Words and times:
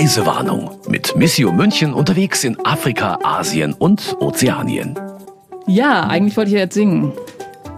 Reisewarnung 0.00 0.70
mit 0.88 1.14
Missio 1.14 1.52
München 1.52 1.92
unterwegs 1.92 2.42
in 2.42 2.56
Afrika, 2.64 3.18
Asien 3.22 3.74
und 3.74 4.16
Ozeanien. 4.18 4.98
Ja, 5.66 6.06
eigentlich 6.06 6.38
wollte 6.38 6.48
ich 6.48 6.54
ja 6.54 6.60
jetzt 6.60 6.72
singen. 6.72 7.12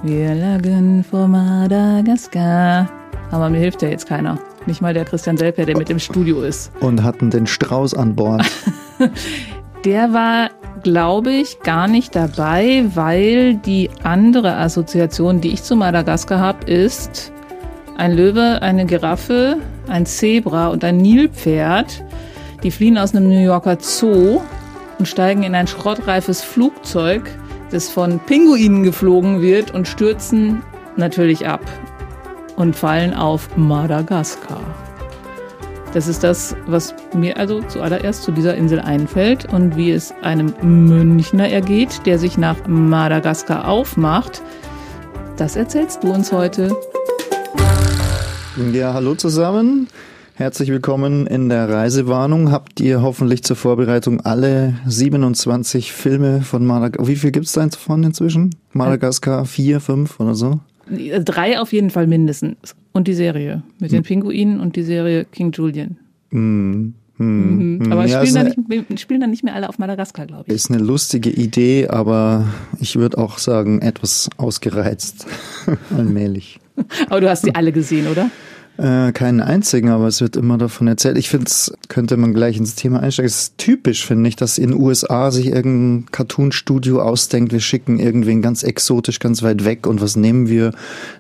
Wir 0.05 0.33
lagen 0.37 1.03
vor 1.03 1.27
Madagaskar. 1.27 2.89
Aber 3.33 3.51
mir 3.51 3.59
hilft 3.59 3.83
ja 3.83 3.89
jetzt 3.89 4.07
keiner. 4.07 4.39
Nicht 4.67 4.81
mal 4.81 4.95
der 4.95 5.05
Christian 5.05 5.37
Selper, 5.37 5.67
der 5.67 5.77
mit 5.77 5.91
im 5.91 5.99
Studio 5.99 6.43
ist. 6.43 6.71
Und 6.79 7.03
hatten 7.03 7.29
den 7.31 7.49
Strauß 7.49 7.95
an 7.95 8.15
Bord. 8.15 8.49
der 9.85 10.13
war, 10.13 10.51
glaube 10.85 11.33
ich, 11.33 11.59
gar 11.59 11.89
nicht 11.89 12.15
dabei, 12.15 12.85
weil 12.95 13.57
die 13.57 13.91
andere 14.05 14.59
Assoziation, 14.59 15.41
die 15.41 15.49
ich 15.49 15.65
zu 15.65 15.75
Madagaskar 15.75 16.39
habe, 16.39 16.71
ist 16.71 17.33
ein 17.97 18.13
Löwe, 18.13 18.63
eine 18.63 18.87
Giraffe, 18.87 19.57
ein 19.89 20.07
Zebra 20.07 20.69
und 20.69 20.85
ein 20.85 20.99
Nilpferd. 20.99 22.05
Die 22.63 22.71
fliehen 22.71 22.97
aus 22.97 23.15
einem 23.15 23.29
New 23.29 23.43
Yorker 23.43 23.79
Zoo 23.81 24.41
und 24.99 25.07
steigen 25.07 25.43
in 25.43 25.55
ein 25.55 25.67
schrottreifes 25.67 26.43
Flugzeug, 26.43 27.29
das 27.71 27.89
von 27.89 28.21
Pinguinen 28.21 28.85
geflogen 28.85 29.41
wird 29.41 29.73
und 29.73 29.89
stürzen 29.89 30.63
natürlich 30.97 31.49
ab 31.49 31.63
und 32.57 32.77
fallen 32.77 33.15
auf 33.15 33.57
Madagaskar. 33.57 34.63
Das 35.93 36.07
ist 36.07 36.23
das, 36.23 36.57
was 36.67 36.95
mir 37.13 37.37
also 37.37 37.61
zuallererst 37.63 38.23
zu 38.23 38.33
dieser 38.33 38.55
Insel 38.55 38.81
einfällt 38.81 39.53
und 39.53 39.77
wie 39.77 39.91
es 39.91 40.15
einem 40.23 40.55
Münchner 40.63 41.49
ergeht, 41.49 42.07
der 42.07 42.19
sich 42.19 42.39
nach 42.39 42.57
Madagaskar 42.67 43.69
aufmacht. 43.69 44.41
Das 45.37 45.57
erzählst 45.57 46.05
du 46.05 46.13
uns 46.13 46.33
heute. 46.33 46.75
Ja, 48.73 48.95
hallo 48.95 49.15
zusammen. 49.17 49.89
Herzlich 50.35 50.71
willkommen 50.71 51.27
in 51.27 51.51
der 51.51 51.69
Reisewarnung. 51.69 52.51
Habt 52.51 52.81
ihr 52.81 53.03
hoffentlich 53.03 53.45
zur 53.45 53.55
Vorbereitung 53.55 54.23
alle 54.23 54.75
27 54.87 55.93
Filme 55.93 56.41
von 56.41 56.65
Madagaskar? 56.65 57.07
Wie 57.07 57.17
viel 57.17 57.33
gibt 57.33 57.47
es 57.47 57.53
da 57.53 57.67
davon 57.67 58.03
inzwischen? 58.03 58.55
Madagaskar, 58.73 59.45
vier, 59.45 59.79
fünf 59.79 60.19
oder 60.21 60.35
so? 60.35 60.61
Drei 60.89 61.61
auf 61.61 61.75
jeden 61.75 61.91
Fall 61.91 62.07
mindestens. 62.07 62.75
Und 62.93 63.09
die 63.09 63.15
Serie 63.15 63.63
mit 63.79 63.93
den 63.93 63.99
hm. 63.99 64.05
Pinguinen 64.05 64.61
und 64.61 64.75
die 64.75 64.85
Serie 64.85 65.27
King 65.27 65.53
Julian. 65.53 65.99
Mm. 66.31 66.95
Mhm. 67.19 67.79
Mhm. 67.79 67.93
Aber 67.93 68.07
ja, 68.07 68.25
spielen, 68.25 68.35
dann 68.35 68.67
nicht, 68.69 69.01
spielen 69.01 69.21
dann 69.21 69.31
nicht 69.31 69.45
mehr 69.45 69.55
alle 69.55 69.69
auf 69.69 69.79
Madagaskar, 69.79 70.27
glaube 70.27 70.45
ich. 70.47 70.55
Ist 70.55 70.71
eine 70.71 70.83
lustige 70.83 71.29
Idee, 71.29 71.89
aber 71.89 72.47
ich 72.81 72.97
würde 72.97 73.19
auch 73.19 73.37
sagen, 73.37 73.83
etwas 73.83 74.31
ausgereizt. 74.39 75.27
Allmählich. 75.97 76.59
aber 77.11 77.21
du 77.21 77.29
hast 77.29 77.45
sie 77.45 77.55
alle 77.55 77.71
gesehen, 77.71 78.07
oder? 78.09 78.31
Äh, 78.79 79.13
keinen 79.13 79.41
einzigen, 79.41 79.91
aber 79.91 80.07
es 80.07 80.23
wird 80.23 80.35
immer 80.35 80.57
davon 80.57 80.87
erzählt. 80.87 81.19
Ich 81.19 81.29
finde 81.29 81.47
es, 81.47 81.73
könnte 81.89 82.17
man 82.17 82.33
gleich 82.33 82.57
ins 82.57 82.75
Thema 82.75 83.01
einsteigen. 83.01 83.27
Es 83.27 83.37
ist 83.37 83.59
typisch, 83.59 84.07
finde 84.07 84.29
ich, 84.29 84.37
dass 84.37 84.57
in 84.57 84.71
den 84.71 84.81
USA 84.81 85.31
sich 85.31 85.47
irgendein 85.47 86.11
Cartoon-Studio 86.11 87.03
ausdenkt, 87.03 87.53
wir 87.53 87.61
schicken 87.61 87.99
irgendwen 87.99 88.41
ganz 88.41 88.63
exotisch, 88.63 89.19
ganz 89.19 89.43
weit 89.43 89.67
weg 89.67 89.87
und 89.87 90.01
was 90.01 90.17
nehmen 90.17 90.49
wir? 90.49 90.73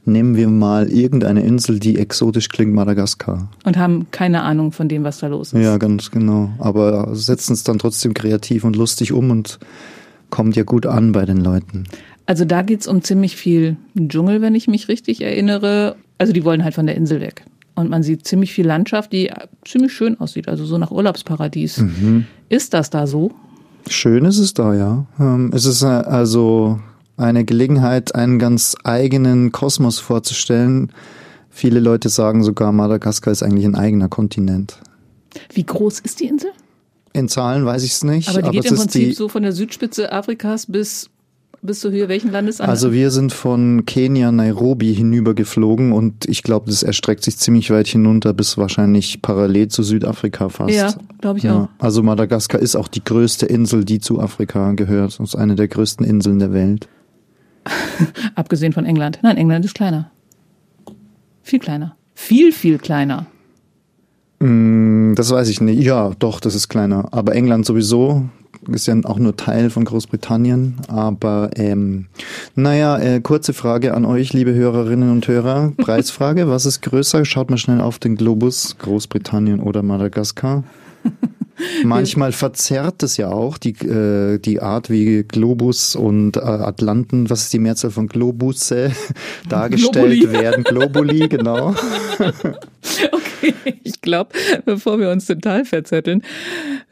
Nehmen 0.06 0.34
wir 0.34 0.48
mal 0.48 0.90
irgendeine 0.90 1.42
Insel, 1.42 1.78
die 1.78 1.98
exotisch 1.98 2.48
klingt, 2.48 2.72
Madagaskar. 2.72 3.50
Und 3.64 3.76
haben 3.76 4.06
keine 4.10 4.42
Ahnung 4.42 4.72
von 4.72 4.88
dem, 4.88 5.04
was 5.04 5.18
da 5.18 5.26
los 5.26 5.52
ist. 5.52 5.62
Ja, 5.62 5.76
ganz 5.76 6.10
genau. 6.10 6.50
Aber 6.58 7.14
setzen 7.14 7.52
es 7.52 7.64
dann 7.64 7.78
trotzdem 7.78 8.14
kreativ 8.14 8.64
und 8.64 8.76
lustig 8.76 9.12
um 9.12 9.30
und 9.30 9.58
kommt 10.30 10.56
ja 10.56 10.62
gut 10.62 10.86
an 10.86 11.12
bei 11.12 11.26
den 11.26 11.38
Leuten. 11.38 11.84
Also 12.24 12.44
da 12.44 12.62
geht 12.62 12.80
es 12.80 12.86
um 12.86 13.02
ziemlich 13.02 13.36
viel 13.36 13.76
Dschungel, 13.94 14.40
wenn 14.40 14.54
ich 14.54 14.68
mich 14.68 14.88
richtig 14.88 15.20
erinnere. 15.20 15.96
Also 16.22 16.32
die 16.32 16.44
wollen 16.44 16.62
halt 16.62 16.74
von 16.74 16.86
der 16.86 16.96
Insel 16.96 17.20
weg. 17.20 17.44
Und 17.74 17.90
man 17.90 18.02
sieht 18.02 18.26
ziemlich 18.26 18.52
viel 18.52 18.66
Landschaft, 18.66 19.12
die 19.12 19.30
ziemlich 19.64 19.92
schön 19.92 20.20
aussieht, 20.20 20.48
also 20.48 20.64
so 20.64 20.78
nach 20.78 20.90
Urlaubsparadies. 20.90 21.78
Mhm. 21.78 22.26
Ist 22.48 22.74
das 22.74 22.90
da 22.90 23.06
so? 23.06 23.32
Schön 23.88 24.24
ist 24.24 24.38
es 24.38 24.54
da, 24.54 24.74
ja. 24.74 25.06
Ähm, 25.18 25.50
es 25.52 25.64
ist 25.64 25.82
äh, 25.82 25.86
also 25.86 26.78
eine 27.16 27.44
Gelegenheit, 27.44 28.14
einen 28.14 28.38
ganz 28.38 28.76
eigenen 28.84 29.52
Kosmos 29.52 29.98
vorzustellen. 29.98 30.92
Viele 31.50 31.80
Leute 31.80 32.08
sagen 32.08 32.44
sogar, 32.44 32.72
Madagaskar 32.72 33.32
ist 33.32 33.42
eigentlich 33.42 33.64
ein 33.64 33.74
eigener 33.74 34.08
Kontinent. 34.08 34.78
Wie 35.52 35.64
groß 35.64 36.00
ist 36.00 36.20
die 36.20 36.26
Insel? 36.26 36.50
In 37.14 37.28
Zahlen 37.28 37.66
weiß 37.66 37.82
ich 37.82 37.92
es 37.92 38.04
nicht. 38.04 38.28
Aber 38.28 38.38
die 38.38 38.48
aber 38.48 38.52
geht 38.52 38.66
im 38.66 38.76
Prinzip 38.76 39.14
so 39.14 39.28
von 39.28 39.42
der 39.42 39.52
Südspitze 39.52 40.12
Afrikas 40.12 40.66
bis 40.66 41.10
bist 41.62 41.84
du 41.84 41.90
hier 41.90 42.08
welchen 42.08 42.32
Landes 42.32 42.60
an? 42.60 42.68
Also 42.68 42.92
wir 42.92 43.10
sind 43.10 43.32
von 43.32 43.86
Kenia, 43.86 44.32
Nairobi 44.32 44.92
hinüber 44.94 45.32
geflogen 45.34 45.92
und 45.92 46.28
ich 46.28 46.42
glaube, 46.42 46.66
das 46.66 46.82
erstreckt 46.82 47.22
sich 47.22 47.38
ziemlich 47.38 47.70
weit 47.70 47.86
hinunter 47.86 48.34
bis 48.34 48.58
wahrscheinlich 48.58 49.22
parallel 49.22 49.68
zu 49.68 49.84
Südafrika 49.84 50.48
fast. 50.48 50.74
Ja, 50.74 50.92
glaube 51.20 51.38
ich 51.38 51.44
ja. 51.44 51.62
auch. 51.62 51.68
Also 51.78 52.02
Madagaskar 52.02 52.60
ist 52.60 52.74
auch 52.74 52.88
die 52.88 53.04
größte 53.04 53.46
Insel, 53.46 53.84
die 53.84 54.00
zu 54.00 54.20
Afrika 54.20 54.72
gehört. 54.72 55.20
Das 55.20 55.28
ist 55.28 55.36
eine 55.36 55.54
der 55.54 55.68
größten 55.68 56.04
Inseln 56.04 56.40
der 56.40 56.52
Welt. 56.52 56.88
Abgesehen 58.34 58.72
von 58.72 58.84
England. 58.84 59.20
Nein, 59.22 59.36
England 59.36 59.64
ist 59.64 59.74
kleiner. 59.74 60.10
Viel 61.42 61.60
kleiner. 61.60 61.96
Viel, 62.14 62.52
viel 62.52 62.78
kleiner. 62.78 63.26
Mm, 64.40 65.14
das 65.14 65.30
weiß 65.30 65.48
ich 65.48 65.60
nicht. 65.60 65.80
Ja, 65.80 66.10
doch, 66.18 66.40
das 66.40 66.56
ist 66.56 66.68
kleiner. 66.68 67.08
Aber 67.12 67.34
England 67.34 67.66
sowieso 67.66 68.28
ist 68.70 68.86
ja 68.86 68.94
auch 69.04 69.18
nur 69.18 69.36
Teil 69.36 69.70
von 69.70 69.84
Großbritannien. 69.84 70.76
Aber 70.88 71.50
ähm, 71.56 72.06
naja, 72.54 72.98
äh, 72.98 73.20
kurze 73.20 73.52
Frage 73.52 73.94
an 73.94 74.04
euch, 74.04 74.32
liebe 74.32 74.54
Hörerinnen 74.54 75.10
und 75.10 75.26
Hörer. 75.26 75.72
Preisfrage, 75.76 76.48
was 76.48 76.66
ist 76.66 76.82
größer? 76.82 77.24
Schaut 77.24 77.50
mal 77.50 77.58
schnell 77.58 77.80
auf 77.80 77.98
den 77.98 78.16
Globus, 78.16 78.76
Großbritannien 78.78 79.60
oder 79.60 79.82
Madagaskar. 79.82 80.64
Manchmal 81.84 82.32
verzerrt 82.32 83.02
es 83.02 83.16
ja 83.16 83.28
auch 83.28 83.58
die, 83.58 83.70
äh, 83.70 84.38
die 84.38 84.60
Art, 84.60 84.90
wie 84.90 85.22
Globus 85.22 85.96
und 85.96 86.36
äh, 86.36 86.40
Atlanten, 86.40 87.30
was 87.30 87.42
ist 87.42 87.52
die 87.52 87.58
Mehrzahl 87.58 87.90
von 87.90 88.08
Globusse, 88.08 88.92
dargestellt 89.48 90.20
Globuli. 90.20 90.32
werden. 90.32 90.64
Globuli, 90.64 91.28
genau. 91.28 91.74
okay, 92.18 93.54
ich 93.82 94.00
glaube, 94.00 94.30
bevor 94.64 94.98
wir 94.98 95.10
uns 95.10 95.26
total 95.26 95.64
verzetteln, 95.64 96.22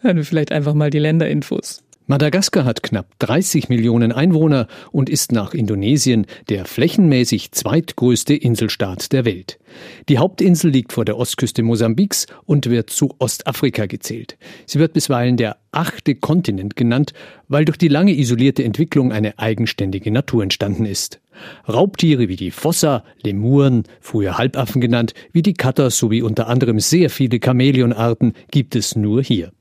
hören 0.01 0.17
wir 0.17 0.25
vielleicht 0.25 0.53
einfach 0.53 0.75
mal 0.75 0.91
die 0.91 0.99
Länderinfos. 0.99 1.83
Madagaskar 2.11 2.65
hat 2.65 2.83
knapp 2.83 3.07
30 3.21 3.69
Millionen 3.69 4.11
Einwohner 4.11 4.67
und 4.91 5.09
ist 5.09 5.31
nach 5.31 5.55
Indonesien 5.55 6.27
der 6.49 6.65
flächenmäßig 6.65 7.53
zweitgrößte 7.53 8.35
Inselstaat 8.35 9.13
der 9.13 9.25
Welt. 9.25 9.61
Die 10.09 10.19
Hauptinsel 10.19 10.73
liegt 10.73 10.93
vor 10.93 11.05
der 11.05 11.17
Ostküste 11.17 11.63
Mosambiks 11.63 12.27
und 12.47 12.69
wird 12.69 12.91
zu 12.91 13.15
Ostafrika 13.21 13.87
gezählt. 13.87 14.39
Sie 14.67 14.81
wird 14.81 14.93
bisweilen 14.93 15.37
der 15.37 15.59
achte 15.71 16.17
Kontinent 16.17 16.75
genannt, 16.75 17.13
weil 17.47 17.65
durch 17.65 17.79
die 17.79 17.87
lange 17.87 18.19
isolierte 18.19 18.65
Entwicklung 18.65 19.13
eine 19.13 19.39
eigenständige 19.39 20.11
Natur 20.11 20.43
entstanden 20.43 20.87
ist. 20.87 21.21
Raubtiere 21.69 22.29
wie 22.29 22.35
die 22.35 22.51
Fossa, 22.51 23.05
Lemuren, 23.23 23.85
früher 24.01 24.37
Halbaffen 24.37 24.81
genannt, 24.81 25.15
wie 25.31 25.43
die 25.43 25.55
Katter 25.55 25.91
sowie 25.91 26.23
unter 26.23 26.49
anderem 26.49 26.81
sehr 26.81 27.09
viele 27.09 27.39
Chamäleonarten 27.39 28.33
gibt 28.51 28.75
es 28.75 28.97
nur 28.97 29.23
hier. 29.23 29.53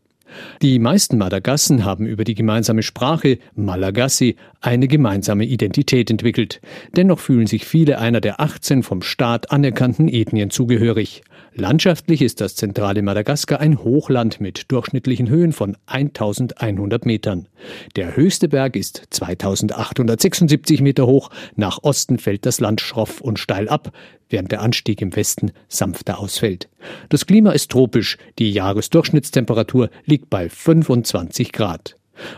Die 0.62 0.80
meisten 0.80 1.18
Madagassen 1.18 1.86
haben 1.86 2.06
über 2.06 2.24
die 2.24 2.36
gemeinsame 2.36 2.84
Sprache 2.84 3.40
Malagasy 3.56 4.36
eine 4.62 4.88
gemeinsame 4.88 5.46
Identität 5.46 6.10
entwickelt. 6.10 6.62
Dennoch 6.96 7.20
fühlen 7.20 7.48
sich 7.48 7.66
viele 7.66 8.00
einer 8.00 8.22
der 8.22 8.40
18 8.40 8.84
vom 8.84 9.02
Staat 9.02 9.52
anerkannten 9.52 10.08
Ethnien 10.10 10.50
zugehörig. 10.50 11.24
Landschaftlich 11.54 12.22
ist 12.22 12.42
das 12.42 12.56
zentrale 12.56 13.02
Madagaskar 13.02 13.60
ein 13.60 13.80
Hochland 13.84 14.40
mit 14.40 14.72
durchschnittlichen 14.72 15.30
Höhen 15.30 15.52
von 15.52 15.76
1100 15.88 17.06
Metern. 17.06 17.48
Der 17.96 18.16
höchste 18.16 18.48
Berg 18.48 18.76
ist 18.76 19.04
2876 19.10 20.82
Meter 20.82 21.08
hoch. 21.08 21.30
Nach 21.56 21.80
Osten 21.82 22.18
fällt 22.18 22.46
das 22.46 22.60
Land 22.60 22.82
schroff 22.82 23.20
und 23.22 23.40
steil 23.40 23.68
ab, 23.68 23.92
während 24.30 24.52
der 24.52 24.62
Anstieg 24.62 25.02
im 25.02 25.16
Westen 25.16 25.52
sanfter 25.68 26.20
ausfällt. 26.20 26.70
Das 27.10 27.26
Klima 27.26 27.52
ist 27.52 27.72
tropisch. 27.72 28.18
Die 28.38 28.52
Jahresdurchschnittstemperatur 28.52 29.90
liegt 30.06 30.30
bei 30.30 30.50
25 30.50 31.52
Grad. 31.52 31.96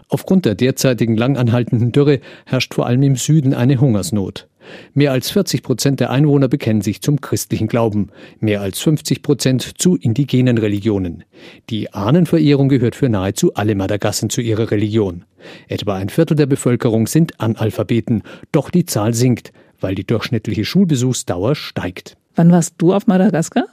Aufgrund 0.10 0.45
der 0.45 0.56
derzeitigen 0.56 1.18
langanhaltenden 1.18 1.92
Dürre 1.92 2.19
herrscht 2.45 2.74
vor 2.74 2.86
allem 2.86 3.04
im 3.04 3.16
Süden 3.16 3.54
eine 3.54 3.80
Hungersnot. 3.80 4.48
Mehr 4.94 5.12
als 5.12 5.31
40 5.31 5.63
Prozent 5.63 6.00
der 6.00 6.12
Einwohner 6.12 6.48
bekennen 6.48 6.81
sich 6.81 7.01
zum 7.01 7.19
christlichen 7.19 7.68
Glauben, 7.68 8.10
mehr 8.39 8.62
als 8.62 8.80
50 8.80 9.24
Prozent 9.24 9.81
zu 9.81 9.95
indigenen 9.95 10.57
Religionen. 10.57 11.24
Die 11.69 11.94
Ahnenverehrung 11.94 12.69
gehört 12.69 12.95
für 12.95 13.10
nahezu 13.10 13.54
alle 13.56 13.75
Madagassen 13.75 14.30
zu 14.30 14.39
ihrer 14.39 14.69
Religion. 14.71 15.25
Etwa 15.68 15.95
ein 15.95 16.10
Viertel 16.10 16.36
der 16.36 16.45
Bevölkerung 16.45 17.07
sind 17.07 17.39
Analphabeten, 17.39 18.21
doch 18.51 18.69
die 18.69 18.86
Zahl 18.86 19.13
sinkt, 19.13 19.51
weil 19.81 19.95
die 19.95 20.06
durchschnittliche 20.06 20.66
Schulbesuchsdauer 20.66 21.56
steigt. 21.56 22.16
Wann 22.36 22.51
warst 22.51 22.75
du 22.78 22.94
auf 22.94 23.07
Madagaskar? 23.07 23.66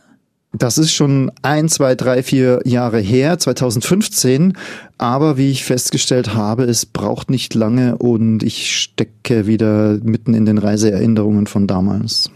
Das 0.53 0.79
ist 0.79 0.93
schon 0.93 1.31
ein, 1.43 1.69
zwei, 1.69 1.95
drei, 1.95 2.23
vier 2.23 2.61
Jahre 2.65 3.01
her, 3.01 3.39
2015. 3.39 4.57
Aber 4.97 5.37
wie 5.37 5.51
ich 5.51 5.65
festgestellt 5.65 6.35
habe, 6.35 6.65
es 6.65 6.87
braucht 6.87 7.31
nicht 7.31 7.55
lange 7.55 7.99
und 7.99 8.43
ich 8.43 8.75
stecke 8.77 9.47
wieder 9.47 9.99
mitten 10.03 10.33
in 10.33 10.47
den 10.47 10.59
Reiseerinnerungen 10.59 11.47
von 11.47 11.67
damals. 11.67 12.31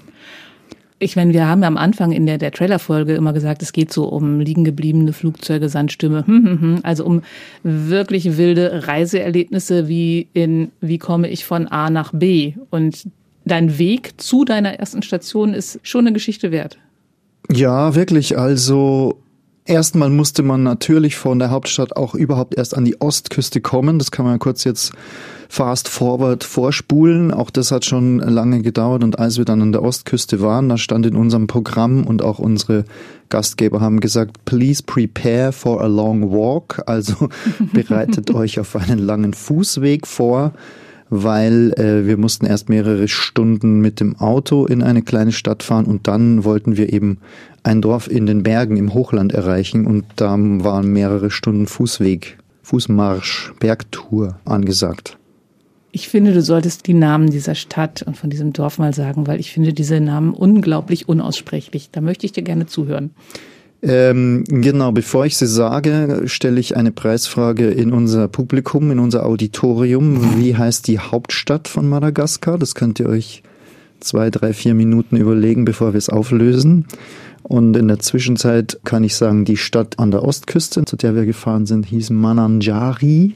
ich 0.98 1.16
meine, 1.16 1.32
wir 1.32 1.48
haben 1.48 1.62
ja 1.62 1.68
am 1.68 1.78
Anfang 1.78 2.12
in 2.12 2.26
der, 2.26 2.38
der 2.38 2.52
Trailerfolge 2.52 3.14
immer 3.14 3.32
gesagt, 3.32 3.62
es 3.62 3.72
geht 3.72 3.92
so 3.92 4.04
um 4.04 4.40
liegen 4.40 4.62
gebliebene 4.62 5.12
Flugzeuge, 5.12 5.68
Sandstürme, 5.68 6.24
hm, 6.26 6.44
hm, 6.44 6.60
hm, 6.60 6.78
also 6.82 7.04
um 7.04 7.22
wirklich 7.64 8.36
wilde 8.36 8.86
Reiseerlebnisse 8.86 9.88
wie 9.88 10.28
in, 10.32 10.70
wie 10.80 10.98
komme 10.98 11.28
ich 11.28 11.44
von 11.44 11.66
A 11.66 11.90
nach 11.90 12.12
B? 12.12 12.54
Und 12.70 13.08
dein 13.44 13.78
Weg 13.78 14.20
zu 14.20 14.44
deiner 14.44 14.74
ersten 14.74 15.02
Station 15.02 15.54
ist 15.54 15.80
schon 15.82 16.06
eine 16.06 16.12
Geschichte 16.12 16.50
wert. 16.50 16.78
Ja, 17.50 17.94
wirklich. 17.94 18.38
Also 18.38 19.22
Erstmal 19.64 20.10
musste 20.10 20.42
man 20.42 20.64
natürlich 20.64 21.14
von 21.14 21.38
der 21.38 21.50
Hauptstadt 21.50 21.96
auch 21.96 22.16
überhaupt 22.16 22.56
erst 22.56 22.76
an 22.76 22.84
die 22.84 23.00
Ostküste 23.00 23.60
kommen. 23.60 24.00
Das 24.00 24.10
kann 24.10 24.24
man 24.24 24.40
kurz 24.40 24.64
jetzt 24.64 24.92
fast 25.48 25.88
forward 25.88 26.42
vorspulen. 26.42 27.30
Auch 27.30 27.48
das 27.48 27.70
hat 27.70 27.84
schon 27.84 28.18
lange 28.18 28.62
gedauert. 28.62 29.04
Und 29.04 29.20
als 29.20 29.38
wir 29.38 29.44
dann 29.44 29.62
an 29.62 29.70
der 29.70 29.84
Ostküste 29.84 30.40
waren, 30.40 30.68
da 30.68 30.78
stand 30.78 31.06
in 31.06 31.14
unserem 31.14 31.46
Programm 31.46 32.04
und 32.04 32.22
auch 32.22 32.40
unsere 32.40 32.84
Gastgeber 33.28 33.80
haben 33.80 34.00
gesagt, 34.00 34.44
please 34.46 34.82
prepare 34.82 35.52
for 35.52 35.80
a 35.80 35.86
long 35.86 36.32
walk. 36.32 36.82
Also 36.86 37.28
bereitet 37.72 38.30
euch 38.34 38.58
auf 38.58 38.74
einen 38.74 38.98
langen 38.98 39.32
Fußweg 39.32 40.08
vor 40.08 40.54
weil 41.14 41.74
äh, 41.76 42.06
wir 42.06 42.16
mussten 42.16 42.46
erst 42.46 42.70
mehrere 42.70 43.06
Stunden 43.06 43.80
mit 43.80 44.00
dem 44.00 44.16
Auto 44.16 44.64
in 44.64 44.82
eine 44.82 45.02
kleine 45.02 45.32
Stadt 45.32 45.62
fahren 45.62 45.84
und 45.84 46.08
dann 46.08 46.42
wollten 46.42 46.78
wir 46.78 46.90
eben 46.90 47.18
ein 47.62 47.82
Dorf 47.82 48.10
in 48.10 48.24
den 48.24 48.42
Bergen 48.42 48.78
im 48.78 48.94
Hochland 48.94 49.34
erreichen 49.34 49.86
und 49.86 50.06
da 50.16 50.30
waren 50.38 50.90
mehrere 50.90 51.30
Stunden 51.30 51.66
Fußweg, 51.66 52.38
Fußmarsch, 52.62 53.52
Bergtour 53.60 54.38
angesagt. 54.46 55.18
Ich 55.90 56.08
finde, 56.08 56.32
du 56.32 56.40
solltest 56.40 56.86
die 56.86 56.94
Namen 56.94 57.28
dieser 57.28 57.54
Stadt 57.54 58.00
und 58.00 58.16
von 58.16 58.30
diesem 58.30 58.54
Dorf 58.54 58.78
mal 58.78 58.94
sagen, 58.94 59.26
weil 59.26 59.38
ich 59.38 59.52
finde 59.52 59.74
diese 59.74 60.00
Namen 60.00 60.32
unglaublich 60.32 61.10
unaussprechlich. 61.10 61.90
Da 61.92 62.00
möchte 62.00 62.24
ich 62.24 62.32
dir 62.32 62.42
gerne 62.42 62.64
zuhören. 62.64 63.10
Ähm, 63.84 64.44
genau, 64.46 64.92
bevor 64.92 65.26
ich 65.26 65.36
sie 65.36 65.48
sage, 65.48 66.22
stelle 66.26 66.60
ich 66.60 66.76
eine 66.76 66.92
Preisfrage 66.92 67.68
in 67.68 67.92
unser 67.92 68.28
Publikum, 68.28 68.92
in 68.92 69.00
unser 69.00 69.26
Auditorium. 69.26 70.38
Wie 70.38 70.56
heißt 70.56 70.86
die 70.86 71.00
Hauptstadt 71.00 71.66
von 71.66 71.88
Madagaskar? 71.88 72.58
Das 72.58 72.76
könnt 72.76 73.00
ihr 73.00 73.08
euch 73.08 73.42
zwei, 73.98 74.30
drei, 74.30 74.52
vier 74.52 74.74
Minuten 74.74 75.16
überlegen, 75.16 75.64
bevor 75.64 75.94
wir 75.94 75.98
es 75.98 76.08
auflösen. 76.08 76.86
Und 77.42 77.76
in 77.76 77.88
der 77.88 77.98
Zwischenzeit 77.98 78.78
kann 78.84 79.02
ich 79.02 79.16
sagen, 79.16 79.44
die 79.44 79.56
Stadt 79.56 79.98
an 79.98 80.12
der 80.12 80.24
Ostküste, 80.24 80.84
zu 80.84 80.96
der 80.96 81.16
wir 81.16 81.26
gefahren 81.26 81.66
sind, 81.66 81.86
hieß 81.86 82.10
Mananjari. 82.10 83.34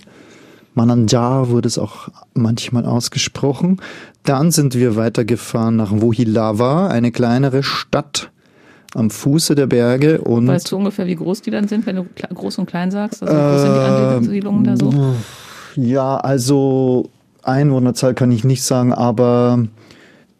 Mananjar 0.74 1.48
wurde 1.48 1.66
es 1.66 1.76
auch 1.76 2.08
manchmal 2.34 2.84
ausgesprochen. 2.84 3.80
Dann 4.22 4.52
sind 4.52 4.76
wir 4.76 4.94
weitergefahren 4.94 5.74
nach 5.74 5.90
Wohilava, 5.90 6.86
eine 6.86 7.10
kleinere 7.10 7.64
Stadt 7.64 8.30
am 8.96 9.10
Fuße 9.10 9.54
der 9.54 9.66
Berge. 9.66 10.20
Und 10.20 10.46
weißt 10.46 10.72
du 10.72 10.76
ungefähr, 10.76 11.06
wie 11.06 11.16
groß 11.16 11.42
die 11.42 11.50
dann 11.50 11.68
sind, 11.68 11.86
wenn 11.86 11.96
du 11.96 12.06
groß 12.34 12.58
und 12.58 12.66
klein 12.66 12.90
sagst? 12.90 13.22
Also 13.22 13.34
wie 13.34 13.40
groß 13.40 13.62
sind 13.62 13.74
die 13.74 14.16
Ansiedlungen 14.16 14.64
da 14.64 14.76
so? 14.76 15.14
Ja, 15.76 16.16
also 16.16 17.10
Einwohnerzahl 17.42 18.14
kann 18.14 18.32
ich 18.32 18.44
nicht 18.44 18.62
sagen, 18.62 18.92
aber 18.92 19.66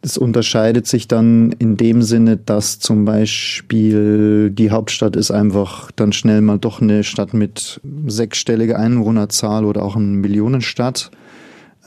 es 0.01 0.17
unterscheidet 0.17 0.87
sich 0.87 1.07
dann 1.07 1.51
in 1.59 1.77
dem 1.77 2.01
Sinne, 2.01 2.37
dass 2.37 2.79
zum 2.79 3.05
Beispiel 3.05 4.49
die 4.51 4.71
Hauptstadt 4.71 5.15
ist 5.15 5.31
einfach 5.31 5.91
dann 5.95 6.11
schnell 6.11 6.41
mal 6.41 6.57
doch 6.57 6.81
eine 6.81 7.03
Stadt 7.03 7.33
mit 7.33 7.79
sechsstelliger 8.07 8.79
Einwohnerzahl 8.79 9.65
oder 9.65 9.83
auch 9.83 9.95
eine 9.95 10.05
Millionenstadt. 10.05 11.11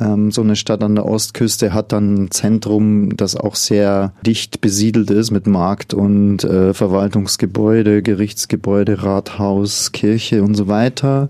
Ähm, 0.01 0.31
so 0.31 0.41
eine 0.43 0.57
Stadt 0.57 0.83
an 0.83 0.95
der 0.95 1.07
Ostküste 1.07 1.75
hat 1.75 1.93
dann 1.93 2.15
ein 2.15 2.31
Zentrum, 2.31 3.17
das 3.17 3.37
auch 3.37 3.55
sehr 3.55 4.13
dicht 4.25 4.61
besiedelt 4.61 5.11
ist 5.11 5.31
mit 5.31 5.47
Markt 5.47 5.95
und 5.95 6.43
äh, 6.45 6.73
Verwaltungsgebäude, 6.75 8.03
Gerichtsgebäude, 8.03 9.03
Rathaus, 9.03 9.93
Kirche 9.93 10.43
und 10.43 10.55
so 10.55 10.67
weiter. 10.69 11.29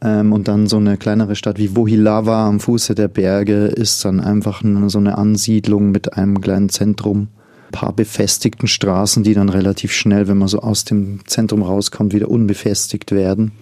Ähm, 0.00 0.32
und 0.32 0.48
dann 0.48 0.66
so 0.66 0.76
eine 0.78 0.96
kleinere 0.96 1.36
Stadt 1.36 1.58
wie 1.58 1.76
Wohilava 1.76 2.46
am 2.46 2.60
Fuße 2.60 2.94
der 2.94 3.08
Berge 3.08 3.66
ist 3.66 4.04
dann 4.04 4.20
einfach 4.20 4.62
eine, 4.62 4.88
so 4.88 4.98
eine 4.98 5.18
Ansiedlung 5.18 5.90
mit 5.90 6.14
einem 6.14 6.40
kleinen 6.40 6.68
Zentrum 6.68 7.28
paar 7.70 7.92
befestigten 7.92 8.66
Straßen, 8.66 9.22
die 9.22 9.34
dann 9.34 9.48
relativ 9.48 9.92
schnell, 9.92 10.28
wenn 10.28 10.38
man 10.38 10.48
so 10.48 10.60
aus 10.60 10.84
dem 10.84 11.20
Zentrum 11.26 11.62
rauskommt, 11.62 12.14
wieder 12.14 12.30
unbefestigt 12.30 13.12
werden. 13.12 13.52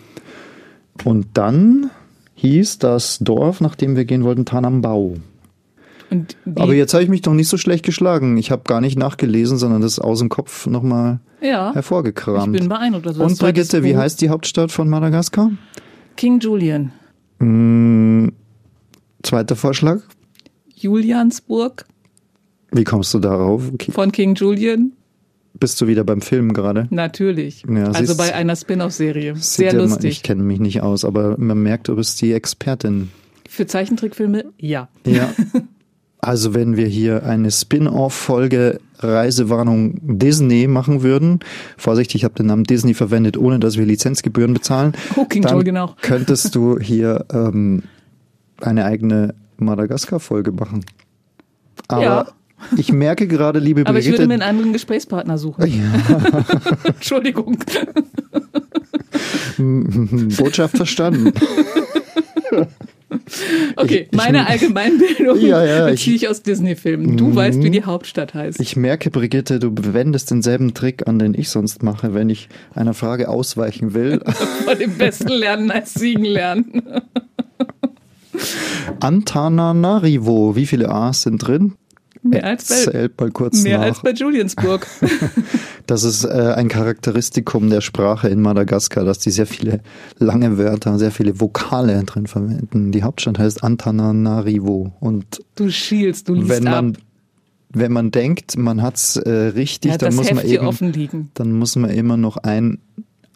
Und 1.05 1.27
dann 1.35 1.91
hieß 2.37 2.79
das 2.79 3.19
Dorf, 3.19 3.61
nach 3.61 3.75
dem 3.75 3.97
wir 3.97 4.05
gehen 4.05 4.25
wollten, 4.25 4.45
Tanambau. 4.45 5.17
Aber 6.55 6.75
jetzt 6.75 6.95
habe 6.95 7.03
ich 7.03 7.11
mich 7.11 7.23
doch 7.23 7.35
nicht 7.35 7.49
so 7.49 7.57
schlecht 7.57 7.85
geschlagen. 7.85 8.37
Ich 8.37 8.51
habe 8.53 8.63
gar 8.65 8.81
nicht 8.81 8.97
nachgelesen, 8.97 9.59
sondern 9.59 9.83
das 9.83 9.99
aus 9.99 10.21
dem 10.21 10.29
Kopf 10.29 10.67
nochmal 10.67 11.19
ja, 11.41 11.73
hervorgekramt. 11.75 12.55
Ich 12.55 12.61
bin 12.61 12.69
beeindruckt. 12.69 13.09
Also 13.09 13.25
Und 13.25 13.39
Brigitte, 13.39 13.83
wie 13.83 13.97
heißt 13.97 14.21
die 14.21 14.29
Hauptstadt 14.29 14.71
von 14.71 14.89
Madagaskar? 14.89 15.51
King 16.17 16.39
Julian. 16.39 16.93
Hm, 17.41 18.33
zweiter 19.23 19.57
Vorschlag? 19.57 20.01
Juliansburg. 20.75 21.85
Wie 22.71 22.85
kommst 22.85 23.13
du 23.15 23.19
darauf? 23.19 23.63
Von 23.91 24.13
King 24.13 24.35
Julian. 24.35 24.93
Bist 25.59 25.81
du 25.81 25.87
wieder 25.87 26.05
beim 26.05 26.21
Film 26.21 26.53
gerade? 26.53 26.87
Natürlich. 26.91 27.65
Ja, 27.69 27.91
also 27.91 28.17
bei 28.17 28.35
einer 28.35 28.57
Spin-off-Serie. 28.57 29.37
Sehr 29.37 29.73
lustig. 29.73 30.03
Mal, 30.03 30.09
ich 30.09 30.23
kenne 30.23 30.43
mich 30.43 30.61
nicht 30.61 30.83
aus, 30.83 31.05
aber 31.05 31.39
man 31.39 31.63
merkt, 31.63 31.89
du 31.89 31.97
bist 31.97 32.21
die 32.21 32.33
Expertin. 32.33 33.11
Für 33.49 33.67
Zeichentrickfilme, 33.67 34.45
ja. 34.59 34.89
Ja. 35.07 35.31
Also 36.19 36.55
wenn 36.55 36.77
wir 36.77 36.89
hier 36.89 37.25
eine 37.25 37.53
Spin-off-Folge 37.53 38.81
Reisewarnung 38.99 40.01
Disney 40.03 40.67
machen 40.67 41.03
würden, 41.03 41.39
Vorsicht, 41.77 42.17
ich 42.17 42.25
habe 42.25 42.35
den 42.35 42.47
Namen 42.47 42.65
Disney 42.65 42.95
verwendet, 42.95 43.37
ohne 43.37 43.61
dass 43.61 43.77
wir 43.77 43.87
Lizenzgebühren 43.87 44.53
bezahlen, 44.53 44.95
oh, 45.15 45.27
King 45.27 45.43
dann 45.43 45.63
genau. 45.63 45.95
könntest 46.03 46.57
du 46.57 46.79
hier 46.81 47.27
ähm, 47.33 47.85
eine 48.61 48.87
eigene 48.87 49.37
Madagaskar-Folge 49.59 50.51
machen. 50.51 50.85
Aber 51.87 52.03
ja. 52.03 52.27
Ich 52.77 52.93
merke 52.93 53.27
gerade, 53.27 53.59
liebe 53.59 53.83
Aber 53.83 53.93
Brigitte. 53.93 54.09
ich 54.09 54.19
würde 54.19 54.29
mir 54.29 54.35
einen 54.35 54.43
anderen 54.43 54.73
Gesprächspartner 54.73 55.39
suchen. 55.39 55.67
Ja. 55.67 56.45
Entschuldigung. 56.85 57.59
Botschaft 59.59 60.77
verstanden. 60.77 61.33
Okay, 63.77 64.09
ich, 64.11 64.17
meine 64.17 64.43
ich, 64.43 64.47
Allgemeinbildung 64.49 65.41
ja, 65.41 65.65
ja, 65.65 65.87
beziehe 65.87 66.17
ich 66.17 66.29
aus 66.29 66.43
Disney-Filmen. 66.43 67.17
Du 67.17 67.29
mhm. 67.29 67.35
weißt, 67.37 67.63
wie 67.63 67.71
die 67.71 67.85
Hauptstadt 67.85 68.35
heißt. 68.35 68.61
Ich 68.61 68.77
merke, 68.77 69.11
Brigitte, 69.11 69.59
du 69.59 69.73
wendest 69.77 70.31
denselben 70.31 70.75
Trick 70.75 71.07
an, 71.07 71.19
den 71.19 71.35
ich 71.35 71.49
sonst 71.49 71.83
mache, 71.83 72.15
wenn 72.15 72.31
ich 72.31 72.49
einer 72.75 72.95
Frage 72.95 73.29
ausweichen 73.29 73.95
will. 73.95 74.21
Von 74.65 74.79
dem 74.79 74.97
Besten 74.97 75.29
lernen 75.29 75.71
als 75.71 75.95
Siegen 75.95 76.25
lernen. 76.25 76.83
Antananarivo, 79.01 80.57
wie 80.57 80.67
viele 80.67 80.89
A's 80.89 81.23
sind 81.23 81.39
drin? 81.39 81.75
Mehr 82.29 82.45
als 82.45 82.87
bei, 82.87 83.11
mal 83.19 83.31
kurz 83.31 83.63
mehr 83.63 83.79
nach. 83.79 83.87
als 83.87 84.01
bei 84.03 84.13
Juliansburg. 84.13 84.87
das 85.87 86.05
ist 86.05 86.25
äh, 86.25 86.55
ein 86.57 86.69
Charakteristikum 86.69 87.71
der 87.71 87.81
Sprache 87.81 88.29
in 88.29 88.41
Madagaskar, 88.41 89.05
dass 89.05 89.19
die 89.19 89.31
sehr 89.31 89.47
viele 89.47 89.81
lange 90.19 90.59
Wörter, 90.59 90.99
sehr 90.99 91.11
viele 91.11 91.41
Vokale 91.41 92.03
drin 92.05 92.27
verwenden. 92.27 92.93
Die 92.93 93.03
Hauptstadt 93.03 93.39
heißt 93.39 93.63
Antananarivo. 93.63 94.93
Und 95.01 95.43
du 95.55 95.71
schielst, 95.71 96.29
du 96.29 96.35
liest 96.35 96.49
wenn 96.49 96.65
man, 96.65 96.91
ab. 96.91 97.03
Wenn 97.71 97.93
man 97.93 98.11
denkt, 98.11 98.57
man 98.57 98.83
hat's 98.83 99.17
äh, 99.17 99.31
richtig, 99.31 99.93
ja, 99.93 99.99
dann 99.99 100.15
muss 100.15 100.27
Heft 100.27 100.37
man 100.37 100.47
eben, 100.47 100.67
offen 100.67 100.93
liegen. 100.93 101.31
dann 101.35 101.53
muss 101.53 101.77
man 101.77 101.91
immer 101.91 102.17
noch 102.17 102.37
ein 102.39 102.79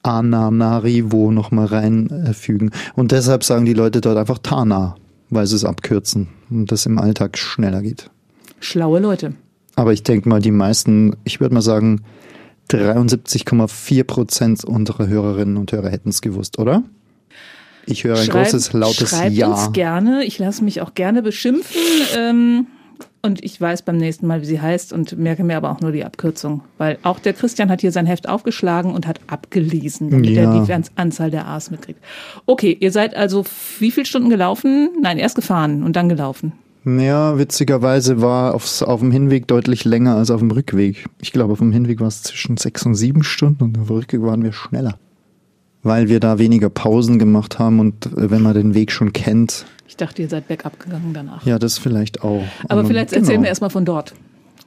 Ananarivo 0.03 1.31
noch 1.31 1.51
mal 1.51 1.67
reinfügen. 1.67 2.71
Und 2.95 3.13
deshalb 3.13 3.45
sagen 3.45 3.65
die 3.65 3.75
Leute 3.75 4.01
dort 4.01 4.17
einfach 4.17 4.39
Tana, 4.39 4.97
weil 5.29 5.47
sie 5.47 5.57
es 5.57 5.65
abkürzen 5.65 6.29
und 6.49 6.73
das 6.73 6.87
im 6.87 6.99
Alltag 6.99 7.37
schneller 7.37 7.83
geht. 7.83 8.11
Schlaue 8.61 9.01
Leute. 9.01 9.35
Aber 9.77 9.93
ich 9.93 10.03
denke 10.03 10.29
mal, 10.29 10.41
die 10.41 10.51
meisten, 10.51 11.17
ich 11.25 11.41
würde 11.41 11.55
mal 11.55 11.63
sagen, 11.63 12.03
73,4 12.71 14.05
Prozent 14.05 14.65
unserer 14.65 15.09
Hörerinnen 15.09 15.57
und 15.57 15.73
Hörer 15.73 15.91
hätten 15.91 16.11
es 16.11 16.21
gewusst, 16.21 16.59
oder? 16.59 16.85
Ich 17.87 18.05
höre 18.05 18.19
ein 18.19 18.25
Schreib, 18.27 18.45
großes, 18.45 18.73
lautes 18.73 19.11
schreibt 19.11 19.35
Ja. 19.35 19.49
Uns 19.49 19.73
gerne. 19.73 20.25
Ich 20.25 20.39
lasse 20.39 20.63
mich 20.63 20.81
auch 20.81 20.95
gerne 20.95 21.23
beschimpfen. 21.23 21.81
Ähm, 22.17 22.67
und 23.23 23.45
ich 23.45 23.61
weiß 23.61 23.83
beim 23.83 23.99
nächsten 23.99 24.27
Mal, 24.27 24.41
wie 24.41 24.47
sie 24.47 24.61
heißt 24.61 24.93
und 24.93 25.19
merke 25.19 25.45
mir 25.45 25.57
aber 25.57 25.71
auch 25.71 25.81
nur 25.81 25.93
die 25.93 26.05
Abkürzung. 26.05 26.63
Weil 26.79 26.99
auch 27.03 27.19
der 27.19 27.35
Christian 27.35 27.71
hat 27.71 27.81
hier 27.83 27.93
sein 27.93 28.07
Heft 28.07 28.29
aufgeschlagen 28.29 28.95
und 28.95 29.07
hat 29.07 29.21
abgelesen, 29.27 30.11
damit 30.11 30.31
ja. 30.31 30.51
er 30.53 30.65
die 30.65 30.91
Anzahl 30.97 31.31
der 31.31 31.47
A's 31.47 31.71
mitkriegt. 31.71 32.01
Okay, 32.47 32.77
ihr 32.79 32.93
seid 32.93 33.15
also 33.15 33.45
wie 33.79 33.91
viele 33.91 34.07
Stunden 34.07 34.31
gelaufen? 34.31 34.91
Nein, 35.03 35.19
erst 35.19 35.35
gefahren 35.35 35.83
und 35.83 35.97
dann 35.97 36.09
gelaufen. 36.09 36.53
Ja, 36.85 37.37
witzigerweise 37.39 38.23
war 38.23 38.55
aufs, 38.55 38.83
auf 38.83 39.01
dem 39.01 39.11
Hinweg 39.13 39.47
deutlich 39.47 39.85
länger 39.85 40.17
als 40.17 40.31
auf 40.31 40.41
dem 40.41 40.51
Rückweg. 40.51 41.07
Ich 41.21 41.33
glaube, 41.33 41.53
auf 41.53 41.59
dem 41.59 41.73
Hinweg 41.73 42.01
war 42.01 42.09
es 42.09 42.23
zwischen 42.23 42.57
sechs 42.57 42.87
und 42.87 42.95
sieben 42.95 43.23
Stunden 43.23 43.65
und 43.65 43.79
auf 43.79 43.89
dem 43.89 43.97
Rückweg 43.97 44.23
waren 44.23 44.43
wir 44.43 44.53
schneller. 44.53 44.99
Weil 45.83 46.09
wir 46.09 46.21
da 46.21 46.39
weniger 46.39 46.71
Pausen 46.71 47.19
gemacht 47.19 47.59
haben 47.59 47.81
und 47.81 48.07
äh, 48.07 48.31
wenn 48.31 48.43
man 48.43 48.55
den 48.55 48.75
Weg 48.75 48.93
schon 48.93 49.13
kennt. 49.13 49.67
Ich 49.89 49.97
dachte, 49.97 50.23
ihr 50.23 50.29
seid 50.29 50.49
bergab 50.49 50.79
gegangen 50.81 51.13
danach. 51.13 51.45
Ja, 51.45 51.59
das 51.59 51.79
vielleicht 51.79 52.23
auch. 52.23 52.43
Aber, 52.65 52.81
Aber 52.81 52.85
vielleicht 52.87 53.11
genau. 53.11 53.23
erzählen 53.23 53.43
wir 53.43 53.49
erstmal 53.49 53.71
von 53.71 53.85
dort. 53.85 54.15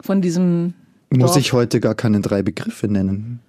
Von 0.02 0.22
diesem 0.22 0.74
Muss 1.10 1.32
Dorf. 1.32 1.38
ich 1.38 1.54
heute 1.54 1.80
gar 1.80 1.96
keine 1.96 2.20
drei 2.22 2.44
Begriffe 2.44 2.88
nennen? 2.88 3.40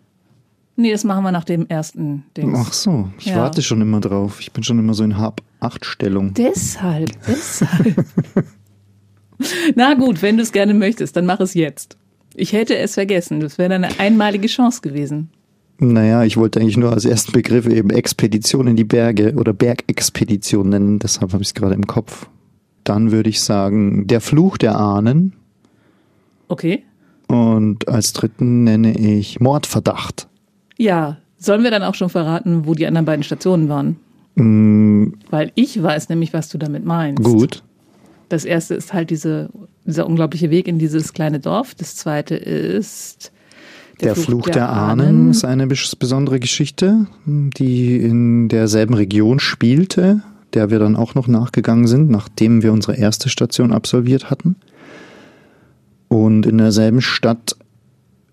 Nee, 0.77 0.91
das 0.93 1.05
machen 1.05 1.23
wir 1.23 1.33
nach 1.33 1.45
dem 1.45 1.67
ersten 1.69 2.25
Ding. 2.37 2.55
Ach 2.57 2.73
so, 2.73 3.09
ich 3.19 3.27
Ja. 3.27 3.37
warte 3.37 3.63
schon 3.63 3.81
immer 3.81 4.01
drauf. 4.01 4.41
Ich 4.41 4.53
bin 4.53 4.65
schon 4.65 4.79
immer 4.79 4.95
so 4.95 5.05
in 5.05 5.19
Hab-Acht-Stellung. 5.65 6.35
Deshalb, 6.35 7.11
deshalb. 7.27 8.05
Na 9.75 9.95
gut, 9.95 10.23
wenn 10.23 10.37
du 10.37 10.43
es 10.43 10.53
gerne 10.53 10.75
möchtest, 10.75 11.17
dann 11.17 11.27
mach 11.27 11.41
es 11.41 11.55
jetzt. 11.55 11.97
Ich 12.35 12.53
hätte 12.53 12.77
es 12.77 12.95
vergessen. 12.95 13.41
Das 13.41 13.59
wäre 13.59 13.75
eine 13.75 13.99
einmalige 13.99 14.47
Chance 14.47 14.81
gewesen. 14.83 15.31
Naja, 15.79 16.23
ich 16.25 16.37
wollte 16.37 16.61
eigentlich 16.61 16.77
nur 16.77 16.93
als 16.93 17.05
ersten 17.05 17.33
Begriff 17.33 17.67
eben 17.67 17.91
Expedition 17.91 18.67
in 18.69 18.77
die 18.77 18.85
Berge 18.85 19.35
oder 19.35 19.53
Bergexpedition 19.53 20.69
nennen. 20.69 20.99
Deshalb 20.99 21.33
habe 21.33 21.43
ich 21.43 21.49
es 21.49 21.55
gerade 21.55 21.75
im 21.75 21.87
Kopf. 21.87 22.29
Dann 22.85 23.11
würde 23.11 23.31
ich 23.31 23.41
sagen, 23.41 24.07
der 24.07 24.21
Fluch 24.21 24.57
der 24.57 24.77
Ahnen. 24.77 25.33
Okay. 26.49 26.85
Und 27.27 27.89
als 27.89 28.13
dritten 28.13 28.65
nenne 28.65 28.97
ich 28.97 29.41
Mordverdacht. 29.41 30.29
Ja, 30.77 31.17
sollen 31.39 31.65
wir 31.65 31.71
dann 31.71 31.83
auch 31.83 31.95
schon 31.95 32.11
verraten, 32.11 32.67
wo 32.67 32.75
die 32.75 32.87
anderen 32.87 33.07
beiden 33.07 33.23
Stationen 33.23 33.69
waren? 33.69 33.97
Mm, 34.37 35.13
Weil 35.31 35.53
ich 35.55 35.81
weiß 35.83 36.09
nämlich, 36.09 36.33
was 36.33 36.49
du 36.49 36.59
damit 36.59 36.85
meinst. 36.85 37.23
gut. 37.23 37.63
Das 38.29 38.45
erste 38.45 38.75
ist 38.75 38.93
halt 38.93 39.11
diese, 39.11 39.51
dieser 39.85 40.07
unglaubliche 40.07 40.51
Weg 40.51 40.67
in 40.67 40.79
dieses 40.79 41.13
kleine 41.13 41.41
Dorf. 41.41 41.75
Das 41.75 41.95
zweite 41.95 42.35
ist 42.35 43.31
Der, 44.01 44.17
Fluch, 44.17 44.49
der, 44.49 44.71
Ahnen 44.71 45.31
ist 45.31 45.45
eine 45.45 45.67
bes- 45.67 45.97
besondere 45.97 46.41
Geschichte, 46.41 47.07
die 47.27 47.97
in 47.99 48.49
derselben 48.49 48.95
Region 48.95 49.39
spielte, 49.41 50.23
der 50.55 50.71
wir 50.71 50.79
dann 50.79 50.97
auch 50.97 51.15
noch 51.15 51.29
nachgegangen 51.29 51.87
sind, 51.87 52.11
nachdem 52.11 52.63
wir 52.63 52.73
unsere 52.73 52.97
erste 52.97 53.29
Station 53.29 53.73
absolviert 53.73 54.31
hatten. 54.31 54.57
Und 56.09 56.47
in 56.47 56.59
derselben 56.59 57.03
Stadt 57.03 57.57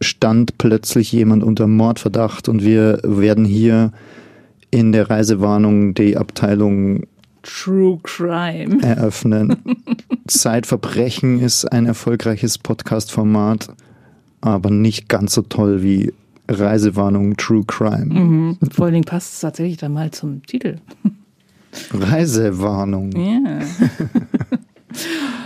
stand 0.01 0.57
plötzlich 0.57 1.11
jemand 1.11 1.43
unter 1.43 1.67
Mordverdacht 1.67 2.47
und 2.49 2.63
wir 2.63 2.99
werden 3.03 3.45
hier 3.45 3.91
in 4.71 4.91
der 4.91 5.09
Reisewarnung 5.09 5.93
die 5.93 6.17
Abteilung 6.17 7.03
True 7.43 7.99
Crime. 8.03 8.81
eröffnen. 8.81 9.57
Zeitverbrechen 10.27 11.39
ist 11.41 11.65
ein 11.65 11.85
erfolgreiches 11.85 12.57
Podcast-Format, 12.57 13.73
aber 14.41 14.69
nicht 14.69 15.09
ganz 15.09 15.33
so 15.33 15.41
toll 15.41 15.83
wie 15.83 16.13
Reisewarnung 16.47 17.37
True 17.37 17.63
Crime. 17.65 18.05
Mhm. 18.05 18.57
Vor 18.71 18.85
allen 18.85 18.93
Dingen 18.93 19.05
passt 19.05 19.33
es 19.33 19.39
tatsächlich 19.41 19.77
dann 19.77 19.93
mal 19.93 20.11
zum 20.11 20.43
Titel. 20.45 20.77
Reisewarnung. 21.91 23.11
Ja. 23.11 23.59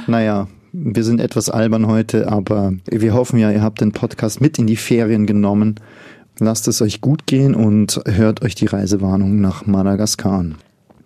Naja, 0.07 0.47
wir 0.71 1.03
sind 1.03 1.19
etwas 1.19 1.49
albern 1.49 1.87
heute, 1.87 2.31
aber 2.31 2.73
wir 2.89 3.13
hoffen 3.13 3.39
ja, 3.39 3.51
ihr 3.51 3.61
habt 3.61 3.81
den 3.81 3.91
Podcast 3.91 4.41
mit 4.41 4.59
in 4.59 4.67
die 4.67 4.75
Ferien 4.75 5.25
genommen. 5.25 5.75
Lasst 6.39 6.67
es 6.67 6.81
euch 6.81 7.01
gut 7.01 7.27
gehen 7.27 7.55
und 7.55 8.01
hört 8.05 8.41
euch 8.41 8.55
die 8.55 8.65
Reisewarnung 8.65 9.39
nach 9.39 9.65
Madagaskar 9.65 10.39
an. 10.39 10.55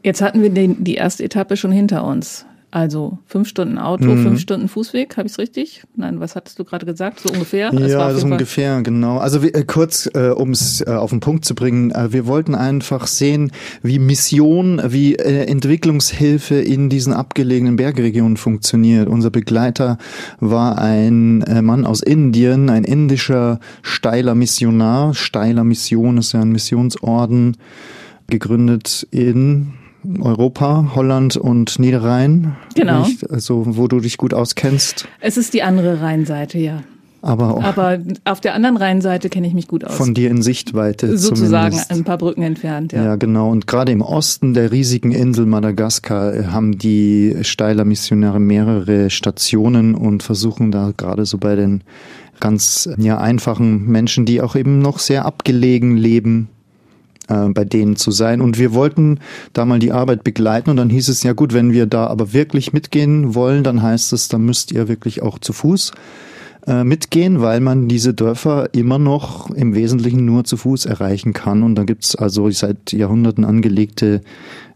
Jetzt 0.03 0.21
hatten 0.21 0.41
wir 0.41 0.49
den, 0.49 0.83
die 0.83 0.95
erste 0.95 1.23
Etappe 1.23 1.57
schon 1.57 1.71
hinter 1.71 2.03
uns. 2.03 2.45
Also 2.71 3.17
fünf 3.25 3.47
Stunden 3.47 3.79
Auto, 3.79 4.05
Mhm. 4.05 4.23
fünf 4.23 4.39
Stunden 4.39 4.67
Fußweg, 4.67 5.17
habe 5.17 5.25
ich 5.25 5.33
es 5.33 5.39
richtig? 5.39 5.83
Nein, 5.95 6.19
was 6.19 6.35
hattest 6.35 6.59
du 6.59 6.63
gerade 6.63 6.85
gesagt? 6.85 7.19
So 7.19 7.33
ungefähr? 7.33 7.73
Ja, 7.73 7.79
das 8.09 8.21
Fall- 8.21 8.31
ungefähr, 8.31 8.81
genau. 8.83 9.17
Also 9.17 9.41
wir, 9.41 9.55
äh, 9.55 9.63
kurz, 9.63 10.07
äh, 10.13 10.29
um 10.29 10.51
es 10.51 10.81
äh, 10.81 10.91
auf 10.91 11.09
den 11.09 11.19
Punkt 11.19 11.45
zu 11.45 11.55
bringen, 11.55 11.89
äh, 11.89 12.13
wir 12.13 12.27
wollten 12.27 12.53
einfach 12.53 13.07
sehen, 13.07 13.51
wie 13.81 13.97
Mission, 13.97 14.79
wie 14.85 15.15
äh, 15.15 15.45
Entwicklungshilfe 15.47 16.55
in 16.55 16.89
diesen 16.89 17.11
abgelegenen 17.11 17.75
Bergregionen 17.75 18.37
funktioniert. 18.37 19.07
Unser 19.09 19.31
Begleiter 19.31 19.97
war 20.39 20.77
ein 20.77 21.43
Mann 21.63 21.85
aus 21.87 22.01
Indien, 22.03 22.69
ein 22.69 22.83
indischer 22.83 23.59
steiler 23.81 24.35
Missionar. 24.35 25.15
Steiler 25.15 25.63
Mission 25.63 26.17
ist 26.19 26.33
ja 26.33 26.41
ein 26.41 26.51
Missionsorden, 26.51 27.57
gegründet 28.27 29.07
in 29.09 29.73
Europa, 30.19 30.91
Holland 30.95 31.37
und 31.37 31.79
Niederrhein. 31.79 32.55
Genau. 32.75 33.05
Nicht? 33.05 33.29
Also, 33.29 33.63
wo 33.67 33.87
du 33.87 33.99
dich 33.99 34.17
gut 34.17 34.33
auskennst. 34.33 35.07
Es 35.19 35.37
ist 35.37 35.53
die 35.53 35.63
andere 35.63 36.01
Rheinseite, 36.01 36.57
ja. 36.59 36.81
Aber 37.21 37.55
auch 37.57 37.63
Aber 37.63 37.99
auf 38.23 38.39
der 38.39 38.53
anderen 38.53 38.77
Rheinseite 38.77 39.27
kenne 39.29 39.45
ich 39.45 39.53
mich 39.53 39.67
gut 39.67 39.83
aus. 39.83 39.93
von 39.93 40.13
dir 40.13 40.29
in 40.31 40.41
Sichtweite 40.41 41.17
Sozusagen 41.17 41.71
zumindest. 41.71 41.91
ein 41.91 42.03
paar 42.05 42.17
Brücken 42.17 42.43
entfernt, 42.43 42.93
ja. 42.93 43.03
Ja, 43.03 43.15
genau. 43.17 43.49
Und 43.51 43.67
gerade 43.67 43.91
im 43.91 44.01
Osten 44.01 44.53
der 44.53 44.71
riesigen 44.71 45.11
Insel 45.11 45.45
Madagaskar 45.45 46.33
äh, 46.33 46.43
haben 46.45 46.77
die 46.77 47.35
Steiler 47.41 47.83
Missionare 47.83 48.39
mehrere 48.39 49.09
Stationen 49.09 49.95
und 49.95 50.23
versuchen 50.23 50.71
da 50.71 50.93
gerade 50.95 51.25
so 51.25 51.37
bei 51.37 51.55
den 51.57 51.83
ganz 52.39 52.89
ja, 52.97 53.17
einfachen 53.17 53.85
Menschen, 53.87 54.25
die 54.25 54.41
auch 54.41 54.55
eben 54.55 54.79
noch 54.79 54.99
sehr 54.99 55.25
abgelegen 55.25 55.97
leben, 55.97 56.47
äh, 57.29 57.49
bei 57.49 57.63
denen 57.63 57.95
zu 57.95 58.11
sein. 58.11 58.41
Und 58.41 58.57
wir 58.57 58.73
wollten 58.73 59.19
da 59.53 59.65
mal 59.65 59.79
die 59.79 59.91
Arbeit 59.91 60.23
begleiten 60.23 60.69
und 60.69 60.77
dann 60.77 60.89
hieß 60.89 61.07
es 61.09 61.23
ja 61.23 61.33
gut, 61.33 61.53
wenn 61.53 61.71
wir 61.71 61.85
da 61.85 62.07
aber 62.07 62.33
wirklich 62.33 62.73
mitgehen 62.73 63.35
wollen, 63.35 63.63
dann 63.63 63.81
heißt 63.81 64.13
es, 64.13 64.27
dann 64.27 64.43
müsst 64.43 64.71
ihr 64.71 64.87
wirklich 64.87 65.21
auch 65.21 65.39
zu 65.39 65.53
Fuß 65.53 65.93
äh, 66.67 66.83
mitgehen, 66.83 67.41
weil 67.41 67.59
man 67.59 67.87
diese 67.87 68.13
Dörfer 68.13 68.69
immer 68.73 68.99
noch 68.99 69.49
im 69.51 69.75
Wesentlichen 69.75 70.25
nur 70.25 70.43
zu 70.43 70.57
Fuß 70.57 70.85
erreichen 70.85 71.33
kann. 71.33 71.63
Und 71.63 71.75
da 71.75 71.83
gibt's 71.83 72.15
also 72.15 72.49
seit 72.51 72.91
Jahrhunderten 72.91 73.45
angelegte 73.45 74.21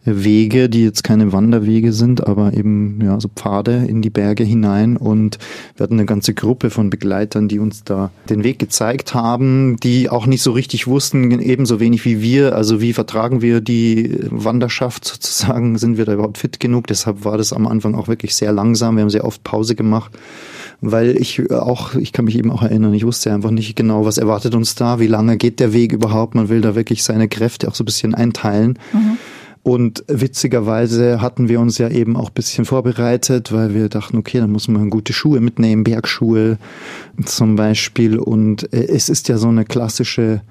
Wege, 0.05 0.69
die 0.69 0.83
jetzt 0.83 1.03
keine 1.03 1.31
Wanderwege 1.31 1.93
sind, 1.93 2.27
aber 2.27 2.53
eben 2.53 2.99
ja 3.01 3.19
so 3.19 3.29
Pfade 3.29 3.85
in 3.87 4.01
die 4.01 4.09
Berge 4.09 4.43
hinein. 4.43 4.97
Und 4.97 5.37
wir 5.75 5.83
hatten 5.83 5.93
eine 5.93 6.05
ganze 6.05 6.33
Gruppe 6.33 6.69
von 6.69 6.89
Begleitern, 6.89 7.47
die 7.47 7.59
uns 7.59 7.83
da 7.83 8.11
den 8.29 8.43
Weg 8.43 8.59
gezeigt 8.59 9.13
haben, 9.13 9.77
die 9.81 10.09
auch 10.09 10.25
nicht 10.25 10.41
so 10.41 10.51
richtig 10.51 10.87
wussten, 10.87 11.39
ebenso 11.39 11.79
wenig 11.79 12.03
wie 12.05 12.21
wir. 12.21 12.55
Also 12.55 12.81
wie 12.81 12.93
vertragen 12.93 13.41
wir 13.41 13.61
die 13.61 14.17
Wanderschaft 14.29 15.05
sozusagen? 15.05 15.77
Sind 15.77 15.97
wir 15.97 16.05
da 16.05 16.13
überhaupt 16.13 16.37
fit 16.37 16.59
genug? 16.59 16.87
Deshalb 16.87 17.23
war 17.23 17.37
das 17.37 17.53
am 17.53 17.65
Anfang 17.65 17.95
auch 17.95 18.07
wirklich 18.07 18.35
sehr 18.35 18.51
langsam. 18.51 18.95
Wir 18.95 19.03
haben 19.03 19.09
sehr 19.09 19.25
oft 19.25 19.43
Pause 19.43 19.75
gemacht 19.75 20.11
weil 20.85 21.15
ich 21.17 21.49
auch, 21.51 21.95
ich 21.95 22.11
kann 22.11 22.25
mich 22.25 22.37
eben 22.37 22.51
auch 22.51 22.61
erinnern, 22.61 22.93
ich 22.93 23.05
wusste 23.05 23.31
einfach 23.33 23.51
nicht 23.51 23.75
genau, 23.75 24.05
was 24.05 24.17
erwartet 24.17 24.53
uns 24.53 24.75
da, 24.75 24.99
wie 24.99 25.07
lange 25.07 25.37
geht 25.37 25.59
der 25.61 25.71
Weg 25.71 25.93
überhaupt. 25.93 26.35
Man 26.35 26.49
will 26.49 26.59
da 26.59 26.75
wirklich 26.75 27.03
seine 27.03 27.29
Kräfte 27.29 27.69
auch 27.69 27.75
so 27.75 27.83
ein 27.83 27.85
bisschen 27.85 28.13
einteilen. 28.13 28.77
Und 29.63 30.03
witzigerweise 30.09 31.21
hatten 31.21 31.47
wir 31.47 31.61
uns 31.61 31.77
ja 31.77 31.87
eben 31.87 32.17
auch 32.17 32.29
ein 32.29 32.33
bisschen 32.33 32.65
vorbereitet, 32.65 33.53
weil 33.53 33.73
wir 33.73 33.87
dachten, 33.87 34.17
okay, 34.17 34.39
dann 34.39 34.51
muss 34.51 34.67
man 34.67 34.89
gute 34.89 35.13
Schuhe 35.13 35.39
mitnehmen, 35.39 35.85
Bergschuhe 35.85 36.57
zum 37.23 37.55
Beispiel. 37.55 38.19
Und 38.19 38.71
äh, 38.73 38.87
es 38.87 39.07
ist 39.07 39.29
ja 39.29 39.37
so 39.37 39.47
eine 39.47 39.63
klassische 39.63 40.41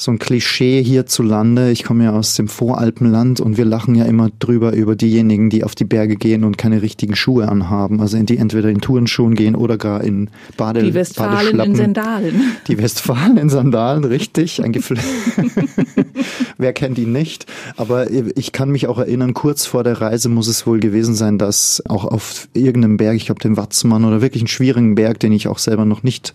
so 0.00 0.10
ein 0.10 0.18
Klischee 0.18 0.82
hierzulande. 0.82 1.70
Ich 1.70 1.84
komme 1.84 2.04
ja 2.04 2.12
aus 2.12 2.34
dem 2.34 2.48
Voralpenland 2.48 3.40
und 3.40 3.56
wir 3.56 3.64
lachen 3.64 3.94
ja 3.94 4.04
immer 4.04 4.30
drüber 4.38 4.72
über 4.72 4.96
diejenigen, 4.96 5.50
die 5.50 5.64
auf 5.64 5.74
die 5.74 5.84
Berge 5.84 6.16
gehen 6.16 6.44
und 6.44 6.56
keine 6.56 6.82
richtigen 6.82 7.16
Schuhe 7.16 7.48
anhaben. 7.48 8.00
Also 8.00 8.20
die 8.22 8.36
entweder 8.38 8.68
in 8.68 8.80
Turnschuhen 8.80 9.34
gehen 9.34 9.54
oder 9.54 9.76
gar 9.76 10.02
in 10.02 10.30
Bade 10.56 10.82
Die 10.82 10.94
Westfalen 10.94 11.32
Badeschlappen. 11.32 11.70
in 11.72 11.76
Sandalen. 11.76 12.42
Die 12.68 12.78
Westfalen 12.78 13.36
in 13.36 13.48
Sandalen, 13.48 14.04
richtig. 14.04 14.62
Ein 14.64 14.72
Gefl 14.72 14.96
Wer 16.58 16.72
kennt 16.72 16.98
ihn 16.98 17.12
nicht? 17.12 17.46
Aber 17.76 18.10
ich 18.10 18.52
kann 18.52 18.70
mich 18.70 18.86
auch 18.86 18.98
erinnern, 18.98 19.34
kurz 19.34 19.66
vor 19.66 19.84
der 19.84 20.00
Reise 20.00 20.28
muss 20.28 20.48
es 20.48 20.66
wohl 20.66 20.80
gewesen 20.80 21.14
sein, 21.14 21.38
dass 21.38 21.82
auch 21.88 22.04
auf 22.04 22.48
irgendeinem 22.54 22.96
Berg, 22.96 23.16
ich 23.16 23.26
glaube 23.26 23.40
den 23.40 23.56
Watzmann 23.56 24.04
oder 24.04 24.20
wirklich 24.20 24.42
einen 24.42 24.48
schwierigen 24.48 24.94
Berg, 24.94 25.20
den 25.20 25.32
ich 25.32 25.48
auch 25.48 25.58
selber 25.58 25.84
noch 25.84 26.02
nicht 26.02 26.34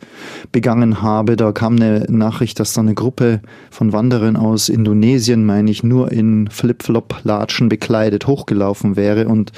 begangen 0.51 1.01
habe, 1.01 1.35
da 1.35 1.51
kam 1.51 1.75
eine 1.75 2.05
Nachricht, 2.09 2.59
dass 2.59 2.73
da 2.73 2.81
eine 2.81 2.93
Gruppe 2.93 3.41
von 3.71 3.93
Wanderern 3.93 4.35
aus 4.35 4.69
Indonesien, 4.69 5.45
meine 5.45 5.71
ich, 5.71 5.83
nur 5.83 6.11
in 6.11 6.49
Flip-Flop-Latschen 6.49 7.69
bekleidet 7.69 8.27
hochgelaufen 8.27 8.95
wäre 8.95 9.27
und 9.27 9.51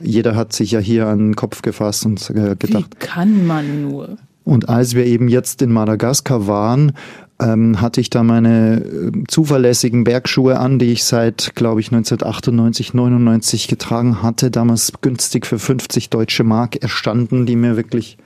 jeder 0.00 0.36
hat 0.36 0.52
sich 0.52 0.72
ja 0.72 0.80
hier 0.80 1.06
an 1.06 1.18
den 1.18 1.36
Kopf 1.36 1.62
gefasst 1.62 2.06
und 2.06 2.30
äh, 2.30 2.56
Wie 2.60 2.66
gedacht, 2.66 3.00
kann 3.00 3.46
man 3.46 3.82
nur? 3.82 4.16
und 4.44 4.68
als 4.68 4.94
wir 4.94 5.06
eben 5.06 5.28
jetzt 5.28 5.62
in 5.62 5.72
Madagaskar 5.72 6.46
waren, 6.46 6.92
ähm, 7.42 7.80
hatte 7.80 8.00
ich 8.00 8.10
da 8.10 8.22
meine 8.22 8.82
äh, 8.84 9.10
zuverlässigen 9.28 10.04
Bergschuhe 10.04 10.58
an, 10.58 10.78
die 10.78 10.92
ich 10.92 11.04
seit, 11.04 11.54
glaube 11.54 11.80
ich, 11.80 11.88
1998, 11.88 12.94
99 12.94 13.68
getragen 13.68 14.22
hatte, 14.22 14.50
damals 14.50 14.92
günstig 15.00 15.46
für 15.46 15.58
50 15.58 16.10
deutsche 16.10 16.44
Mark 16.44 16.76
erstanden, 16.76 17.46
die 17.46 17.56
mir 17.56 17.76
wirklich 17.76 18.16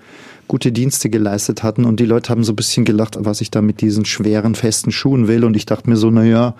gute 0.49 0.73
Dienste 0.73 1.11
geleistet 1.11 1.63
hatten. 1.63 1.85
Und 1.85 2.01
die 2.01 2.05
Leute 2.07 2.31
haben 2.31 2.45
so 2.45 2.53
ein 2.53 2.57
bisschen 2.57 2.85
gelacht, 2.85 3.17
was 3.19 3.41
ich 3.41 3.51
da 3.51 3.63
mit 3.63 3.81
diesen 3.81 4.05
schweren, 4.05 4.55
festen 4.55 4.93
Schuhen 4.93 5.29
will. 5.29 5.45
Und 5.45 5.57
ich 5.57 5.67
dachte 5.67 5.91
mir 5.91 5.97
so, 5.97 6.11
na 6.11 6.25
ja, 6.25 6.55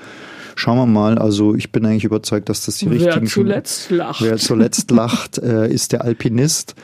schauen 0.57 0.79
wir 0.79 0.87
mal. 0.87 1.19
Also 1.19 1.55
ich 1.55 1.71
bin 1.71 1.87
eigentlich 1.87 2.05
überzeugt, 2.05 2.49
dass 2.49 2.65
das 2.65 2.79
die 2.79 2.91
Wer 2.91 3.07
richtigen 3.07 3.29
Schuhe 3.29 3.45
zuletzt 3.45 3.91
lacht. 3.91 4.23
Wer 4.23 4.37
zuletzt 4.39 4.91
lacht, 4.93 5.39
äh, 5.39 5.73
ist 5.73 5.93
der 5.93 6.03
Alpinist. 6.03 6.75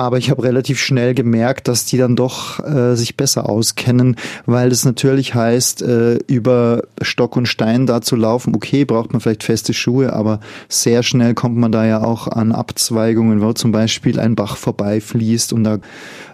Aber 0.00 0.16
ich 0.16 0.30
habe 0.30 0.44
relativ 0.44 0.80
schnell 0.80 1.12
gemerkt, 1.12 1.68
dass 1.68 1.84
die 1.84 1.98
dann 1.98 2.16
doch 2.16 2.58
äh, 2.64 2.96
sich 2.96 3.18
besser 3.18 3.50
auskennen, 3.50 4.16
weil 4.46 4.70
das 4.70 4.86
natürlich 4.86 5.34
heißt, 5.34 5.82
äh, 5.82 6.14
über 6.26 6.84
Stock 7.02 7.36
und 7.36 7.44
Stein 7.44 7.84
da 7.84 8.00
zu 8.00 8.16
laufen, 8.16 8.54
okay, 8.56 8.86
braucht 8.86 9.12
man 9.12 9.20
vielleicht 9.20 9.44
feste 9.44 9.74
Schuhe, 9.74 10.14
aber 10.14 10.40
sehr 10.70 11.02
schnell 11.02 11.34
kommt 11.34 11.58
man 11.58 11.70
da 11.70 11.84
ja 11.84 12.02
auch 12.02 12.28
an 12.28 12.52
Abzweigungen, 12.52 13.42
wo 13.42 13.52
zum 13.52 13.72
Beispiel 13.72 14.18
ein 14.18 14.36
Bach 14.36 14.56
vorbeifließt 14.56 15.52
und 15.52 15.64
da 15.64 15.80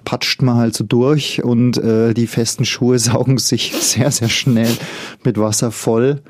patscht 0.05 0.43
man 0.43 0.59
halt 0.59 0.77
so 0.77 0.85
durch 0.85 1.43
und 1.43 1.77
äh, 1.77 2.15
die 2.15 2.29
festen 2.29 2.65
Schuhe 2.65 2.99
saugen 3.01 3.39
sich 3.39 3.73
sehr, 3.73 4.13
sehr 4.13 4.29
schnell 4.29 4.71
mit 5.25 5.41
Wasser 5.41 5.73
voll. 5.73 6.23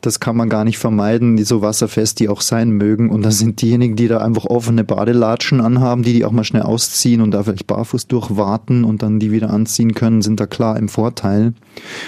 Das 0.00 0.20
kann 0.20 0.36
man 0.36 0.48
gar 0.48 0.64
nicht 0.64 0.78
vermeiden, 0.78 1.36
die 1.36 1.44
so 1.44 1.62
wasserfest 1.62 2.20
die 2.20 2.28
auch 2.28 2.40
sein 2.40 2.70
mögen. 2.70 3.10
Und 3.10 3.22
da 3.22 3.30
sind 3.30 3.60
diejenigen, 3.60 3.96
die 3.96 4.08
da 4.08 4.18
einfach 4.18 4.46
offene 4.46 4.84
Badelatschen 4.84 5.60
anhaben, 5.60 6.02
die 6.02 6.12
die 6.12 6.24
auch 6.24 6.32
mal 6.32 6.44
schnell 6.44 6.62
ausziehen 6.62 7.20
und 7.20 7.32
da 7.32 7.42
vielleicht 7.42 7.66
barfuß 7.66 8.06
durchwarten 8.06 8.84
und 8.84 9.02
dann 9.02 9.18
die 9.18 9.30
wieder 9.32 9.50
anziehen 9.50 9.94
können, 9.94 10.22
sind 10.22 10.40
da 10.40 10.46
klar 10.46 10.78
im 10.78 10.88
Vorteil. 10.88 11.54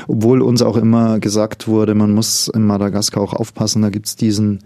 Obwohl 0.09 0.43
uns 0.43 0.63
auch 0.63 0.77
immer 0.77 1.21
gesagt 1.21 1.69
wurde, 1.69 1.95
man 1.95 2.13
muss 2.15 2.49
in 2.49 2.67
Madagaskar 2.67 3.23
auch 3.23 3.35
aufpassen, 3.35 3.83
da 3.83 3.91
gibt's 3.91 4.17
diesen 4.17 4.61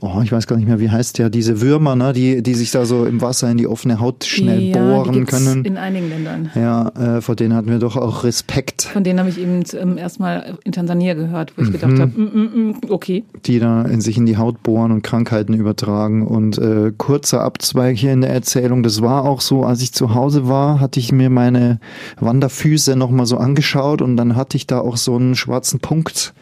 oh, 0.00 0.20
ich 0.22 0.32
weiß 0.32 0.46
gar 0.46 0.56
nicht 0.56 0.68
mehr, 0.68 0.80
wie 0.80 0.90
heißt 0.90 1.18
der, 1.18 1.30
diese 1.30 1.60
Würmer, 1.60 1.96
ne, 1.96 2.12
die, 2.12 2.42
die 2.42 2.54
sich 2.54 2.70
da 2.70 2.84
so 2.84 3.04
im 3.04 3.20
Wasser 3.20 3.50
in 3.50 3.56
die 3.56 3.66
offene 3.66 4.00
Haut 4.00 4.24
schnell 4.24 4.60
ja, 4.60 4.78
bohren 4.78 5.26
können. 5.26 5.64
In 5.64 5.76
einigen 5.76 6.08
Ländern. 6.08 6.50
Ja, 6.54 6.88
äh, 6.88 7.20
vor 7.20 7.36
denen 7.36 7.54
hatten 7.54 7.68
wir 7.68 7.78
doch 7.78 7.96
auch 7.96 8.24
Respekt. 8.24 8.82
Von 8.82 9.04
denen 9.04 9.18
habe 9.18 9.28
ich 9.28 9.38
eben 9.38 9.62
ähm, 9.78 9.98
erstmal 9.98 10.58
in 10.64 10.72
Tansania 10.72 11.14
gehört, 11.14 11.56
wo 11.56 11.62
ich 11.62 11.68
mhm. 11.68 11.72
gedacht 11.72 11.98
habe, 11.98 12.12
mm, 12.14 12.24
mm, 12.24 12.68
mm, 12.68 12.74
okay. 12.90 13.24
Die 13.46 13.58
da 13.58 13.82
in 13.82 14.00
sich 14.00 14.16
in 14.16 14.26
die 14.26 14.36
Haut 14.36 14.62
bohren 14.62 14.92
und 14.92 15.02
Krankheiten 15.02 15.54
übertragen. 15.54 16.26
Und 16.26 16.58
äh, 16.58 16.92
kurzer 16.96 17.42
Abzweig 17.42 17.96
hier 17.96 18.12
in 18.12 18.20
der 18.20 18.30
Erzählung, 18.30 18.82
das 18.82 19.02
war 19.02 19.24
auch 19.24 19.40
so, 19.40 19.64
als 19.64 19.82
ich 19.82 19.92
zu 19.92 20.14
Hause 20.14 20.48
war, 20.48 20.80
hatte 20.80 21.00
ich 21.00 21.12
mir 21.12 21.30
meine 21.30 21.80
Wanderfüße 22.20 22.96
nochmal 22.96 23.26
so 23.26 23.38
angeschaut 23.38 24.02
und 24.02 24.16
dann 24.16 24.36
hatte 24.36 24.56
ich 24.56 24.66
da 24.66 24.80
auch 24.80 24.96
so 24.96 25.16
einen 25.16 25.34
schwarzen 25.34 25.80
Punkt 25.80 26.34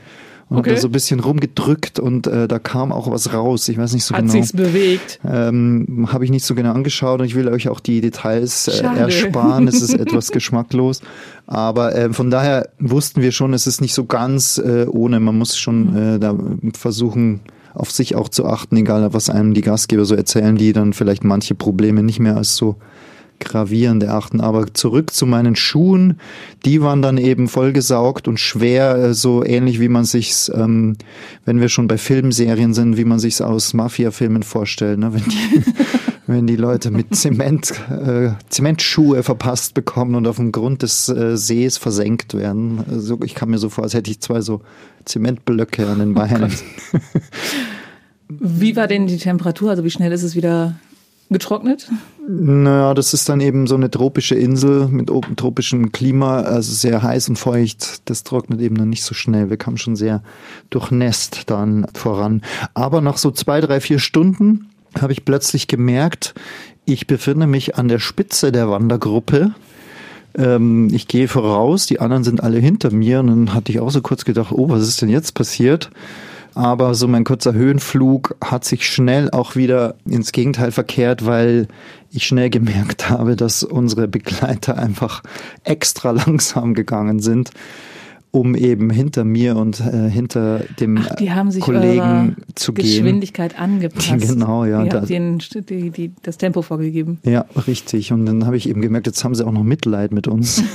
und 0.49 0.59
okay. 0.59 0.77
so 0.77 0.87
ein 0.89 0.93
bisschen 0.93 1.19
rumgedrückt 1.19 1.99
und 1.99 2.29
äh, 2.29 2.47
da 2.47 2.61
kam 2.61 2.93
auch 2.93 3.11
was 3.11 3.33
raus. 3.33 3.69
Ich 3.69 3.79
weiß 3.79 3.95
nicht 3.95 4.05
so 4.05 4.15
Hat 4.15 4.23
genau. 4.23 4.35
Hat 4.35 4.41
sich's 4.41 4.53
bewegt? 4.53 5.19
Ähm, 5.27 6.09
habe 6.13 6.25
ich 6.25 6.31
nicht 6.31 6.45
so 6.45 6.55
genau 6.55 6.73
angeschaut 6.73 7.19
und 7.19 7.27
ich 7.27 7.35
will 7.35 7.49
euch 7.49 7.69
auch 7.69 7.81
die 7.81 8.01
Details 8.01 8.69
äh, 8.69 8.85
ersparen. 8.85 9.67
es 9.67 9.83
ist 9.83 9.95
etwas 9.99 10.31
geschmacklos. 10.31 11.01
Aber 11.49 11.97
äh, 11.97 12.13
von 12.13 12.31
daher 12.31 12.69
wussten 12.79 13.23
wir 13.23 13.33
schon, 13.33 13.55
es 13.55 13.67
ist 13.67 13.81
nicht 13.81 13.95
so 13.95 14.05
ganz 14.05 14.59
äh, 14.59 14.87
ohne. 14.89 15.19
Man 15.19 15.37
muss 15.37 15.59
schon 15.59 15.91
mhm. 15.91 16.15
äh, 16.15 16.19
da 16.21 16.37
versuchen, 16.75 17.41
auf 17.75 17.91
sich 17.91 18.15
auch 18.15 18.29
zu 18.29 18.47
achten, 18.47 18.77
egal 18.77 19.13
was 19.13 19.29
einem 19.29 19.53
die 19.53 19.63
Gastgeber 19.63 20.05
so 20.05 20.15
erzählen, 20.15 20.57
die 20.57 20.73
dann 20.73 20.93
vielleicht 20.93 21.25
manche 21.25 21.55
Probleme 21.57 22.05
nicht 22.05 22.21
mehr 22.21 22.37
als 22.37 22.57
so 22.57 22.77
gravierend 23.41 24.03
erachten. 24.03 24.41
Aber 24.41 24.73
zurück 24.73 25.13
zu 25.13 25.27
meinen 25.27 25.57
Schuhen, 25.57 26.19
die 26.65 26.83
waren 26.83 27.03
dann 27.03 27.19
eben 27.19 27.49
vollgesaugt 27.49 28.29
und 28.29 28.41
schwer, 28.41 28.97
äh, 28.97 29.15
so 29.15 29.45
ähnlich 29.45 29.81
wie 29.81 29.89
man 29.89 30.05
sich's, 30.05 30.51
ähm, 30.55 30.97
wenn 31.45 31.61
wir 31.61 31.69
schon 31.69 31.89
bei 31.89 31.99
Filmserien 31.99 32.75
sind, 32.75 32.97
wie 32.97 33.05
man 33.05 33.19
sich's 33.19 33.41
aus 33.41 33.75
Mafia-Filmen 33.75 34.43
vorstellt, 34.43 34.99
ne? 34.99 35.13
wenn, 35.15 35.25
die, 35.25 35.63
wenn 36.27 36.47
die 36.47 36.57
Leute 36.57 36.91
mit 36.91 37.15
Zement, 37.15 37.73
äh, 37.91 38.31
Zementschuhe 38.49 39.23
verpasst 39.23 39.75
bekommen 39.75 40.15
und 40.15 40.27
auf 40.27 40.37
dem 40.37 40.53
Grund 40.53 40.83
des 40.83 41.09
äh, 41.09 41.37
Sees 41.37 41.79
versenkt 41.79 42.35
werden. 42.35 42.85
Also 42.91 43.19
ich 43.25 43.35
kam 43.35 43.51
mir 43.51 43.59
so 43.59 43.69
vor, 43.69 43.85
als 43.85 43.95
hätte 43.95 44.11
ich 44.11 44.21
zwei 44.21 44.41
so 44.41 44.63
Zementblöcke 45.05 45.87
an 45.87 46.01
den 46.01 46.15
Beinen. 46.15 46.53
Oh 46.93 46.99
wie 48.29 48.77
war 48.77 48.87
denn 48.87 49.07
die 49.07 49.19
Temperatur? 49.19 49.71
Also 49.71 49.85
wie 49.85 49.91
schnell 49.91 50.13
ist 50.13 50.23
es 50.23 50.35
wieder 50.35 50.75
getrocknet? 51.31 51.89
Naja, 52.29 52.93
das 52.95 53.15
ist 53.15 53.29
dann 53.29 53.41
eben 53.41 53.69
so 53.69 53.77
eine 53.77 53.89
tropische 53.89 54.35
Insel 54.35 54.89
mit 54.89 55.09
tropischem 55.37 55.93
Klima, 55.93 56.41
also 56.41 56.73
sehr 56.73 57.03
heiß 57.03 57.29
und 57.29 57.37
feucht. 57.37 58.09
Das 58.11 58.25
trocknet 58.25 58.61
eben 58.61 58.77
dann 58.77 58.89
nicht 58.89 59.05
so 59.05 59.15
schnell. 59.15 59.49
Wir 59.49 59.57
kamen 59.57 59.79
schon 59.79 59.95
sehr 59.95 60.23
durchnässt 60.71 61.49
dann 61.51 61.87
voran. 61.95 62.43
Aber 62.75 63.01
nach 63.01 63.17
so 63.17 63.31
zwei, 63.31 63.61
drei, 63.61 63.81
vier 63.81 64.01
Stunden 64.01 64.71
habe 65.01 65.13
ich 65.13 65.25
plötzlich 65.25 65.69
gemerkt, 65.69 66.35
ich 66.85 67.07
befinde 67.07 67.47
mich 67.47 67.77
an 67.77 67.89
der 67.89 68.01
Spitze 68.01 68.51
der 68.51 68.71
Wandergruppe. 68.71 69.53
Ähm, 70.37 70.89
ich 70.93 71.07
gehe 71.07 71.29
voraus, 71.29 71.87
die 71.87 72.01
anderen 72.01 72.25
sind 72.25 72.43
alle 72.43 72.59
hinter 72.59 72.91
mir. 72.91 73.21
Und 73.21 73.29
dann 73.29 73.55
hatte 73.55 73.71
ich 73.71 73.79
auch 73.79 73.91
so 73.91 74.01
kurz 74.01 74.25
gedacht, 74.25 74.51
oh, 74.51 74.69
was 74.69 74.83
ist 74.83 75.01
denn 75.01 75.09
jetzt 75.09 75.35
passiert? 75.35 75.91
Aber 76.57 76.95
so 76.95 77.07
mein 77.07 77.25
kurzer 77.25 77.53
Höhenflug 77.53 78.35
hat 78.43 78.65
sich 78.65 78.87
schnell 78.87 79.31
auch 79.31 79.57
wieder 79.57 79.95
ins 80.07 80.33
Gegenteil 80.33 80.73
verkehrt, 80.73 81.27
weil 81.27 81.69
ich 82.11 82.27
schnell 82.27 82.49
gemerkt 82.49 83.11
habe, 83.11 83.37
dass 83.37 83.63
unsere 83.63 84.09
Begleiter 84.09 84.79
einfach 84.79 85.23
extra 85.65 86.13
langsam 86.13 86.73
gegangen 86.73 87.21
sind 87.21 87.51
um 88.33 88.55
eben 88.55 88.91
hinter 88.91 89.25
mir 89.25 89.57
und 89.57 89.81
äh, 89.81 90.11
hinter 90.11 90.61
dem 90.79 90.99
Ach, 90.99 91.15
die 91.17 91.33
haben 91.33 91.51
sich 91.51 91.63
Kollegen 91.63 92.37
zu 92.55 92.75
gehen. 92.75 92.85
Geschwindigkeit 92.85 93.59
angepasst. 93.59 94.13
Genau, 94.19 94.67
ja. 94.67 94.83
Die 94.83 94.89
da, 94.91 95.01
den, 95.01 95.39
die, 95.39 95.91
die, 95.91 96.13
das 96.23 96.37
Tempo 96.37 96.61
vorgegeben. 96.61 97.19
Ja, 97.25 97.47
richtig. 97.67 98.13
Und 98.13 98.27
dann 98.27 98.45
habe 98.45 98.59
ich 98.59 98.69
eben 98.69 98.83
gemerkt, 98.83 99.07
jetzt 99.07 99.25
haben 99.25 99.35
sie 99.35 99.47
auch 99.47 99.53
noch 99.53 99.63
Mitleid 99.63 100.13
mit 100.13 100.29
uns. 100.29 100.63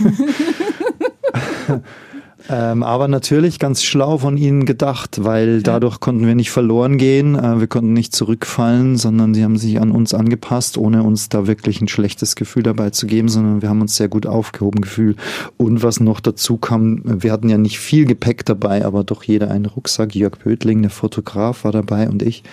Ähm, 2.51 2.83
aber 2.83 3.07
natürlich 3.07 3.59
ganz 3.59 3.81
schlau 3.81 4.17
von 4.17 4.35
ihnen 4.35 4.65
gedacht, 4.65 5.23
weil 5.23 5.63
dadurch 5.63 6.01
konnten 6.01 6.27
wir 6.27 6.35
nicht 6.35 6.51
verloren 6.51 6.97
gehen, 6.97 7.35
äh, 7.35 7.61
wir 7.61 7.67
konnten 7.67 7.93
nicht 7.93 8.13
zurückfallen, 8.13 8.97
sondern 8.97 9.33
sie 9.33 9.45
haben 9.45 9.57
sich 9.57 9.79
an 9.79 9.91
uns 9.91 10.13
angepasst, 10.13 10.77
ohne 10.77 11.03
uns 11.03 11.29
da 11.29 11.47
wirklich 11.47 11.79
ein 11.79 11.87
schlechtes 11.87 12.35
Gefühl 12.35 12.63
dabei 12.63 12.89
zu 12.89 13.07
geben, 13.07 13.29
sondern 13.29 13.61
wir 13.61 13.69
haben 13.69 13.79
uns 13.79 13.95
sehr 13.95 14.09
gut 14.09 14.25
aufgehoben 14.25 14.81
gefühlt. 14.81 15.17
Und 15.55 15.81
was 15.81 16.01
noch 16.01 16.19
dazu 16.19 16.57
kam, 16.57 17.01
wir 17.05 17.31
hatten 17.31 17.47
ja 17.47 17.57
nicht 17.57 17.79
viel 17.79 18.05
Gepäck 18.05 18.45
dabei, 18.45 18.83
aber 18.83 19.05
doch 19.05 19.23
jeder 19.23 19.49
einen 19.49 19.65
Rucksack. 19.65 20.13
Jörg 20.13 20.37
Pötling, 20.37 20.81
der 20.81 20.91
Fotograf, 20.91 21.63
war 21.63 21.71
dabei 21.71 22.09
und 22.09 22.21
ich. 22.21 22.43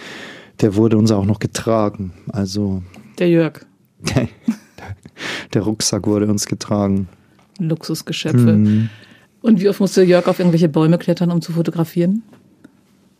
Der 0.60 0.76
wurde 0.76 0.96
uns 0.96 1.10
auch 1.10 1.24
noch 1.24 1.40
getragen. 1.40 2.12
Also. 2.28 2.82
Der 3.18 3.28
Jörg. 3.28 3.66
der 5.54 5.62
Rucksack 5.62 6.06
wurde 6.06 6.28
uns 6.28 6.46
getragen. 6.46 7.08
Luxusgeschöpfe. 7.58 8.52
Mhm. 8.52 8.90
Und 9.40 9.60
wie 9.60 9.68
oft 9.68 9.80
musste 9.80 10.02
Jörg 10.02 10.26
auf 10.26 10.38
irgendwelche 10.38 10.68
Bäume 10.68 10.98
klettern, 10.98 11.30
um 11.30 11.40
zu 11.40 11.52
fotografieren? 11.52 12.22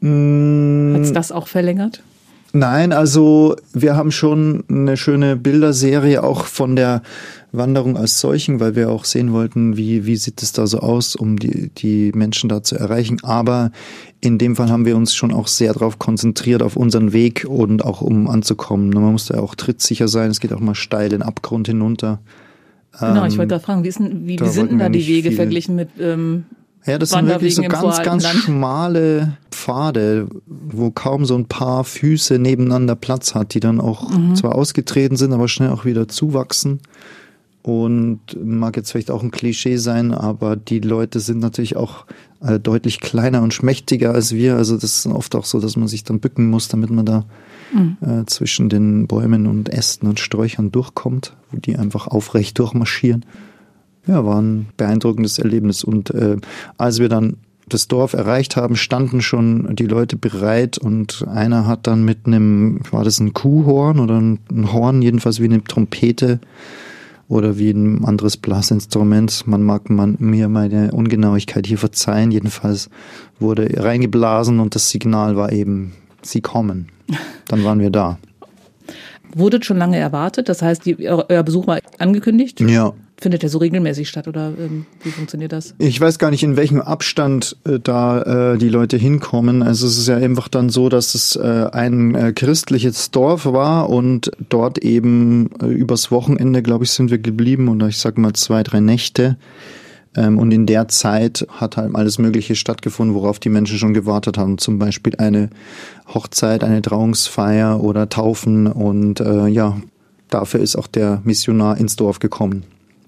Mm. 0.00 0.94
Hat 0.94 1.02
es 1.02 1.12
das 1.12 1.33
auch 1.33 1.48
verlängert? 1.48 2.02
Nein, 2.54 2.92
also 2.92 3.57
wir 3.74 3.94
haben 3.94 4.11
schon 4.11 4.64
eine 4.70 4.96
schöne 4.96 5.37
Bilderserie 5.37 6.22
auch 6.22 6.46
von 6.46 6.76
der 6.76 7.02
Wanderung 7.52 7.98
als 7.98 8.20
solchen, 8.20 8.59
weil 8.59 8.74
wir 8.74 8.90
auch 8.90 9.04
sehen 9.04 9.33
wollten, 9.33 9.76
wie, 9.76 10.07
wie 10.07 10.16
sieht 10.16 10.42
es 10.42 10.52
da 10.52 10.66
so 10.66 10.78
aus, 10.78 11.14
um 11.14 11.38
die, 11.38 11.68
die 11.68 12.11
Menschen 12.14 12.48
da 12.48 12.62
zu 12.62 12.76
erreichen. 12.76 13.18
Aber 13.22 13.70
in 14.20 14.38
dem 14.38 14.57
Fall 14.57 14.70
haben 14.70 14.87
wir 14.87 14.96
uns 14.96 15.14
schon 15.14 15.33
auch 15.33 15.46
sehr 15.46 15.74
darauf 15.74 15.98
konzentriert, 15.98 16.62
auf 16.62 16.76
unseren 16.76 17.12
Weg 17.12 17.46
und 17.46 17.85
auch 17.85 18.00
um 18.00 18.28
anzukommen. 18.28 18.88
Man 18.90 19.12
musste 19.12 19.35
ja 19.35 19.40
auch 19.40 19.54
trittsicher 19.54 20.09
sein, 20.09 20.31
es 20.31 20.40
geht 20.40 20.54
auch 20.54 20.61
mal 20.61 20.74
steil 20.74 21.11
den 21.11 21.22
Abgrund 21.22 21.68
hinunter. 21.68 22.18
Genau, 23.00 23.24
ich 23.26 23.38
wollte 23.38 23.54
ähm, 23.54 23.61
da 23.61 23.61
fragen, 23.61 23.84
wie, 23.84 23.88
ist 23.88 23.98
denn, 23.98 24.26
wie, 24.26 24.40
wie 24.40 24.48
sind 24.48 24.70
denn 24.70 24.78
da 24.78 24.88
die 24.88 25.06
Wege 25.06 25.32
verglichen 25.32 25.76
mit 25.76 25.90
ähm, 26.00 26.44
ja, 26.88 26.96
das 26.96 27.11
sind 27.11 27.26
wirklich 27.26 27.54
so 27.54 27.62
ganz, 27.62 28.02
ganz 28.02 28.26
schmale 28.26 29.37
Pfade, 29.50 30.26
wo 30.46 30.90
kaum 30.90 31.26
so 31.26 31.34
ein 31.37 31.44
paar 31.44 31.84
Füße 31.84 32.38
nebeneinander 32.38 32.96
Platz 32.96 33.34
hat, 33.34 33.52
die 33.52 33.61
dann 33.61 33.80
auch 33.80 34.08
mhm. 34.08 34.34
zwar 34.37 34.54
ausgetreten 34.54 35.16
sind, 35.16 35.34
aber 35.34 35.48
schnell 35.48 35.70
auch 35.70 35.84
wieder 35.84 36.08
zuwachsen. 36.08 36.80
Und 37.62 38.20
mag 38.42 38.76
jetzt 38.76 38.92
vielleicht 38.92 39.11
auch 39.11 39.22
ein 39.22 39.30
Klischee 39.30 39.76
sein, 39.76 40.14
aber 40.14 40.56
die 40.56 40.80
Leute 40.80 41.20
sind 41.20 41.40
natürlich 41.40 41.76
auch 41.76 42.06
äh, 42.40 42.58
deutlich 42.58 43.00
kleiner 43.00 43.42
und 43.42 43.52
schmächtiger 43.52 44.14
als 44.14 44.32
wir. 44.32 44.56
Also 44.56 44.76
das 44.76 45.04
ist 45.04 45.06
oft 45.06 45.34
auch 45.34 45.44
so, 45.44 45.61
dass 45.61 45.76
man 45.76 45.88
sich 45.88 46.04
dann 46.04 46.20
bücken 46.20 46.48
muss, 46.48 46.68
damit 46.68 46.88
man 46.88 47.04
da 47.04 47.26
äh, 47.74 48.24
zwischen 48.26 48.68
den 48.68 49.07
Bäumen 49.07 49.46
und 49.46 49.68
Ästen 49.68 50.09
und 50.09 50.20
Sträuchern 50.20 50.72
durchkommt, 50.72 51.37
wo 51.50 51.59
die 51.59 51.76
einfach 51.76 52.07
aufrecht 52.07 52.59
durchmarschieren. 52.59 53.24
Ja, 54.07 54.24
war 54.24 54.40
ein 54.40 54.68
beeindruckendes 54.76 55.38
Erlebnis. 55.38 55.85
Und 55.85 56.11
äh, 56.11 56.37
als 56.78 56.98
wir 56.98 57.09
dann 57.09 57.37
das 57.68 57.88
Dorf 57.88 58.14
erreicht 58.14 58.57
haben, 58.57 58.76
standen 58.76 59.20
schon 59.20 59.76
die 59.76 59.87
Leute 59.87 60.16
bereit 60.16 60.78
und 60.78 61.26
einer 61.28 61.66
hat 61.66 61.87
dann 61.87 62.04
mit 62.04 62.26
einem, 62.26 62.81
war 62.90 63.04
das 63.04 63.20
ein 63.20 63.35
Kuhhorn 63.35 64.00
oder 64.00 64.18
ein 64.18 64.72
Horn, 64.72 65.02
jedenfalls 65.02 65.40
wie 65.40 65.44
eine 65.44 65.62
Trompete 65.62 66.40
oder 67.28 67.59
wie 67.59 67.70
ein 67.70 68.04
anderes 68.04 68.38
Blasinstrument. 68.38 69.46
Man 69.46 69.62
mag 69.62 69.90
man 69.90 70.16
mir 70.18 70.48
meine 70.48 70.92
Ungenauigkeit 70.92 71.66
hier 71.66 71.78
verzeihen. 71.78 72.31
Jedenfalls 72.31 72.88
wurde 73.38 73.68
reingeblasen 73.76 74.61
und 74.61 74.74
das 74.74 74.90
Signal 74.90 75.37
war 75.37 75.52
eben, 75.52 75.92
sie 76.22 76.40
kommen. 76.40 76.88
Dann 77.49 77.64
waren 77.64 77.81
wir 77.81 77.90
da. 77.90 78.18
Wurde 79.35 79.62
schon 79.62 79.77
lange 79.77 79.99
erwartet? 79.99 80.49
Das 80.49 80.62
heißt, 80.62 80.87
die, 80.87 81.09
euer 81.09 81.42
Besuch 81.42 81.66
war 81.66 81.81
angekündigt? 81.99 82.61
Ja. 82.61 82.94
findet 83.21 83.42
der 83.42 83.51
so 83.51 83.59
regelmäßig 83.59 84.09
statt 84.09 84.27
oder 84.27 84.53
ähm, 84.59 84.87
wie 85.03 85.11
funktioniert 85.11 85.53
das? 85.53 85.75
Ich 85.79 86.01
weiß 86.01 86.18
gar 86.18 86.31
nicht, 86.31 86.42
in 86.42 86.57
welchem 86.57 86.81
Abstand 86.81 87.57
äh, 87.64 87.79
da 87.79 88.55
äh, 88.55 88.59
die 88.59 88.68
Leute 88.68 88.97
hinkommen. 88.97 89.62
Also 89.62 89.87
es 89.87 89.99
ist 89.99 90.09
ja 90.09 90.16
einfach 90.16 90.49
dann 90.49 90.71
so, 90.71 90.88
dass 90.88 91.14
es 91.14 91.37
äh, 91.37 91.66
ein 91.73 92.14
äh, 92.14 92.33
christliches 92.33 93.11
Dorf 93.11 93.44
war 93.44 93.90
und 93.90 94.31
dort 94.49 94.79
eben 94.79 95.51
äh, 95.61 95.66
übers 95.66 96.11
Wochenende, 96.11 96.62
glaube 96.62 96.85
ich, 96.85 96.90
sind 96.90 97.11
wir 97.11 97.18
geblieben 97.18 97.68
und 97.68 97.83
ich 97.83 97.99
sag 97.99 98.16
mal 98.18 98.33
zwei, 98.33 98.62
drei 98.62 98.81
Nächte. 98.81 99.37
Ähm, 100.16 100.38
und 100.38 100.51
in 100.53 100.66
der 100.66 100.88
Zeit 100.88 101.47
hat 101.51 101.77
halt 101.77 101.94
alles 101.94 102.18
Mögliche 102.18 102.57
stattgefunden, 102.57 103.14
worauf 103.14 103.38
die 103.38 103.49
Menschen 103.49 103.79
schon 103.79 103.94
gewartet 103.94 104.38
haben. 104.38 104.59
Zum 104.59 104.79
Beispiel 104.79 105.14
eine 105.16 105.51
Hochzeit, 106.12 106.64
eine 106.64 106.83
Trauungsfeier 106.83 107.83
oder 107.83 108.09
Taufen 108.09 108.66
und 108.66 109.21
äh, 109.21 109.47
ja, 109.47 109.77
dafür 110.29 110.61
ist 110.61 110.77
auch 110.77 110.87
der 110.87 111.21
Missionar 111.25 111.79
ins 111.79 111.97
Dorf 111.97 112.18
gekommen. 112.18 112.64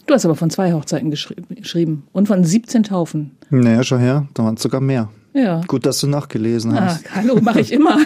Du 0.06 0.14
hast 0.14 0.24
aber 0.24 0.34
von 0.34 0.50
zwei 0.50 0.72
Hochzeiten 0.72 1.10
geschrieben 1.10 2.02
und 2.12 2.26
von 2.26 2.44
17 2.44 2.82
Taufen. 2.82 3.32
Naja, 3.50 3.82
schau 3.84 3.98
her, 3.98 4.26
da 4.34 4.44
waren 4.44 4.56
es 4.56 4.62
sogar 4.62 4.80
mehr. 4.80 5.08
Ja. 5.32 5.60
Gut, 5.66 5.86
dass 5.86 6.00
du 6.00 6.08
nachgelesen 6.08 6.72
ah, 6.72 6.86
hast. 6.86 7.14
hallo, 7.14 7.38
mache 7.40 7.60
ich 7.60 7.72
immer. 7.72 7.96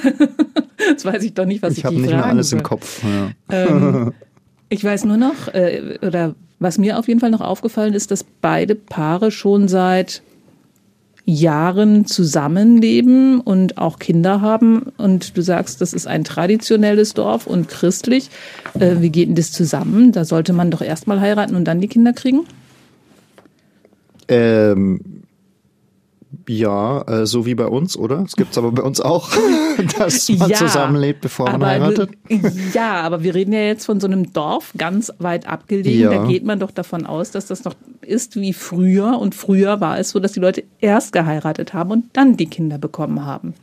Jetzt 0.89 1.05
weiß 1.05 1.23
ich 1.23 1.33
doch 1.33 1.47
nicht, 1.47 1.63
was 1.63 1.73
ich, 1.73 1.79
ich 1.79 1.85
habe 1.87 1.97
nicht 1.97 2.11
mehr 2.11 2.25
alles 2.25 2.51
soll. 2.51 2.59
im 2.59 2.63
Kopf. 2.63 3.03
Ja. 3.03 3.31
Ähm, 3.49 4.13
ich 4.69 4.85
weiß 4.85 5.05
nur 5.05 5.17
noch, 5.17 5.49
äh, 5.55 5.99
oder 6.03 6.35
was 6.65 6.79
mir 6.79 6.99
auf 6.99 7.07
jeden 7.07 7.21
Fall 7.21 7.31
noch 7.31 7.43
aufgefallen 7.43 7.95
ist, 7.95 8.11
dass 8.11 8.25
beide 8.25 8.75
Paare 8.75 9.31
schon 9.31 9.69
seit 9.69 10.23
Jahren 11.27 12.07
zusammenleben 12.07 13.41
und 13.41 13.79
auch 13.79 13.99
Kinder 13.99 14.41
haben. 14.41 14.93
Und 14.97 15.37
du 15.37 15.43
sagst, 15.43 15.81
das 15.81 15.93
ist 15.93 16.07
ein 16.07 16.25
traditionelles 16.25 17.15
Dorf 17.15 17.47
und 17.47 17.69
christlich. 17.69 18.31
Äh, 18.79 18.97
wie 19.01 19.11
geht 19.11 19.29
denn 19.29 19.35
das 19.37 19.53
zusammen? 19.53 20.13
Da 20.13 20.25
sollte 20.25 20.53
man 20.53 20.71
doch 20.71 20.83
erstmal 20.83 21.21
heiraten 21.21 21.55
und 21.55 21.65
dann 21.65 21.81
die 21.81 21.89
Kinder 21.89 22.13
kriegen? 22.13 22.41
Ähm, 24.29 25.24
ja, 26.49 27.03
äh, 27.03 27.27
so 27.27 27.47
wie 27.47 27.55
bei 27.55 27.67
uns, 27.67 27.97
oder? 27.97 28.23
Es 28.27 28.37
gibt's 28.37 28.59
aber 28.59 28.73
bei 28.73 28.83
uns 28.83 29.01
auch, 29.01 29.31
dass 29.99 30.29
man 30.29 30.51
ja, 30.51 30.57
zusammenlebt, 30.57 31.21
bevor 31.21 31.51
man 31.51 31.65
heiratet. 31.65 32.11
Ja, 32.75 33.01
aber 33.03 33.23
wir 33.23 33.35
reden 33.35 33.53
ja 33.53 33.61
jetzt 33.61 33.87
von 33.87 34.01
so 34.01 34.07
einem 34.07 34.33
Dorf 34.33 34.73
ganz 34.77 35.13
weit 35.19 35.47
abgelegen. 35.47 36.01
Ja. 36.01 36.11
Da 36.11 36.27
geht 36.27 36.45
man 36.45 36.59
doch 36.59 36.71
davon 36.71 37.07
aus, 37.07 37.31
dass 37.31 37.47
das 37.47 37.65
noch 37.65 37.75
ist 38.03 38.37
wie 38.37 38.53
früher. 38.53 39.19
Und 39.19 39.35
früher 39.35 39.81
war 39.81 39.99
es 39.99 40.11
so, 40.11 40.21
dass 40.21 40.33
die 40.33 40.41
Leute 40.41 40.65
erst 40.81 41.13
geheiratet 41.13 41.75
haben 41.75 41.91
und 41.91 42.05
dann 42.13 42.37
die 42.37 42.47
Kinder 42.47 42.79
bekommen 42.79 43.25
haben. 43.25 43.55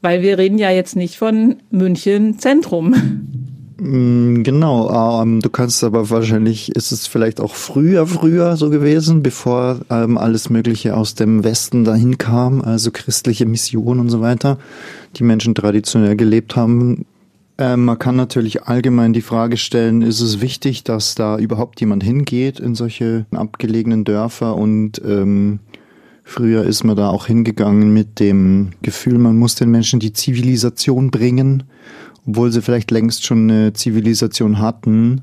Weil 0.00 0.22
wir 0.22 0.38
reden 0.38 0.58
ja 0.58 0.70
jetzt 0.70 0.96
nicht 0.96 1.16
von 1.16 1.56
München 1.70 2.38
Zentrum. 2.38 3.45
Mm, 3.78 4.42
genau, 4.42 5.22
ähm, 5.22 5.40
du 5.40 5.50
kannst 5.50 5.84
aber 5.84 6.08
wahrscheinlich, 6.08 6.74
ist 6.74 6.92
es 6.92 7.06
vielleicht 7.06 7.40
auch 7.40 7.54
früher, 7.54 8.06
früher 8.06 8.56
so 8.56 8.70
gewesen, 8.70 9.22
bevor 9.22 9.80
ähm, 9.90 10.16
alles 10.16 10.48
Mögliche 10.48 10.96
aus 10.96 11.14
dem 11.14 11.44
Westen 11.44 11.84
dahin 11.84 12.16
kam, 12.16 12.62
also 12.62 12.90
christliche 12.90 13.44
Mission 13.44 14.00
und 14.00 14.08
so 14.08 14.22
weiter, 14.22 14.58
die 15.16 15.24
Menschen 15.24 15.54
traditionell 15.54 16.16
gelebt 16.16 16.56
haben. 16.56 17.04
Ähm, 17.58 17.84
man 17.84 17.98
kann 17.98 18.16
natürlich 18.16 18.62
allgemein 18.64 19.12
die 19.12 19.20
Frage 19.20 19.58
stellen, 19.58 20.00
ist 20.00 20.20
es 20.20 20.40
wichtig, 20.40 20.84
dass 20.84 21.14
da 21.14 21.38
überhaupt 21.38 21.78
jemand 21.80 22.02
hingeht 22.02 22.58
in 22.60 22.74
solche 22.74 23.26
abgelegenen 23.30 24.04
Dörfer 24.04 24.56
und 24.56 25.02
ähm, 25.04 25.60
Früher 26.28 26.64
ist 26.64 26.82
man 26.82 26.96
da 26.96 27.08
auch 27.10 27.26
hingegangen 27.26 27.94
mit 27.94 28.18
dem 28.18 28.70
Gefühl, 28.82 29.16
man 29.16 29.38
muss 29.38 29.54
den 29.54 29.70
Menschen 29.70 30.00
die 30.00 30.12
Zivilisation 30.12 31.12
bringen 31.12 31.62
obwohl 32.26 32.52
sie 32.52 32.62
vielleicht 32.62 32.90
längst 32.90 33.24
schon 33.24 33.50
eine 33.50 33.72
Zivilisation 33.72 34.58
hatten. 34.58 35.22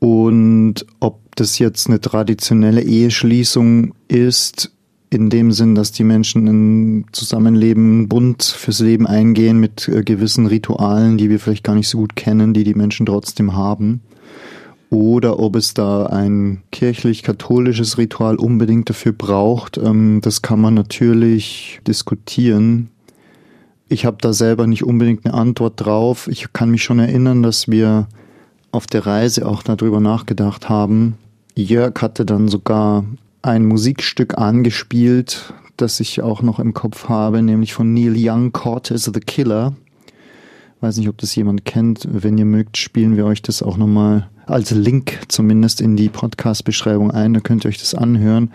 Und 0.00 0.86
ob 1.00 1.34
das 1.36 1.58
jetzt 1.58 1.88
eine 1.88 2.00
traditionelle 2.00 2.82
Eheschließung 2.82 3.94
ist, 4.08 4.72
in 5.10 5.30
dem 5.30 5.52
Sinn, 5.52 5.74
dass 5.74 5.92
die 5.92 6.04
Menschen 6.04 6.46
ein 6.46 7.06
Zusammenleben 7.12 8.08
bunt 8.08 8.42
fürs 8.42 8.80
Leben 8.80 9.06
eingehen 9.06 9.58
mit 9.58 9.88
äh, 9.88 10.02
gewissen 10.02 10.46
Ritualen, 10.46 11.16
die 11.16 11.30
wir 11.30 11.40
vielleicht 11.40 11.64
gar 11.64 11.74
nicht 11.74 11.88
so 11.88 11.98
gut 11.98 12.14
kennen, 12.14 12.52
die 12.52 12.64
die 12.64 12.74
Menschen 12.74 13.06
trotzdem 13.06 13.54
haben. 13.56 14.02
Oder 14.90 15.38
ob 15.38 15.56
es 15.56 15.74
da 15.74 16.06
ein 16.06 16.62
kirchlich-katholisches 16.72 17.98
Ritual 17.98 18.36
unbedingt 18.36 18.88
dafür 18.88 19.12
braucht, 19.12 19.78
ähm, 19.78 20.20
das 20.22 20.42
kann 20.42 20.60
man 20.60 20.74
natürlich 20.74 21.80
diskutieren. 21.86 22.90
Ich 23.88 24.04
habe 24.04 24.18
da 24.20 24.32
selber 24.32 24.66
nicht 24.66 24.84
unbedingt 24.84 25.24
eine 25.24 25.34
Antwort 25.34 25.74
drauf. 25.76 26.28
Ich 26.28 26.52
kann 26.52 26.70
mich 26.70 26.82
schon 26.82 26.98
erinnern, 26.98 27.42
dass 27.42 27.68
wir 27.68 28.06
auf 28.70 28.86
der 28.86 29.06
Reise 29.06 29.46
auch 29.46 29.62
darüber 29.62 30.00
nachgedacht 30.00 30.68
haben. 30.68 31.16
Jörg 31.54 32.00
hatte 32.02 32.26
dann 32.26 32.48
sogar 32.48 33.04
ein 33.40 33.64
Musikstück 33.64 34.36
angespielt, 34.36 35.54
das 35.76 36.00
ich 36.00 36.20
auch 36.20 36.42
noch 36.42 36.58
im 36.58 36.74
Kopf 36.74 37.08
habe, 37.08 37.40
nämlich 37.40 37.72
von 37.72 37.94
Neil 37.94 38.14
Young, 38.16 38.52
Cortez 38.52 39.04
the 39.04 39.20
Killer. 39.20 39.74
Weiß 40.80 40.98
nicht, 40.98 41.08
ob 41.08 41.18
das 41.18 41.34
jemand 41.34 41.64
kennt. 41.64 42.06
Wenn 42.10 42.38
ihr 42.38 42.44
mögt, 42.44 42.76
spielen 42.76 43.16
wir 43.16 43.24
euch 43.24 43.42
das 43.42 43.62
auch 43.62 43.76
nochmal 43.76 44.28
als 44.46 44.70
Link 44.70 45.18
zumindest 45.28 45.80
in 45.80 45.96
die 45.96 46.08
Podcast-Beschreibung 46.08 47.10
ein. 47.10 47.34
Da 47.34 47.40
könnt 47.40 47.64
ihr 47.64 47.68
euch 47.68 47.78
das 47.78 47.94
anhören. 47.94 48.52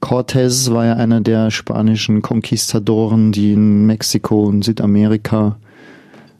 Cortés 0.00 0.72
war 0.72 0.86
ja 0.86 0.94
einer 0.94 1.20
der 1.20 1.50
spanischen 1.50 2.22
Konquistadoren, 2.22 3.32
die 3.32 3.52
in 3.52 3.86
Mexiko 3.86 4.44
und 4.44 4.64
Südamerika 4.64 5.56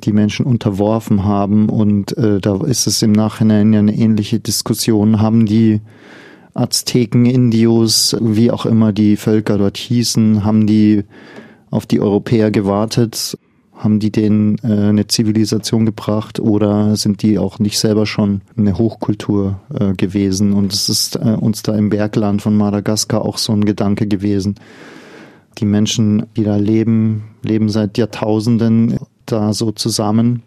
die 0.04 0.12
Menschen 0.12 0.46
unterworfen 0.46 1.24
haben. 1.24 1.68
Und 1.68 2.16
äh, 2.16 2.40
da 2.40 2.64
ist 2.64 2.86
es 2.86 3.02
im 3.02 3.12
Nachhinein 3.12 3.72
ja 3.72 3.80
eine 3.80 3.94
ähnliche 3.94 4.40
Diskussion. 4.40 5.20
Haben 5.20 5.46
die 5.46 5.80
Azteken, 6.54 7.26
Indios, 7.26 8.16
wie 8.20 8.50
auch 8.50 8.66
immer 8.66 8.92
die 8.92 9.16
Völker 9.16 9.58
dort 9.58 9.76
hießen, 9.76 10.44
haben 10.44 10.66
die 10.66 11.04
auf 11.70 11.86
die 11.86 12.00
Europäer 12.00 12.50
gewartet 12.50 13.38
haben 13.80 13.98
die 13.98 14.12
denen 14.12 14.58
äh, 14.62 14.88
eine 14.88 15.06
Zivilisation 15.06 15.86
gebracht 15.86 16.38
oder 16.38 16.96
sind 16.96 17.22
die 17.22 17.38
auch 17.38 17.58
nicht 17.58 17.78
selber 17.78 18.06
schon 18.06 18.42
eine 18.56 18.76
Hochkultur 18.76 19.60
äh, 19.74 19.94
gewesen? 19.94 20.52
Und 20.52 20.72
es 20.72 20.88
ist 20.88 21.16
äh, 21.16 21.36
uns 21.40 21.62
da 21.62 21.74
im 21.74 21.88
Bergland 21.88 22.42
von 22.42 22.56
Madagaskar 22.56 23.24
auch 23.24 23.38
so 23.38 23.52
ein 23.52 23.64
Gedanke 23.64 24.06
gewesen. 24.06 24.56
Die 25.58 25.64
Menschen, 25.64 26.26
die 26.36 26.44
da 26.44 26.56
leben, 26.56 27.24
leben 27.42 27.68
seit 27.70 27.98
Jahrtausenden 27.98 28.98
da 29.26 29.52
so 29.52 29.72
zusammen 29.72 30.42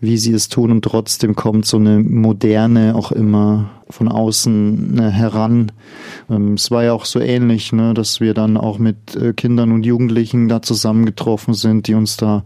wie 0.00 0.16
sie 0.16 0.32
es 0.32 0.48
tun 0.48 0.70
und 0.70 0.82
trotzdem 0.82 1.34
kommt 1.34 1.66
so 1.66 1.76
eine 1.76 2.00
moderne 2.00 2.94
auch 2.96 3.12
immer 3.12 3.70
von 3.90 4.08
außen 4.08 4.94
ne, 4.94 5.10
heran. 5.10 5.72
Ähm, 6.30 6.54
es 6.54 6.70
war 6.70 6.84
ja 6.84 6.92
auch 6.92 7.04
so 7.04 7.20
ähnlich, 7.20 7.72
ne, 7.72 7.92
dass 7.92 8.20
wir 8.20 8.32
dann 8.32 8.56
auch 8.56 8.78
mit 8.78 9.14
äh, 9.16 9.34
Kindern 9.34 9.72
und 9.72 9.84
Jugendlichen 9.84 10.48
da 10.48 10.62
zusammengetroffen 10.62 11.54
sind, 11.54 11.86
die 11.86 11.94
uns 11.94 12.16
da 12.16 12.44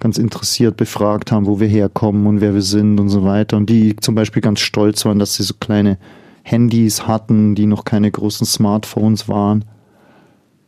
ganz 0.00 0.18
interessiert 0.18 0.76
befragt 0.76 1.30
haben, 1.30 1.46
wo 1.46 1.60
wir 1.60 1.68
herkommen 1.68 2.26
und 2.26 2.40
wer 2.40 2.54
wir 2.54 2.62
sind 2.62 2.98
und 2.98 3.08
so 3.08 3.24
weiter. 3.24 3.56
Und 3.56 3.70
die 3.70 3.96
zum 3.96 4.14
Beispiel 4.14 4.42
ganz 4.42 4.60
stolz 4.60 5.04
waren, 5.04 5.18
dass 5.18 5.34
sie 5.34 5.42
so 5.42 5.54
kleine 5.58 5.98
Handys 6.42 7.06
hatten, 7.06 7.54
die 7.54 7.66
noch 7.66 7.84
keine 7.84 8.10
großen 8.10 8.46
Smartphones 8.46 9.28
waren, 9.28 9.64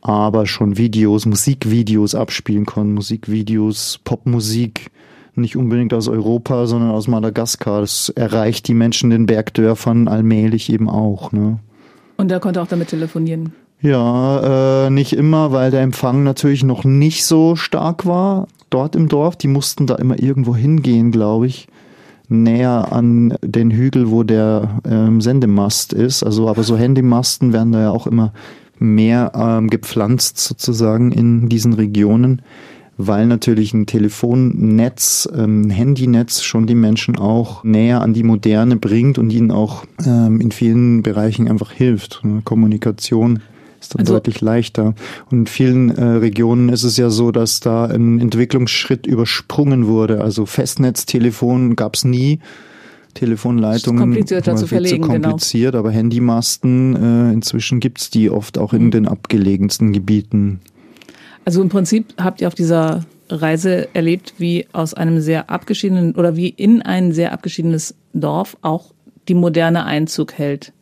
aber 0.01 0.45
schon 0.45 0.77
Videos, 0.77 1.25
Musikvideos 1.25 2.15
abspielen 2.15 2.65
konnten, 2.65 2.93
Musikvideos, 2.93 3.99
Popmusik 4.03 4.91
nicht 5.35 5.55
unbedingt 5.55 5.93
aus 5.93 6.07
Europa, 6.07 6.65
sondern 6.65 6.91
aus 6.91 7.07
Madagaskar. 7.07 7.81
Das 7.81 8.09
erreicht 8.09 8.67
die 8.67 8.73
Menschen 8.73 9.11
in 9.11 9.21
den 9.21 9.25
Bergdörfern 9.25 10.07
allmählich 10.07 10.71
eben 10.71 10.89
auch. 10.89 11.31
Ne? 11.31 11.59
Und 12.17 12.31
er 12.31 12.39
konnte 12.39 12.61
auch 12.61 12.67
damit 12.67 12.89
telefonieren? 12.89 13.53
Ja, 13.81 14.85
äh, 14.85 14.89
nicht 14.89 15.13
immer, 15.13 15.51
weil 15.51 15.71
der 15.71 15.81
Empfang 15.81 16.23
natürlich 16.23 16.63
noch 16.63 16.83
nicht 16.83 17.25
so 17.25 17.55
stark 17.55 18.05
war 18.05 18.47
dort 18.69 18.95
im 18.95 19.07
Dorf. 19.07 19.35
Die 19.35 19.47
mussten 19.47 19.87
da 19.87 19.95
immer 19.95 20.21
irgendwo 20.21 20.55
hingehen, 20.55 21.11
glaube 21.11 21.47
ich 21.47 21.67
näher 22.31 22.91
an 22.91 23.35
den 23.43 23.71
Hügel, 23.71 24.09
wo 24.09 24.23
der 24.23 24.81
ähm, 24.85 25.21
Sendemast 25.21 25.93
ist. 25.93 26.23
Also, 26.23 26.47
aber 26.49 26.63
so 26.63 26.77
Handymasten 26.77 27.53
werden 27.53 27.73
da 27.73 27.81
ja 27.81 27.91
auch 27.91 28.07
immer 28.07 28.33
mehr 28.79 29.33
ähm, 29.35 29.69
gepflanzt 29.69 30.39
sozusagen 30.39 31.11
in 31.11 31.49
diesen 31.49 31.73
Regionen 31.73 32.41
weil 33.07 33.27
natürlich 33.27 33.73
ein 33.73 33.85
Telefonnetz, 33.85 35.27
ein 35.31 35.65
ähm, 35.65 35.69
Handynetz 35.69 36.41
schon 36.41 36.67
die 36.67 36.75
Menschen 36.75 37.17
auch 37.17 37.63
näher 37.63 38.01
an 38.01 38.13
die 38.13 38.23
Moderne 38.23 38.75
bringt 38.75 39.17
und 39.17 39.31
ihnen 39.31 39.51
auch 39.51 39.85
ähm, 40.05 40.41
in 40.41 40.51
vielen 40.51 41.03
Bereichen 41.03 41.47
einfach 41.47 41.71
hilft. 41.71 42.21
Kommunikation 42.43 43.41
ist 43.79 43.95
dann 43.95 44.01
also, 44.01 44.13
deutlich 44.13 44.41
leichter. 44.41 44.93
Und 45.29 45.39
in 45.39 45.47
vielen 45.47 45.89
äh, 45.89 46.03
Regionen 46.03 46.69
ist 46.69 46.83
es 46.83 46.97
ja 46.97 47.09
so, 47.09 47.31
dass 47.31 47.59
da 47.59 47.85
ein 47.85 48.19
Entwicklungsschritt 48.19 49.07
übersprungen 49.07 49.87
wurde. 49.87 50.21
Also 50.21 50.45
Festnetztelefon 50.45 51.75
gab 51.75 51.95
es 51.95 52.03
nie. 52.03 52.39
Telefonleitungen 53.13 53.99
komplizierter 53.99 54.55
zu 54.55 54.67
verlegen, 54.67 55.03
zu 55.03 55.09
genau. 55.09 55.29
kompliziert, 55.29 55.73
genau. 55.73 55.79
aber 55.83 55.91
Handymasten, 55.91 56.95
äh, 56.95 57.33
inzwischen 57.33 57.81
gibt's 57.81 58.09
die 58.09 58.29
oft 58.29 58.57
auch 58.57 58.71
in 58.71 58.85
mhm. 58.85 58.91
den 58.91 59.07
abgelegensten 59.07 59.91
Gebieten. 59.91 60.61
Also 61.45 61.61
im 61.61 61.69
Prinzip 61.69 62.13
habt 62.17 62.41
ihr 62.41 62.47
auf 62.47 62.55
dieser 62.55 63.05
Reise 63.29 63.87
erlebt, 63.93 64.33
wie 64.37 64.67
aus 64.73 64.93
einem 64.93 65.21
sehr 65.21 65.49
abgeschiedenen 65.49 66.15
oder 66.15 66.35
wie 66.35 66.49
in 66.49 66.81
ein 66.81 67.13
sehr 67.13 67.31
abgeschiedenes 67.31 67.95
Dorf 68.13 68.57
auch 68.61 68.93
die 69.27 69.33
moderne 69.33 69.85
Einzug 69.85 70.33
hält. 70.33 70.73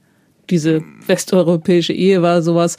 diese 0.49 0.81
westeuropäische 1.05 1.93
Ehe 1.93 2.21
war 2.21 2.41
sowas. 2.41 2.77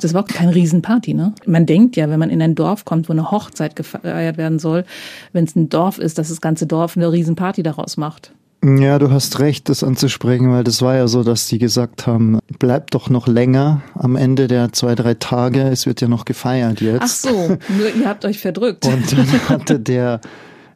Das 0.00 0.12
war 0.12 0.24
auch 0.24 0.28
keine 0.28 0.54
Riesenparty, 0.54 1.14
ne? 1.14 1.32
Man 1.46 1.64
denkt 1.64 1.96
ja, 1.96 2.10
wenn 2.10 2.18
man 2.18 2.30
in 2.30 2.42
ein 2.42 2.54
Dorf 2.54 2.84
kommt, 2.84 3.08
wo 3.08 3.12
eine 3.12 3.30
Hochzeit 3.30 3.76
gefeiert 3.76 4.36
werden 4.36 4.58
soll, 4.58 4.84
wenn 5.32 5.44
es 5.44 5.56
ein 5.56 5.68
Dorf 5.68 5.98
ist, 5.98 6.18
dass 6.18 6.28
das 6.28 6.40
ganze 6.40 6.66
Dorf 6.66 6.96
eine 6.96 7.10
Riesenparty 7.10 7.62
daraus 7.62 7.96
macht. 7.96 8.32
Ja, 8.66 8.98
du 8.98 9.12
hast 9.12 9.38
recht, 9.38 9.68
das 9.68 9.84
anzusprechen, 9.84 10.50
weil 10.50 10.64
das 10.64 10.82
war 10.82 10.96
ja 10.96 11.06
so, 11.06 11.22
dass 11.22 11.46
die 11.46 11.58
gesagt 11.58 12.08
haben, 12.08 12.40
bleib 12.58 12.90
doch 12.90 13.08
noch 13.08 13.28
länger 13.28 13.82
am 13.94 14.16
Ende 14.16 14.48
der 14.48 14.72
zwei, 14.72 14.96
drei 14.96 15.14
Tage, 15.14 15.62
es 15.62 15.86
wird 15.86 16.00
ja 16.00 16.08
noch 16.08 16.24
gefeiert 16.24 16.80
jetzt. 16.80 17.02
Ach 17.02 17.06
so, 17.06 17.58
nur 17.68 17.94
ihr 17.96 18.08
habt 18.08 18.24
euch 18.24 18.40
verdrückt. 18.40 18.84
Und 18.84 19.12
dann 19.12 19.26
hatte 19.48 19.78
der, 19.78 20.20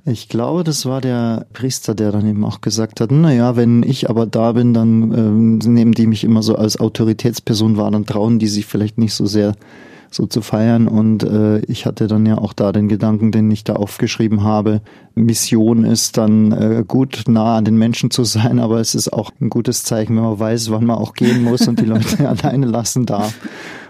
ich 0.05 0.29
glaube, 0.29 0.63
das 0.63 0.87
war 0.87 1.01
der 1.01 1.47
Priester, 1.53 1.97
der 1.97 2.13
dann 2.13 2.29
eben 2.29 2.45
auch 2.45 2.61
gesagt 2.61 3.01
hat, 3.01 3.11
na 3.11 3.33
ja, 3.33 3.57
wenn 3.57 3.83
ich 3.83 4.09
aber 4.09 4.25
da 4.25 4.53
bin, 4.53 4.73
dann 4.73 5.13
ähm, 5.13 5.59
nehmen 5.59 5.93
die 5.93 6.07
mich 6.07 6.23
immer 6.23 6.45
so 6.45 6.55
als 6.55 6.79
Autoritätsperson 6.79 7.77
wahr, 7.77 7.91
dann 7.91 8.07
trauen 8.07 8.39
die 8.39 8.47
sich 8.47 8.67
vielleicht 8.67 8.99
nicht 8.99 9.15
so 9.15 9.27
sehr 9.27 9.57
so 10.11 10.27
zu 10.27 10.43
feiern. 10.43 10.89
Und 10.89 11.23
äh, 11.23 11.61
ich 11.61 11.87
hatte 11.87 12.07
dann 12.07 12.27
ja 12.27 12.39
auch 12.39 12.53
da 12.53 12.73
den 12.73 12.89
Gedanken, 12.89 13.33
den 13.33 13.51
ich 13.51 13.65
da 13.65 13.75
aufgeschrieben 13.75 14.43
habe. 14.43 14.81
Mission 15.21 15.85
ist 15.85 16.17
dann 16.17 16.53
äh, 16.53 16.85
gut 16.87 17.25
nah 17.29 17.57
an 17.57 17.65
den 17.65 17.77
Menschen 17.77 18.11
zu 18.11 18.25
sein, 18.25 18.59
aber 18.59 18.81
es 18.81 18.95
ist 18.95 19.13
auch 19.13 19.31
ein 19.41 19.51
gutes 19.51 19.85
Zeichen, 19.85 20.17
wenn 20.17 20.25
man 20.25 20.39
weiß, 20.39 20.71
wann 20.71 20.85
man 20.85 20.99
auch 20.99 21.15
gehen 21.15 21.43
muss 21.43 21.67
und 21.69 21.81
die 21.81 21.87
Leute 21.87 22.29
alleine 22.29 22.67
lassen 22.67 23.07
darf. 23.07 23.35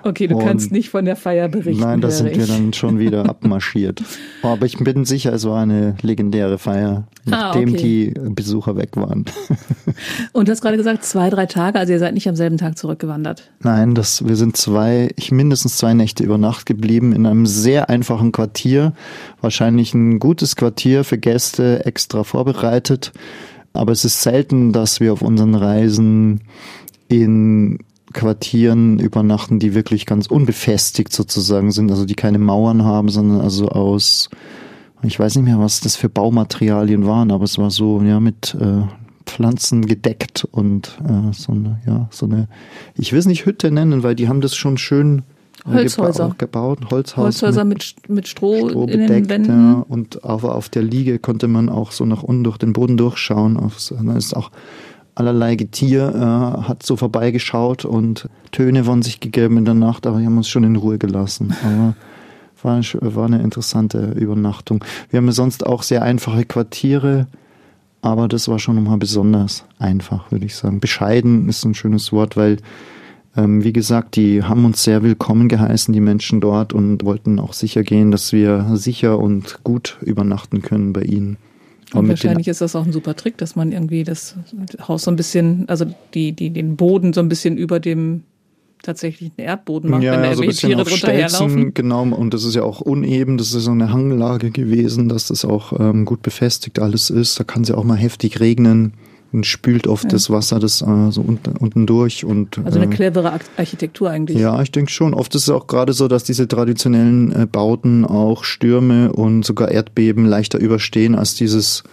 Okay, 0.02 0.26
du 0.26 0.36
und 0.36 0.44
kannst 0.44 0.72
nicht 0.72 0.88
von 0.88 1.04
der 1.04 1.16
Feier 1.16 1.48
berichten. 1.48 1.82
Nein, 1.82 2.00
da 2.00 2.10
sind 2.10 2.34
wir 2.34 2.46
dann 2.46 2.72
schon 2.72 2.98
wieder 2.98 3.24
abmarschiert. 3.28 4.02
Aber 4.42 4.64
ich 4.66 4.78
bin 4.78 5.04
sicher, 5.04 5.32
es 5.32 5.44
war 5.44 5.62
eine 5.62 5.96
legendäre 6.02 6.58
Feier, 6.58 7.04
nachdem 7.24 7.70
ah, 7.70 7.72
okay. 7.72 7.82
die 7.82 8.14
Besucher 8.30 8.76
weg 8.76 8.96
waren. 8.96 9.26
Und 10.32 10.48
du 10.48 10.52
hast 10.52 10.62
gerade 10.62 10.76
gesagt, 10.76 11.04
zwei, 11.04 11.28
drei 11.28 11.46
Tage, 11.46 11.78
also 11.78 11.92
ihr 11.92 11.98
seid 11.98 12.14
nicht 12.14 12.28
am 12.28 12.36
selben 12.36 12.56
Tag 12.56 12.78
zurückgewandert. 12.78 13.50
Nein, 13.62 13.94
das, 13.94 14.26
wir 14.26 14.36
sind 14.36 14.56
zwei, 14.56 15.10
ich 15.16 15.32
mindestens 15.32 15.76
zwei 15.76 15.92
Nächte 15.92 16.24
über 16.24 16.38
Nacht 16.38 16.66
geblieben 16.66 17.12
in 17.12 17.26
einem 17.26 17.46
sehr 17.46 17.90
einfachen 17.90 18.32
Quartier. 18.32 18.94
Wahrscheinlich 19.40 19.92
ein 19.94 20.18
gutes 20.18 20.56
Quartier 20.56 21.04
für 21.04 21.18
Gäste 21.20 21.84
extra 21.84 22.24
vorbereitet. 22.24 23.12
Aber 23.72 23.92
es 23.92 24.04
ist 24.04 24.22
selten, 24.22 24.72
dass 24.72 25.00
wir 25.00 25.12
auf 25.12 25.22
unseren 25.22 25.54
Reisen 25.54 26.40
in 27.08 27.78
Quartieren 28.12 28.98
übernachten, 28.98 29.60
die 29.60 29.74
wirklich 29.74 30.06
ganz 30.06 30.26
unbefestigt 30.26 31.12
sozusagen 31.12 31.70
sind, 31.70 31.90
also 31.90 32.04
die 32.04 32.14
keine 32.14 32.38
Mauern 32.38 32.84
haben, 32.84 33.08
sondern 33.08 33.40
also 33.40 33.68
aus, 33.68 34.30
ich 35.02 35.18
weiß 35.18 35.36
nicht 35.36 35.44
mehr, 35.44 35.60
was 35.60 35.80
das 35.80 35.94
für 35.94 36.08
Baumaterialien 36.08 37.06
waren, 37.06 37.30
aber 37.30 37.44
es 37.44 37.58
war 37.58 37.70
so, 37.70 38.02
ja, 38.02 38.18
mit 38.18 38.56
äh, 38.60 38.82
Pflanzen 39.26 39.86
gedeckt 39.86 40.46
und 40.50 40.98
äh, 41.04 41.32
so 41.32 41.52
eine, 41.52 41.80
ja, 41.86 42.08
so 42.10 42.26
eine, 42.26 42.48
ich 42.96 43.12
will 43.12 43.20
es 43.20 43.26
nicht 43.26 43.46
Hütte 43.46 43.70
nennen, 43.70 44.02
weil 44.02 44.16
die 44.16 44.28
haben 44.28 44.40
das 44.40 44.56
schon 44.56 44.76
schön 44.76 45.22
Holzhäuser. 45.66 46.34
gebaut, 46.38 46.78
Holzhaus 46.90 47.24
Holzhäuser 47.24 47.64
mit, 47.64 47.94
mit, 48.08 48.28
Stroh, 48.28 48.68
Stroh 48.68 48.84
in 48.84 49.00
bedeckt, 49.00 49.10
den 49.10 49.28
Wänden. 49.28 49.72
Ja, 49.72 49.84
und 49.88 50.24
aber 50.24 50.54
auf 50.54 50.68
der 50.68 50.82
Liege 50.82 51.18
konnte 51.18 51.48
man 51.48 51.68
auch 51.68 51.92
so 51.92 52.04
nach 52.04 52.22
unten 52.22 52.44
durch 52.44 52.58
den 52.58 52.72
Boden 52.72 52.96
durchschauen. 52.96 53.58
Da 54.02 54.16
ist 54.16 54.36
auch 54.36 54.50
allerlei 55.14 55.56
Getier 55.56 56.14
äh, 56.14 56.68
hat 56.68 56.82
so 56.82 56.96
vorbeigeschaut 56.96 57.84
und 57.84 58.28
Töne 58.52 58.84
von 58.84 59.02
sich 59.02 59.20
gegeben 59.20 59.58
in 59.58 59.64
der 59.64 59.74
Nacht, 59.74 60.06
aber 60.06 60.18
wir 60.18 60.26
haben 60.26 60.36
uns 60.36 60.48
schon 60.48 60.64
in 60.64 60.76
Ruhe 60.76 60.98
gelassen. 60.98 61.54
Aber 61.62 61.94
war, 62.62 62.80
war 63.14 63.26
eine 63.26 63.42
interessante 63.42 64.12
Übernachtung. 64.12 64.84
Wir 65.10 65.18
haben 65.18 65.30
sonst 65.32 65.66
auch 65.66 65.82
sehr 65.82 66.02
einfache 66.02 66.44
Quartiere, 66.44 67.26
aber 68.02 68.28
das 68.28 68.48
war 68.48 68.58
schon 68.58 68.76
nochmal 68.76 68.98
besonders 68.98 69.64
einfach, 69.78 70.30
würde 70.30 70.46
ich 70.46 70.56
sagen. 70.56 70.80
Bescheiden 70.80 71.48
ist 71.48 71.64
ein 71.64 71.74
schönes 71.74 72.12
Wort, 72.12 72.36
weil 72.36 72.58
ähm, 73.36 73.62
wie 73.62 73.72
gesagt, 73.72 74.16
die 74.16 74.42
haben 74.42 74.64
uns 74.64 74.82
sehr 74.82 75.02
willkommen 75.02 75.48
geheißen, 75.48 75.94
die 75.94 76.00
Menschen 76.00 76.40
dort, 76.40 76.72
und 76.72 77.04
wollten 77.04 77.38
auch 77.38 77.52
sicher 77.52 77.82
gehen, 77.82 78.10
dass 78.10 78.32
wir 78.32 78.72
sicher 78.74 79.18
und 79.18 79.62
gut 79.62 79.98
übernachten 80.02 80.62
können 80.62 80.92
bei 80.92 81.02
ihnen. 81.02 81.36
Und 81.92 82.08
wahrscheinlich 82.08 82.48
ist 82.48 82.60
das 82.60 82.76
auch 82.76 82.84
ein 82.84 82.92
super 82.92 83.16
Trick, 83.16 83.36
dass 83.38 83.56
man 83.56 83.72
irgendwie 83.72 84.04
das 84.04 84.36
Haus 84.86 85.04
so 85.04 85.10
ein 85.10 85.16
bisschen, 85.16 85.68
also 85.68 85.86
die, 86.14 86.32
die, 86.32 86.50
den 86.50 86.76
Boden 86.76 87.12
so 87.12 87.20
ein 87.20 87.28
bisschen 87.28 87.56
über 87.56 87.80
dem 87.80 88.22
tatsächlichen 88.82 89.34
Erdboden 89.36 89.90
macht, 89.90 90.02
ja, 90.02 90.12
wenn 90.12 90.22
da 90.22 90.34
so 90.34 90.42
Tiere 90.42 90.76
drunter 90.76 90.96
Stelzen, 90.96 91.38
herlaufen. 91.38 91.74
Genau, 91.74 92.02
und 92.02 92.32
das 92.32 92.44
ist 92.44 92.54
ja 92.54 92.62
auch 92.62 92.80
uneben, 92.80 93.36
das 93.36 93.52
ist 93.52 93.64
so 93.64 93.72
eine 93.72 93.92
Hanglage 93.92 94.50
gewesen, 94.50 95.08
dass 95.08 95.26
das 95.26 95.44
auch 95.44 95.78
ähm, 95.78 96.04
gut 96.04 96.22
befestigt 96.22 96.78
alles 96.78 97.10
ist. 97.10 97.38
Da 97.38 97.44
kann 97.44 97.62
es 97.62 97.68
ja 97.68 97.74
auch 97.76 97.84
mal 97.84 97.96
heftig 97.96 98.40
regnen 98.40 98.94
und 99.32 99.46
spült 99.46 99.86
oft 99.86 100.04
ja. 100.04 100.10
das 100.10 100.30
Wasser 100.30 100.58
das 100.58 100.82
äh, 100.82 101.10
so 101.10 101.20
unten, 101.20 101.56
unten 101.56 101.86
durch 101.86 102.24
und 102.24 102.58
also 102.64 102.80
eine 102.80 102.92
äh, 102.92 102.94
clevere 102.94 103.38
Architektur 103.56 104.10
eigentlich. 104.10 104.38
Ja, 104.38 104.60
ich 104.60 104.72
denke 104.72 104.90
schon. 104.90 105.14
Oft 105.14 105.34
ist 105.34 105.42
es 105.42 105.50
auch 105.50 105.66
gerade 105.66 105.92
so, 105.92 106.08
dass 106.08 106.24
diese 106.24 106.48
traditionellen 106.48 107.32
äh, 107.32 107.46
Bauten 107.46 108.04
auch 108.04 108.44
Stürme 108.44 109.12
und 109.12 109.44
sogar 109.44 109.70
Erdbeben 109.70 110.24
leichter 110.26 110.58
überstehen 110.58 111.14
als 111.14 111.34
dieses 111.34 111.84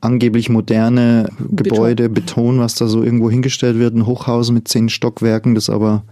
angeblich 0.00 0.48
moderne 0.48 1.28
Beton. 1.38 1.56
Gebäude, 1.56 2.08
Beton, 2.08 2.60
was 2.60 2.76
da 2.76 2.86
so 2.86 3.02
irgendwo 3.02 3.30
hingestellt 3.30 3.78
wird, 3.78 3.94
ein 3.94 4.06
Hochhaus 4.06 4.50
mit 4.50 4.68
zehn 4.68 4.88
Stockwerken, 4.88 5.54
das 5.54 5.68
aber, 5.68 6.04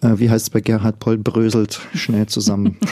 äh, 0.00 0.18
wie 0.18 0.30
heißt 0.30 0.46
es 0.46 0.50
bei 0.50 0.60
Gerhard 0.60 0.98
Poll, 0.98 1.18
bröselt 1.18 1.80
schnell 1.94 2.26
zusammen. 2.26 2.78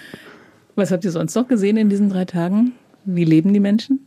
was 0.76 0.92
habt 0.92 1.04
ihr 1.04 1.10
sonst 1.10 1.34
noch 1.34 1.48
gesehen 1.48 1.76
in 1.76 1.90
diesen 1.90 2.08
drei 2.08 2.24
Tagen? 2.24 2.72
Wie 3.04 3.24
leben 3.24 3.52
die 3.52 3.60
Menschen? 3.60 4.00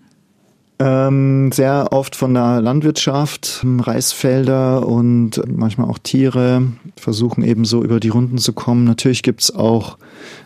Ähm, 0.83 1.51
sehr 1.51 1.89
oft 1.91 2.15
von 2.15 2.33
der 2.33 2.59
Landwirtschaft, 2.59 3.63
Reisfelder 3.63 4.87
und 4.87 5.39
manchmal 5.47 5.87
auch 5.87 5.99
Tiere 5.99 6.63
versuchen 6.95 7.43
eben 7.43 7.65
so 7.65 7.83
über 7.83 7.99
die 7.99 8.09
Runden 8.09 8.39
zu 8.39 8.51
kommen. 8.53 8.85
Natürlich 8.85 9.21
gibt's 9.21 9.53
auch 9.53 9.99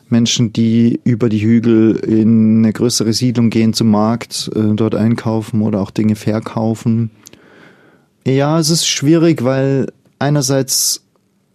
Menschen, 0.10 0.52
die 0.52 1.00
über 1.06 1.30
die 1.30 1.40
Hügel 1.40 1.96
in 1.96 2.58
eine 2.58 2.74
größere 2.74 3.14
Siedlung 3.14 3.50
gehen 3.50 3.72
zum 3.72 3.90
Markt, 3.92 4.52
äh, 4.54 4.76
dort 4.76 4.94
einkaufen 4.94 5.62
oder 5.62 5.80
auch 5.80 5.90
Dinge 5.90 6.18
verkaufen. 6.18 7.12
Ja, 8.28 8.60
es 8.60 8.70
ist 8.70 8.88
schwierig, 8.88 9.46
weil 9.46 9.88
einerseits 10.20 11.06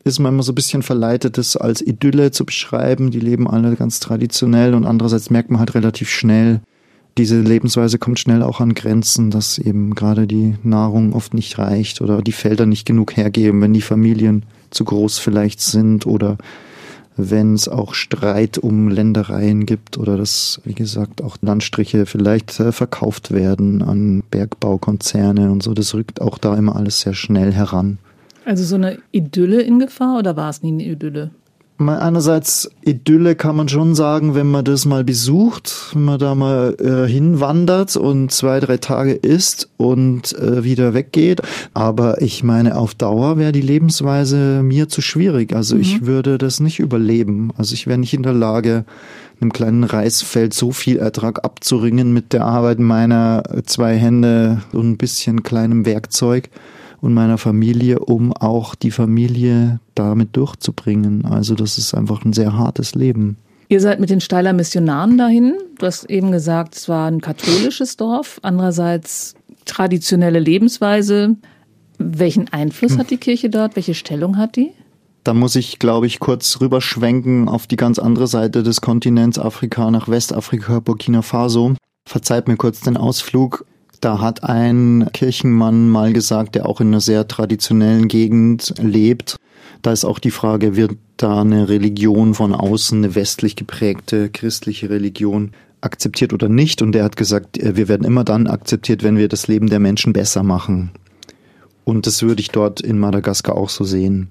ist 0.04 0.20
man 0.20 0.32
immer 0.32 0.42
so 0.42 0.52
ein 0.52 0.54
bisschen 0.54 0.82
verleitet, 0.82 1.36
das 1.36 1.54
als 1.54 1.82
Idylle 1.82 2.30
zu 2.30 2.46
beschreiben. 2.46 3.10
Die 3.10 3.20
leben 3.20 3.46
alle 3.46 3.76
ganz 3.76 4.00
traditionell 4.00 4.72
und 4.72 4.86
andererseits 4.86 5.28
merkt 5.28 5.50
man 5.50 5.58
halt 5.58 5.74
relativ 5.74 6.08
schnell, 6.08 6.62
diese 7.20 7.38
Lebensweise 7.38 7.98
kommt 7.98 8.18
schnell 8.18 8.42
auch 8.42 8.60
an 8.60 8.72
Grenzen, 8.72 9.30
dass 9.30 9.58
eben 9.58 9.94
gerade 9.94 10.26
die 10.26 10.54
Nahrung 10.62 11.12
oft 11.12 11.34
nicht 11.34 11.58
reicht 11.58 12.00
oder 12.00 12.22
die 12.22 12.32
Felder 12.32 12.64
nicht 12.64 12.86
genug 12.86 13.14
hergeben, 13.14 13.60
wenn 13.60 13.74
die 13.74 13.82
Familien 13.82 14.44
zu 14.70 14.84
groß 14.84 15.18
vielleicht 15.18 15.60
sind 15.60 16.06
oder 16.06 16.38
wenn 17.18 17.52
es 17.52 17.68
auch 17.68 17.92
Streit 17.92 18.56
um 18.56 18.88
Ländereien 18.88 19.66
gibt 19.66 19.98
oder 19.98 20.16
dass, 20.16 20.62
wie 20.64 20.72
gesagt, 20.72 21.22
auch 21.22 21.36
Landstriche 21.42 22.06
vielleicht 22.06 22.58
äh, 22.58 22.72
verkauft 22.72 23.32
werden 23.32 23.82
an 23.82 24.22
Bergbaukonzerne 24.30 25.50
und 25.50 25.62
so. 25.62 25.74
Das 25.74 25.92
rückt 25.92 26.22
auch 26.22 26.38
da 26.38 26.56
immer 26.56 26.74
alles 26.74 27.00
sehr 27.00 27.12
schnell 27.12 27.52
heran. 27.52 27.98
Also 28.46 28.64
so 28.64 28.76
eine 28.76 28.98
Idylle 29.12 29.60
in 29.60 29.78
Gefahr 29.78 30.18
oder 30.18 30.36
war 30.36 30.48
es 30.48 30.62
nie 30.62 30.72
eine 30.72 30.84
Idylle? 30.84 31.32
Einerseits 31.88 32.70
Idylle 32.82 33.34
kann 33.36 33.56
man 33.56 33.68
schon 33.68 33.94
sagen, 33.94 34.34
wenn 34.34 34.50
man 34.50 34.64
das 34.64 34.84
mal 34.84 35.02
besucht, 35.02 35.72
wenn 35.94 36.04
man 36.04 36.18
da 36.18 36.34
mal 36.34 36.76
äh, 36.78 37.10
hinwandert 37.10 37.96
und 37.96 38.30
zwei, 38.30 38.60
drei 38.60 38.76
Tage 38.76 39.12
isst 39.12 39.70
und 39.78 40.36
äh, 40.38 40.62
wieder 40.62 40.92
weggeht. 40.92 41.40
Aber 41.72 42.20
ich 42.20 42.44
meine, 42.44 42.76
auf 42.76 42.94
Dauer 42.94 43.38
wäre 43.38 43.52
die 43.52 43.62
Lebensweise 43.62 44.62
mir 44.62 44.88
zu 44.90 45.00
schwierig. 45.00 45.54
Also 45.54 45.76
mhm. 45.76 45.80
ich 45.80 46.06
würde 46.06 46.36
das 46.36 46.60
nicht 46.60 46.80
überleben. 46.80 47.50
Also 47.56 47.72
ich 47.72 47.86
wäre 47.86 47.98
nicht 47.98 48.12
in 48.12 48.22
der 48.22 48.34
Lage, 48.34 48.84
einem 49.40 49.52
kleinen 49.52 49.84
Reisfeld 49.84 50.52
so 50.52 50.72
viel 50.72 50.98
Ertrag 50.98 51.44
abzuringen 51.44 52.12
mit 52.12 52.34
der 52.34 52.44
Arbeit 52.44 52.78
meiner 52.78 53.42
zwei 53.64 53.96
Hände 53.96 54.60
und 54.72 54.90
ein 54.90 54.98
bisschen 54.98 55.42
kleinem 55.42 55.86
Werkzeug 55.86 56.50
und 57.00 57.14
meiner 57.14 57.38
Familie, 57.38 57.98
um 57.98 58.32
auch 58.32 58.74
die 58.74 58.90
Familie 58.90 59.80
damit 59.94 60.36
durchzubringen. 60.36 61.24
Also 61.24 61.54
das 61.54 61.78
ist 61.78 61.94
einfach 61.94 62.24
ein 62.24 62.32
sehr 62.32 62.56
hartes 62.56 62.94
Leben. 62.94 63.36
Ihr 63.68 63.80
seid 63.80 64.00
mit 64.00 64.10
den 64.10 64.20
Steiler 64.20 64.52
Missionaren 64.52 65.16
dahin. 65.16 65.54
Du 65.78 65.86
hast 65.86 66.04
eben 66.10 66.32
gesagt, 66.32 66.74
es 66.74 66.88
war 66.88 67.08
ein 67.08 67.20
katholisches 67.20 67.96
Dorf. 67.96 68.40
Andererseits 68.42 69.34
traditionelle 69.64 70.40
Lebensweise. 70.40 71.36
Welchen 71.98 72.52
Einfluss 72.52 72.98
hat 72.98 73.10
die 73.10 73.18
Kirche 73.18 73.48
dort? 73.50 73.76
Welche 73.76 73.94
Stellung 73.94 74.38
hat 74.38 74.56
die? 74.56 74.72
Da 75.22 75.34
muss 75.34 75.54
ich, 75.54 75.78
glaube 75.78 76.06
ich, 76.06 76.18
kurz 76.18 76.60
rüberschwenken 76.60 77.48
auf 77.48 77.66
die 77.66 77.76
ganz 77.76 77.98
andere 77.98 78.26
Seite 78.26 78.62
des 78.62 78.80
Kontinents 78.80 79.38
Afrika 79.38 79.90
nach 79.90 80.08
Westafrika, 80.08 80.80
Burkina 80.80 81.22
Faso. 81.22 81.74
Verzeiht 82.06 82.48
mir 82.48 82.56
kurz 82.56 82.80
den 82.80 82.96
Ausflug. 82.96 83.66
Da 84.00 84.20
hat 84.20 84.44
ein 84.44 85.08
Kirchenmann 85.12 85.88
mal 85.90 86.12
gesagt, 86.12 86.54
der 86.54 86.66
auch 86.66 86.80
in 86.80 86.88
einer 86.88 87.00
sehr 87.00 87.28
traditionellen 87.28 88.08
Gegend 88.08 88.74
lebt. 88.80 89.36
Da 89.82 89.92
ist 89.92 90.04
auch 90.04 90.18
die 90.18 90.30
Frage, 90.30 90.74
wird 90.74 90.96
da 91.18 91.42
eine 91.42 91.68
Religion 91.68 92.34
von 92.34 92.54
außen, 92.54 92.98
eine 92.98 93.14
westlich 93.14 93.56
geprägte 93.56 94.30
christliche 94.30 94.88
Religion 94.88 95.52
akzeptiert 95.82 96.32
oder 96.32 96.48
nicht? 96.48 96.80
Und 96.82 96.92
der 96.92 97.04
hat 97.04 97.16
gesagt, 97.16 97.58
äh, 97.58 97.76
wir 97.76 97.88
werden 97.88 98.06
immer 98.06 98.24
dann 98.24 98.46
akzeptiert, 98.46 99.02
wenn 99.02 99.16
wir 99.16 99.28
das 99.28 99.48
Leben 99.48 99.68
der 99.68 99.80
Menschen 99.80 100.12
besser 100.12 100.42
machen. 100.42 100.90
Und 101.84 102.06
das 102.06 102.22
würde 102.22 102.40
ich 102.40 102.50
dort 102.50 102.80
in 102.80 102.98
Madagaskar 102.98 103.56
auch 103.56 103.68
so 103.68 103.84
sehen. 103.84 104.30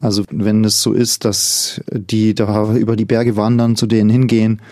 Also 0.00 0.24
wenn 0.30 0.64
es 0.64 0.80
so 0.80 0.92
ist, 0.92 1.26
dass 1.26 1.82
die 1.92 2.34
da 2.34 2.74
über 2.74 2.96
die 2.96 3.04
Berge 3.04 3.36
wandern, 3.36 3.76
zu 3.76 3.86
denen 3.86 4.08
hingehen 4.08 4.62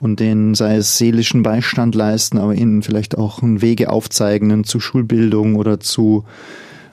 und 0.00 0.20
denen 0.20 0.54
sei 0.54 0.76
es 0.76 0.98
seelischen 0.98 1.42
Beistand 1.42 1.94
leisten, 1.94 2.38
aber 2.38 2.54
ihnen 2.54 2.82
vielleicht 2.82 3.16
auch 3.16 3.40
Wege 3.42 3.90
aufzeigen 3.90 4.64
zu 4.64 4.80
Schulbildung 4.80 5.56
oder 5.56 5.80
zu 5.80 6.24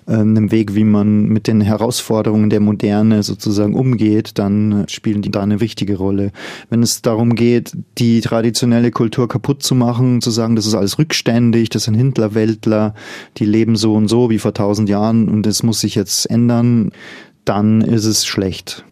äh, 0.08 0.14
einem 0.14 0.52
Weg, 0.52 0.76
wie 0.76 0.84
man 0.84 1.26
mit 1.26 1.48
den 1.48 1.62
Herausforderungen 1.62 2.50
der 2.50 2.60
Moderne 2.60 3.24
sozusagen 3.24 3.74
umgeht, 3.74 4.38
dann 4.40 4.86
spielen 4.88 5.22
die 5.22 5.32
da 5.32 5.42
eine 5.42 5.60
wichtige 5.60 5.98
Rolle. 5.98 6.32
Wenn 6.70 6.84
es 6.84 7.02
darum 7.02 7.36
geht, 7.36 7.76
die 7.98 8.22
traditionelle 8.22 8.92
Kultur 8.92 9.28
kaputt 9.28 9.64
zu 9.64 9.76
machen, 9.76 10.22
zu 10.22 10.32
sagen, 10.32 10.56
das 10.56 10.66
ist 10.66 10.76
alles 10.76 10.98
rückständig, 11.00 11.70
das 11.70 11.84
sind 11.84 11.96
Hintlerweltler, 11.96 12.94
die 13.38 13.46
leben 13.46 13.76
so 13.76 13.94
und 13.96 14.08
so 14.08 14.30
wie 14.30 14.40
vor 14.40 14.54
tausend 14.54 14.90
Jahren 14.90 15.30
und 15.30 15.48
es 15.48 15.64
muss 15.64 15.82
sich 15.82 15.96
jetzt 15.96 16.30
ändern, 16.30 16.92
dann 17.46 17.82
ist 17.82 18.06
es 18.06 18.26
schlecht. 18.26 18.86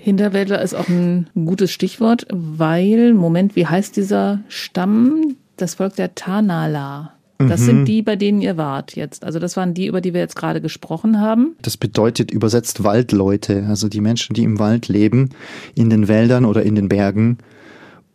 Hinterwäldler 0.00 0.62
ist 0.62 0.74
auch 0.74 0.88
ein 0.88 1.28
gutes 1.34 1.70
Stichwort, 1.70 2.26
weil, 2.30 3.14
Moment, 3.14 3.56
wie 3.56 3.66
heißt 3.66 3.96
dieser 3.96 4.40
Stamm? 4.48 5.36
Das 5.56 5.74
Volk 5.74 5.96
der 5.96 6.14
Tanala. 6.14 7.14
Das 7.38 7.60
mhm. 7.60 7.64
sind 7.64 7.84
die, 7.86 8.02
bei 8.02 8.16
denen 8.16 8.40
ihr 8.40 8.56
wart 8.56 8.96
jetzt. 8.96 9.24
Also 9.24 9.38
das 9.38 9.56
waren 9.56 9.72
die, 9.72 9.86
über 9.86 10.00
die 10.00 10.12
wir 10.12 10.20
jetzt 10.20 10.34
gerade 10.34 10.60
gesprochen 10.60 11.20
haben. 11.20 11.54
Das 11.62 11.76
bedeutet 11.76 12.32
übersetzt 12.32 12.82
Waldleute, 12.82 13.66
also 13.68 13.88
die 13.88 14.00
Menschen, 14.00 14.34
die 14.34 14.42
im 14.42 14.58
Wald 14.58 14.88
leben, 14.88 15.30
in 15.76 15.88
den 15.88 16.08
Wäldern 16.08 16.44
oder 16.44 16.62
in 16.62 16.74
den 16.74 16.88
Bergen. 16.88 17.38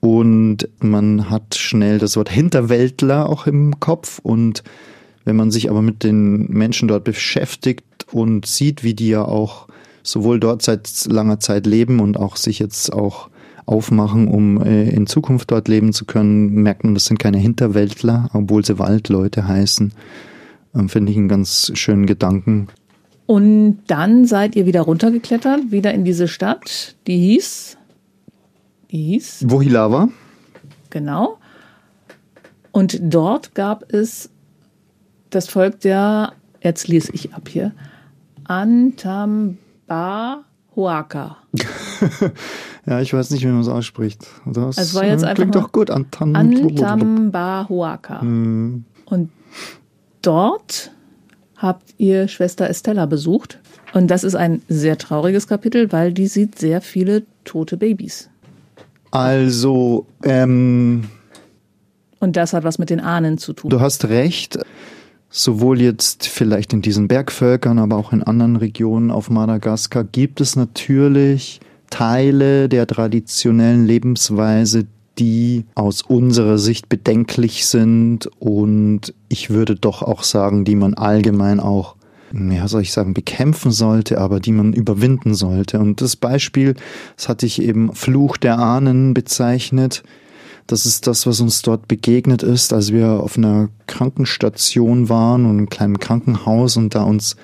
Und 0.01 0.67
man 0.79 1.29
hat 1.29 1.55
schnell 1.55 1.99
das 1.99 2.17
Wort 2.17 2.29
Hinterwäldler 2.29 3.29
auch 3.29 3.47
im 3.47 3.79
Kopf. 3.79 4.19
Und 4.21 4.63
wenn 5.23 5.37
man 5.37 5.51
sich 5.51 5.69
aber 5.69 5.81
mit 5.81 6.03
den 6.03 6.49
Menschen 6.49 6.89
dort 6.89 7.05
beschäftigt 7.05 8.05
und 8.11 8.45
sieht, 8.45 8.83
wie 8.83 8.93
die 8.93 9.07
ja 9.07 9.23
auch 9.23 9.67
sowohl 10.03 10.39
dort 10.39 10.61
seit 10.61 11.05
langer 11.05 11.39
Zeit 11.39 11.65
leben 11.65 11.99
und 11.99 12.17
auch 12.17 12.35
sich 12.35 12.59
jetzt 12.59 12.93
auch 12.93 13.29
aufmachen, 13.65 14.27
um 14.27 14.61
äh, 14.61 14.89
in 14.89 15.07
Zukunft 15.07 15.51
dort 15.51 15.67
leben 15.67 15.93
zu 15.93 16.05
können, 16.05 16.49
merkt 16.49 16.83
man, 16.83 16.93
das 16.93 17.05
sind 17.05 17.17
keine 17.17 17.37
Hinterwäldler, 17.37 18.29
obwohl 18.33 18.65
sie 18.65 18.77
Waldleute 18.77 19.47
heißen. 19.47 19.93
Ähm, 20.75 20.89
Finde 20.89 21.11
ich 21.11 21.17
einen 21.17 21.29
ganz 21.29 21.71
schönen 21.73 22.05
Gedanken. 22.05 22.67
Und 23.25 23.79
dann 23.87 24.25
seid 24.25 24.55
ihr 24.55 24.65
wieder 24.65 24.81
runtergeklettert, 24.81 25.71
wieder 25.71 25.93
in 25.93 26.03
diese 26.03 26.27
Stadt, 26.27 26.95
die 27.07 27.17
hieß. 27.17 27.77
Die 28.91 29.03
hieß. 29.03 29.45
Wohilava. 29.47 30.09
Genau. 30.89 31.37
Und 32.71 32.99
dort 33.01 33.55
gab 33.55 33.91
es 33.93 34.29
das 35.29 35.47
Volk 35.47 35.79
der, 35.79 36.33
jetzt 36.61 36.87
lese 36.87 37.11
ich 37.13 37.33
ab 37.33 37.47
hier, 37.47 37.73
Antam 38.43 39.57
Antambahuaca. 39.93 41.37
ja, 42.85 43.01
ich 43.01 43.13
weiß 43.13 43.31
nicht, 43.31 43.43
wie 43.43 43.47
man 43.47 43.61
es 43.61 43.67
ausspricht. 43.67 44.25
Das 44.45 44.77
es 44.77 44.93
war 44.93 45.05
jetzt 45.05 45.25
klingt 45.35 45.55
doch 45.55 45.71
gut. 45.71 45.89
Antam 45.89 46.35
Antambahuaca. 46.35 48.21
Hm. 48.21 48.85
Und 49.05 49.31
dort 50.21 50.91
habt 51.57 51.93
ihr 51.97 52.27
Schwester 52.27 52.69
Estella 52.69 53.05
besucht. 53.05 53.59
Und 53.93 54.07
das 54.07 54.23
ist 54.23 54.35
ein 54.35 54.61
sehr 54.67 54.97
trauriges 54.97 55.47
Kapitel, 55.47 55.91
weil 55.91 56.13
die 56.13 56.27
sieht 56.27 56.57
sehr 56.57 56.81
viele 56.81 57.23
tote 57.43 57.77
Babys. 57.77 58.29
Also, 59.11 60.07
ähm. 60.23 61.03
Und 62.19 62.35
das 62.35 62.53
hat 62.53 62.63
was 62.63 62.79
mit 62.79 62.89
den 62.89 62.99
Ahnen 62.99 63.37
zu 63.37 63.53
tun. 63.53 63.69
Du 63.69 63.79
hast 63.79 64.05
recht 64.05 64.57
sowohl 65.33 65.81
jetzt 65.81 66.27
vielleicht 66.27 66.73
in 66.73 66.83
diesen 66.83 67.07
Bergvölkern, 67.07 67.79
aber 67.79 67.97
auch 67.97 68.13
in 68.13 68.21
anderen 68.21 68.55
Regionen 68.55 69.09
auf 69.09 69.31
Madagaskar 69.31 70.03
gibt 70.03 70.39
es 70.39 70.55
natürlich 70.55 71.59
Teile 71.89 72.69
der 72.69 72.85
traditionellen 72.85 73.85
Lebensweise, 73.85 74.85
die 75.17 75.65
aus 75.73 76.03
unserer 76.03 76.59
Sicht 76.59 76.87
bedenklich 76.87 77.65
sind 77.65 78.29
und 78.39 79.13
ich 79.27 79.49
würde 79.49 79.75
doch 79.75 80.03
auch 80.03 80.23
sagen, 80.23 80.65
die 80.65 80.75
man 80.75 80.93
allgemein 80.93 81.59
auch 81.59 81.95
ja, 82.31 82.67
soll 82.67 82.81
ich 82.81 82.91
sagen, 82.91 83.13
bekämpfen 83.13 83.71
sollte, 83.71 84.19
aber 84.19 84.39
die 84.39 84.51
man 84.51 84.73
überwinden 84.73 85.35
sollte. 85.35 85.79
Und 85.79 86.01
das 86.01 86.15
Beispiel, 86.15 86.73
das 87.15 87.29
hatte 87.29 87.45
ich 87.45 87.61
eben 87.61 87.93
Fluch 87.93 88.37
der 88.37 88.57
Ahnen 88.57 89.13
bezeichnet. 89.13 90.01
Das 90.67 90.85
ist 90.85 91.07
das, 91.07 91.27
was 91.27 91.41
uns 91.41 91.61
dort 91.61 91.87
begegnet 91.87 92.43
ist, 92.43 92.73
als 92.73 92.93
wir 92.93 93.21
auf 93.21 93.37
einer 93.37 93.69
Krankenstation 93.87 95.09
waren 95.09 95.45
und 95.45 95.57
einem 95.57 95.69
kleinen 95.69 95.99
Krankenhaus 95.99 96.77
und 96.77 96.95
da 96.95 97.03
uns 97.03 97.35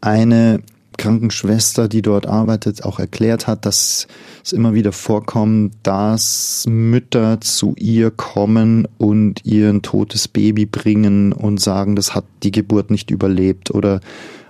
eine 0.00 0.60
Krankenschwester, 0.98 1.88
die 1.88 2.02
dort 2.02 2.26
arbeitet, 2.26 2.84
auch 2.84 2.98
erklärt 2.98 3.46
hat, 3.46 3.64
dass 3.64 4.08
es 4.44 4.52
immer 4.52 4.74
wieder 4.74 4.92
vorkommt, 4.92 5.74
dass 5.82 6.64
Mütter 6.68 7.40
zu 7.40 7.74
ihr 7.78 8.10
kommen 8.10 8.86
und 8.98 9.44
ihr 9.44 9.70
ein 9.70 9.82
totes 9.82 10.28
Baby 10.28 10.66
bringen 10.66 11.32
und 11.32 11.60
sagen, 11.60 11.96
das 11.96 12.14
hat 12.14 12.24
die 12.42 12.50
Geburt 12.50 12.90
nicht 12.90 13.10
überlebt 13.10 13.70
oder 13.70 14.00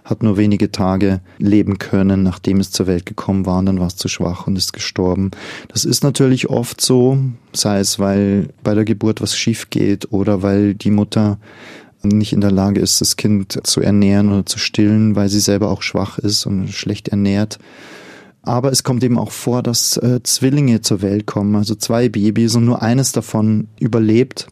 hat 0.08 0.22
nur 0.22 0.38
wenige 0.38 0.72
Tage 0.72 1.20
leben 1.38 1.78
können, 1.78 2.22
nachdem 2.22 2.60
es 2.60 2.70
zur 2.70 2.86
Welt 2.86 3.04
gekommen 3.04 3.44
war 3.44 3.58
und 3.58 3.66
dann 3.66 3.78
war 3.78 3.88
es 3.88 3.96
zu 3.96 4.08
schwach 4.08 4.46
und 4.46 4.56
ist 4.56 4.72
gestorben. 4.72 5.30
Das 5.68 5.84
ist 5.84 6.02
natürlich 6.02 6.48
oft 6.48 6.80
so, 6.80 7.18
sei 7.52 7.80
es, 7.80 7.98
weil 7.98 8.48
bei 8.64 8.74
der 8.74 8.84
Geburt 8.84 9.20
was 9.20 9.36
schief 9.36 9.68
geht 9.68 10.10
oder 10.10 10.42
weil 10.42 10.74
die 10.74 10.90
Mutter 10.90 11.38
nicht 12.02 12.32
in 12.32 12.40
der 12.40 12.52
Lage 12.52 12.80
ist, 12.80 13.00
das 13.02 13.16
Kind 13.16 13.60
zu 13.66 13.82
ernähren 13.82 14.32
oder 14.32 14.46
zu 14.46 14.58
stillen, 14.58 15.14
weil 15.14 15.28
sie 15.28 15.40
selber 15.40 15.70
auch 15.70 15.82
schwach 15.82 16.18
ist 16.18 16.46
und 16.46 16.68
schlecht 16.68 17.08
ernährt. 17.08 17.58
Aber 18.42 18.72
es 18.72 18.84
kommt 18.84 19.04
eben 19.04 19.18
auch 19.18 19.32
vor, 19.32 19.62
dass 19.62 19.98
äh, 19.98 20.22
Zwillinge 20.22 20.80
zur 20.80 21.02
Welt 21.02 21.26
kommen, 21.26 21.54
also 21.54 21.74
zwei 21.74 22.08
Babys 22.08 22.54
und 22.54 22.64
nur 22.64 22.80
eines 22.80 23.12
davon 23.12 23.68
überlebt. 23.78 24.48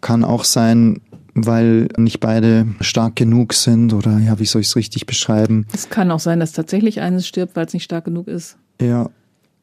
Kann 0.00 0.22
auch 0.22 0.44
sein, 0.44 1.00
weil 1.36 1.88
nicht 1.96 2.20
beide 2.20 2.66
stark 2.80 3.16
genug 3.16 3.52
sind 3.52 3.92
oder 3.92 4.18
ja, 4.18 4.38
wie 4.38 4.46
soll 4.46 4.62
ich 4.62 4.68
es 4.68 4.76
richtig 4.76 5.06
beschreiben? 5.06 5.66
Es 5.72 5.90
kann 5.90 6.10
auch 6.10 6.20
sein, 6.20 6.40
dass 6.40 6.52
tatsächlich 6.52 7.00
eines 7.00 7.26
stirbt, 7.26 7.56
weil 7.56 7.66
es 7.66 7.74
nicht 7.74 7.84
stark 7.84 8.06
genug 8.06 8.26
ist. 8.26 8.56
Ja. 8.80 9.10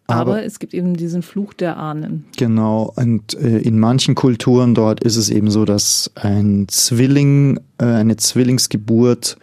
Aber, 0.06 0.34
aber 0.34 0.44
es 0.44 0.60
gibt 0.60 0.74
eben 0.74 0.96
diesen 0.96 1.22
Fluch 1.22 1.54
der 1.54 1.78
Ahnen. 1.78 2.26
Genau. 2.38 2.94
Und 2.96 3.36
äh, 3.36 3.60
in 3.60 3.80
manchen 3.80 4.16
Kulturen 4.16 4.76
dort 4.76 5.02
ist 5.02 5.16
es 5.16 5.30
eben 5.30 5.50
so, 5.50 5.66
dass 5.66 6.12
ein 6.16 6.68
Zwilling, 6.68 7.60
äh, 7.80 7.86
eine 7.86 8.18
Zwillingsgeburt 8.18 9.38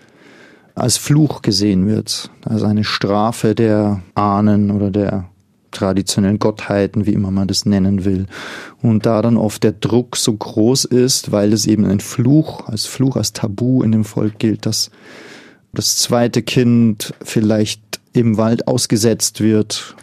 als 0.75 0.99
Fluch 0.99 1.43
gesehen 1.43 1.87
wird. 1.87 2.31
Also 2.45 2.67
eine 2.67 2.85
Strafe 2.85 3.55
der 3.55 4.03
Ahnen 4.15 4.71
oder 4.71 4.91
der 4.91 5.30
traditionellen 5.71 6.39
Gottheiten, 6.39 7.07
wie 7.07 7.13
immer 7.13 7.31
man 7.31 7.49
das 7.49 7.67
nennen 7.67 8.05
will. 8.05 8.27
Und 8.83 9.07
da 9.07 9.23
dann 9.23 9.37
oft 9.37 9.63
der 9.63 9.73
Druck 9.73 10.17
so 10.17 10.33
groß 10.33 10.85
ist, 10.87 11.33
weil 11.33 11.53
es 11.53 11.67
eben 11.67 11.85
ein 11.85 12.01
Fluch, 12.01 12.67
als 12.67 12.87
Fluch, 12.87 13.17
als 13.17 13.33
Tabu 13.33 13.83
in 13.83 13.93
dem 13.93 14.05
Volk 14.05 14.39
gilt, 14.39 14.67
dass 14.67 14.91
das 15.73 15.99
zweite 15.99 16.43
Kind 16.43 17.15
vielleicht 17.23 17.81
im 18.13 18.37
Wald 18.37 18.67
ausgesetzt 18.67 19.41
wird, 19.41 19.95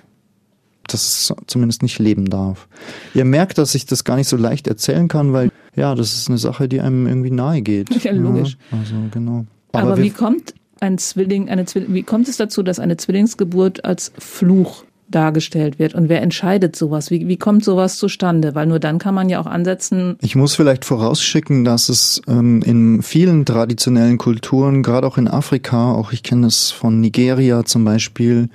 dass 0.87 1.03
es 1.03 1.33
zumindest 1.47 1.83
nicht 1.83 1.99
leben 1.99 2.29
darf. 2.29 2.67
Ihr 3.13 3.25
merkt, 3.25 3.57
dass 3.57 3.75
ich 3.75 3.85
das 3.85 4.03
gar 4.03 4.15
nicht 4.15 4.29
so 4.29 4.37
leicht 4.37 4.67
erzählen 4.67 5.07
kann, 5.07 5.33
weil 5.33 5.51
ja, 5.75 5.93
das 5.93 6.13
ist 6.13 6.29
eine 6.29 6.37
Sache, 6.37 6.67
die 6.67 6.81
einem 6.81 7.07
irgendwie 7.07 7.31
nahe 7.31 7.61
geht. 7.61 7.89
Ja, 8.03 8.11
logisch. 8.11 8.57
Ja, 8.71 8.79
also 8.79 8.95
genau. 9.11 9.45
Aber, 9.73 9.93
Aber 9.93 9.97
wie 10.01 10.09
kommt 10.09 10.53
ein 10.79 10.97
Zwilling, 10.97 11.49
eine 11.49 11.65
Zwilling, 11.65 11.93
wie 11.93 12.03
kommt 12.03 12.27
es 12.27 12.37
dazu, 12.37 12.63
dass 12.63 12.79
eine 12.79 12.97
Zwillingsgeburt 12.97 13.85
als 13.85 14.11
Fluch 14.17 14.83
dargestellt 15.09 15.79
wird. 15.79 15.95
Und 15.95 16.09
wer 16.09 16.21
entscheidet 16.21 16.75
sowas? 16.75 17.11
Wie, 17.11 17.27
wie 17.27 17.37
kommt 17.37 17.63
sowas 17.63 17.97
zustande? 17.97 18.55
Weil 18.55 18.67
nur 18.67 18.79
dann 18.79 18.99
kann 18.99 19.15
man 19.15 19.29
ja 19.29 19.39
auch 19.39 19.45
ansetzen. 19.45 20.17
Ich 20.21 20.35
muss 20.35 20.55
vielleicht 20.55 20.85
vorausschicken, 20.85 21.63
dass 21.63 21.89
es 21.89 22.21
ähm, 22.27 22.61
in 22.61 23.01
vielen 23.01 23.45
traditionellen 23.45 24.17
Kulturen, 24.17 24.83
gerade 24.83 25.07
auch 25.07 25.17
in 25.17 25.27
Afrika, 25.27 25.93
auch 25.93 26.11
ich 26.11 26.23
kenne 26.23 26.47
es 26.47 26.71
von 26.71 26.99
Nigeria 26.99 27.63
zum 27.63 27.85
Beispiel, 27.85 28.49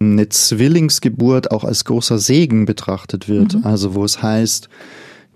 eine 0.00 0.28
Zwillingsgeburt 0.28 1.50
auch 1.50 1.64
als 1.64 1.84
großer 1.84 2.18
Segen 2.18 2.66
betrachtet 2.66 3.28
wird. 3.28 3.54
Mhm. 3.54 3.64
Also 3.64 3.94
wo 3.94 4.04
es 4.04 4.22
heißt, 4.22 4.68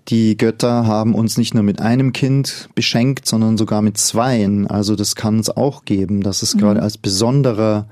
die 0.09 0.37
Götter 0.37 0.85
haben 0.85 1.15
uns 1.15 1.37
nicht 1.37 1.53
nur 1.53 1.63
mit 1.63 1.81
einem 1.81 2.13
Kind 2.13 2.69
beschenkt, 2.75 3.25
sondern 3.25 3.57
sogar 3.57 3.81
mit 3.81 3.97
zweien. 3.97 4.67
Also 4.67 4.95
das 4.95 5.15
kann 5.15 5.39
es 5.39 5.49
auch 5.49 5.85
geben, 5.85 6.21
dass 6.21 6.43
es 6.43 6.55
mhm. 6.55 6.59
gerade 6.59 6.81
als 6.81 6.97
besonderer 6.97 7.87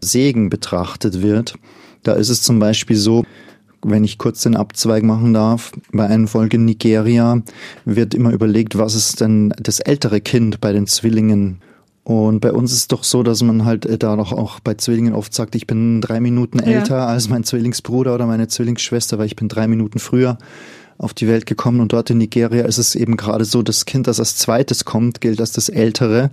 Segen 0.00 0.50
betrachtet 0.50 1.22
wird. 1.22 1.54
Da 2.02 2.12
ist 2.12 2.28
es 2.28 2.42
zum 2.42 2.58
Beispiel 2.58 2.96
so, 2.96 3.24
wenn 3.82 4.04
ich 4.04 4.18
kurz 4.18 4.42
den 4.42 4.56
Abzweig 4.56 5.02
machen 5.02 5.34
darf, 5.34 5.72
bei 5.92 6.06
einer 6.06 6.26
Folge 6.26 6.56
in 6.56 6.64
Nigeria 6.64 7.42
wird 7.84 8.14
immer 8.14 8.32
überlegt, 8.32 8.76
was 8.76 8.94
ist 8.94 9.20
denn 9.20 9.54
das 9.60 9.80
ältere 9.80 10.20
Kind 10.20 10.60
bei 10.60 10.72
den 10.72 10.86
Zwillingen? 10.86 11.60
Und 12.08 12.40
bei 12.40 12.52
uns 12.52 12.72
ist 12.72 12.78
es 12.78 12.88
doch 12.88 13.04
so, 13.04 13.22
dass 13.22 13.42
man 13.42 13.66
halt 13.66 13.84
äh, 13.84 13.98
da 13.98 14.16
doch 14.16 14.32
auch 14.32 14.60
bei 14.60 14.74
Zwillingen 14.74 15.14
oft 15.14 15.34
sagt, 15.34 15.54
ich 15.54 15.66
bin 15.66 16.00
drei 16.00 16.20
Minuten 16.20 16.58
älter 16.58 16.96
ja. 16.96 17.06
als 17.06 17.28
mein 17.28 17.44
Zwillingsbruder 17.44 18.14
oder 18.14 18.26
meine 18.26 18.48
Zwillingsschwester, 18.48 19.18
weil 19.18 19.26
ich 19.26 19.36
bin 19.36 19.48
drei 19.48 19.68
Minuten 19.68 19.98
früher 19.98 20.38
auf 20.96 21.14
die 21.14 21.28
Welt 21.28 21.46
gekommen 21.46 21.80
und 21.80 21.92
dort 21.92 22.10
in 22.10 22.18
Nigeria 22.18 22.64
ist 22.64 22.78
es 22.78 22.94
eben 22.94 23.16
gerade 23.16 23.44
so, 23.44 23.62
das 23.62 23.84
Kind, 23.84 24.08
das 24.08 24.18
als 24.18 24.36
zweites 24.36 24.84
kommt, 24.84 25.20
gilt 25.20 25.38
als 25.38 25.52
das 25.52 25.68
Ältere, 25.68 26.30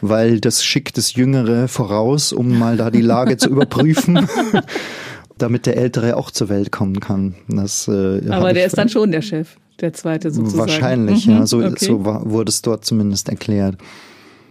weil 0.00 0.40
das 0.40 0.64
schickt 0.64 0.96
das 0.96 1.14
Jüngere 1.14 1.68
voraus, 1.68 2.32
um 2.32 2.58
mal 2.58 2.76
da 2.76 2.90
die 2.90 3.02
Lage 3.02 3.36
zu 3.36 3.48
überprüfen. 3.50 4.26
Damit 5.38 5.66
der 5.66 5.76
Ältere 5.76 6.16
auch 6.16 6.30
zur 6.30 6.48
Welt 6.48 6.72
kommen 6.72 7.00
kann. 7.00 7.34
Das, 7.48 7.88
äh, 7.88 8.28
Aber 8.28 8.52
der 8.52 8.66
ist 8.66 8.76
dann 8.76 8.88
schon 8.88 9.10
der 9.12 9.22
Chef, 9.22 9.56
der 9.80 9.92
Zweite 9.92 10.30
sozusagen. 10.30 10.60
Wahrscheinlich, 10.60 11.26
mhm, 11.26 11.32
ja. 11.32 11.46
So, 11.46 11.58
okay. 11.58 11.76
so 11.78 12.04
wurde 12.04 12.50
es 12.50 12.62
dort 12.62 12.84
zumindest 12.84 13.28
erklärt. 13.28 13.76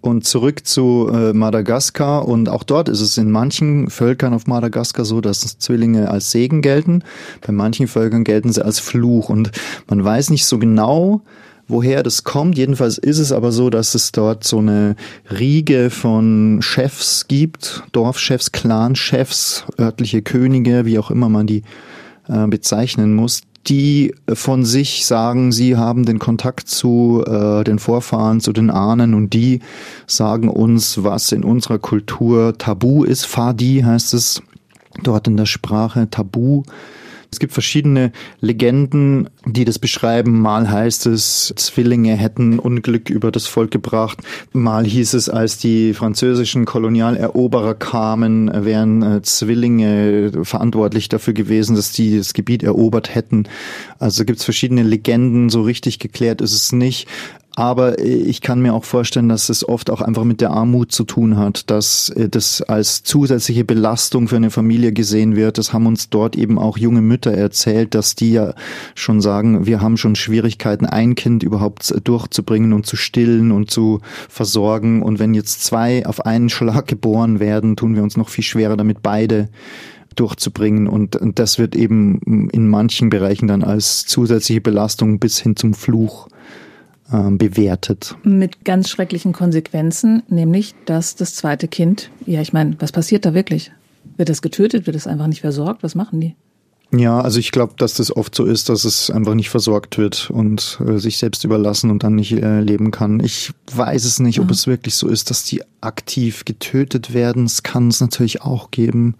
Und 0.00 0.24
zurück 0.24 0.64
zu 0.64 1.10
äh, 1.12 1.32
Madagaskar. 1.32 2.26
Und 2.28 2.48
auch 2.48 2.62
dort 2.62 2.88
ist 2.88 3.00
es 3.00 3.18
in 3.18 3.30
manchen 3.30 3.90
Völkern 3.90 4.32
auf 4.32 4.46
Madagaskar 4.46 5.04
so, 5.04 5.20
dass 5.20 5.58
Zwillinge 5.58 6.10
als 6.10 6.30
Segen 6.30 6.62
gelten. 6.62 7.02
Bei 7.44 7.52
manchen 7.52 7.88
Völkern 7.88 8.22
gelten 8.24 8.52
sie 8.52 8.64
als 8.64 8.78
Fluch. 8.78 9.28
Und 9.28 9.50
man 9.88 10.02
weiß 10.02 10.30
nicht 10.30 10.46
so 10.46 10.58
genau, 10.58 11.22
woher 11.68 12.02
das 12.02 12.24
kommt. 12.24 12.58
Jedenfalls 12.58 12.98
ist 12.98 13.18
es 13.18 13.30
aber 13.30 13.52
so, 13.52 13.70
dass 13.70 13.94
es 13.94 14.12
dort 14.12 14.44
so 14.44 14.58
eine 14.58 14.96
Riege 15.30 15.90
von 15.90 16.58
Chefs 16.62 17.26
gibt, 17.28 17.84
Dorfchefs, 17.92 18.52
Clanchefs, 18.52 19.64
örtliche 19.78 20.22
Könige, 20.22 20.84
wie 20.86 20.98
auch 20.98 21.10
immer 21.10 21.28
man 21.28 21.46
die 21.46 21.62
äh, 22.28 22.46
bezeichnen 22.46 23.14
muss, 23.14 23.42
die 23.66 24.14
von 24.32 24.64
sich 24.64 25.04
sagen, 25.04 25.52
sie 25.52 25.76
haben 25.76 26.06
den 26.06 26.18
Kontakt 26.18 26.68
zu 26.68 27.22
äh, 27.26 27.64
den 27.64 27.78
Vorfahren, 27.78 28.40
zu 28.40 28.52
den 28.52 28.70
Ahnen 28.70 29.14
und 29.14 29.34
die 29.34 29.60
sagen 30.06 30.48
uns, 30.48 31.02
was 31.04 31.32
in 31.32 31.44
unserer 31.44 31.78
Kultur 31.78 32.56
Tabu 32.56 33.04
ist. 33.04 33.26
Fadi 33.26 33.82
heißt 33.84 34.14
es 34.14 34.42
dort 35.02 35.28
in 35.28 35.36
der 35.36 35.46
Sprache, 35.46 36.08
Tabu 36.10 36.62
es 37.30 37.38
gibt 37.38 37.52
verschiedene 37.52 38.12
Legenden, 38.40 39.28
die 39.44 39.66
das 39.66 39.78
beschreiben. 39.78 40.40
Mal 40.40 40.70
heißt 40.70 41.06
es, 41.06 41.52
Zwillinge 41.56 42.16
hätten 42.16 42.58
Unglück 42.58 43.10
über 43.10 43.30
das 43.30 43.46
Volk 43.46 43.70
gebracht. 43.70 44.18
Mal 44.52 44.86
hieß 44.86 45.12
es, 45.14 45.28
als 45.28 45.58
die 45.58 45.92
französischen 45.92 46.64
Kolonialeroberer 46.64 47.74
kamen, 47.74 48.50
wären 48.64 49.02
äh, 49.02 49.22
Zwillinge 49.22 50.32
verantwortlich 50.42 51.08
dafür 51.08 51.34
gewesen, 51.34 51.76
dass 51.76 51.92
die 51.92 52.16
das 52.16 52.32
Gebiet 52.32 52.62
erobert 52.62 53.14
hätten. 53.14 53.44
Also 53.98 54.24
gibt 54.24 54.38
es 54.38 54.44
verschiedene 54.44 54.82
Legenden. 54.82 55.50
So 55.50 55.62
richtig 55.62 55.98
geklärt 55.98 56.40
ist 56.40 56.54
es 56.54 56.72
nicht. 56.72 57.08
Aber 57.58 57.98
ich 57.98 58.40
kann 58.40 58.62
mir 58.62 58.72
auch 58.72 58.84
vorstellen, 58.84 59.28
dass 59.28 59.48
es 59.48 59.68
oft 59.68 59.90
auch 59.90 60.00
einfach 60.00 60.22
mit 60.22 60.40
der 60.40 60.52
Armut 60.52 60.92
zu 60.92 61.02
tun 61.02 61.36
hat, 61.36 61.68
dass 61.72 62.08
äh, 62.10 62.28
das 62.28 62.62
als 62.62 63.02
zusätzliche 63.02 63.64
Belastung 63.64 64.28
für 64.28 64.36
eine 64.36 64.50
Familie 64.50 64.92
gesehen 64.92 65.34
wird. 65.34 65.58
Das 65.58 65.72
haben 65.72 65.86
uns 65.86 66.08
dort 66.08 66.36
eben 66.36 66.56
auch 66.56 66.78
junge 66.78 67.00
Mütter 67.00 67.32
erzählt, 67.32 67.96
dass 67.96 68.14
die 68.14 68.30
ja 68.30 68.54
schon 68.94 69.20
sagen, 69.20 69.66
wir 69.66 69.80
haben 69.80 69.96
schon 69.96 70.14
Schwierigkeiten, 70.14 70.86
ein 70.86 71.16
Kind 71.16 71.42
überhaupt 71.42 71.92
durchzubringen 72.04 72.72
und 72.72 72.86
zu 72.86 72.94
stillen 72.94 73.50
und 73.50 73.72
zu 73.72 74.02
versorgen. 74.28 75.02
Und 75.02 75.18
wenn 75.18 75.34
jetzt 75.34 75.64
zwei 75.64 76.06
auf 76.06 76.24
einen 76.24 76.50
Schlag 76.50 76.86
geboren 76.86 77.40
werden, 77.40 77.74
tun 77.74 77.96
wir 77.96 78.04
uns 78.04 78.16
noch 78.16 78.28
viel 78.28 78.44
schwerer 78.44 78.76
damit 78.76 79.02
beide 79.02 79.48
durchzubringen. 80.14 80.86
Und 80.86 81.18
das 81.20 81.58
wird 81.58 81.74
eben 81.74 82.20
in 82.52 82.68
manchen 82.68 83.10
Bereichen 83.10 83.48
dann 83.48 83.64
als 83.64 84.06
zusätzliche 84.06 84.60
Belastung 84.60 85.18
bis 85.18 85.40
hin 85.40 85.56
zum 85.56 85.74
Fluch 85.74 86.28
ähm, 87.12 87.38
bewertet. 87.38 88.16
Mit 88.22 88.64
ganz 88.64 88.88
schrecklichen 88.88 89.32
Konsequenzen, 89.32 90.22
nämlich, 90.28 90.74
dass 90.84 91.14
das 91.14 91.34
zweite 91.34 91.68
Kind, 91.68 92.10
ja, 92.26 92.40
ich 92.40 92.52
meine, 92.52 92.76
was 92.80 92.92
passiert 92.92 93.24
da 93.24 93.34
wirklich? 93.34 93.72
Wird 94.16 94.28
das 94.28 94.42
getötet? 94.42 94.86
Wird 94.86 94.96
das 94.96 95.06
einfach 95.06 95.26
nicht 95.26 95.40
versorgt? 95.40 95.82
Was 95.82 95.94
machen 95.94 96.20
die? 96.20 96.34
Ja, 96.90 97.20
also 97.20 97.38
ich 97.38 97.52
glaube, 97.52 97.74
dass 97.76 97.94
das 97.94 98.14
oft 98.16 98.34
so 98.34 98.46
ist, 98.46 98.70
dass 98.70 98.84
es 98.84 99.10
einfach 99.10 99.34
nicht 99.34 99.50
versorgt 99.50 99.98
wird 99.98 100.30
und 100.30 100.78
äh, 100.86 100.96
sich 100.96 101.18
selbst 101.18 101.44
überlassen 101.44 101.90
und 101.90 102.02
dann 102.02 102.14
nicht 102.14 102.32
äh, 102.32 102.60
leben 102.60 102.92
kann. 102.92 103.20
Ich 103.20 103.52
weiß 103.74 104.06
es 104.06 104.20
nicht, 104.20 104.40
ob 104.40 104.46
mhm. 104.46 104.52
es 104.52 104.66
wirklich 104.66 104.94
so 104.94 105.06
ist, 105.06 105.28
dass 105.28 105.44
die 105.44 105.62
aktiv 105.82 106.46
getötet 106.46 107.12
werden. 107.12 107.44
Es 107.44 107.62
kann 107.62 107.88
es 107.88 108.00
natürlich 108.00 108.40
auch 108.40 108.70
geben. 108.70 109.16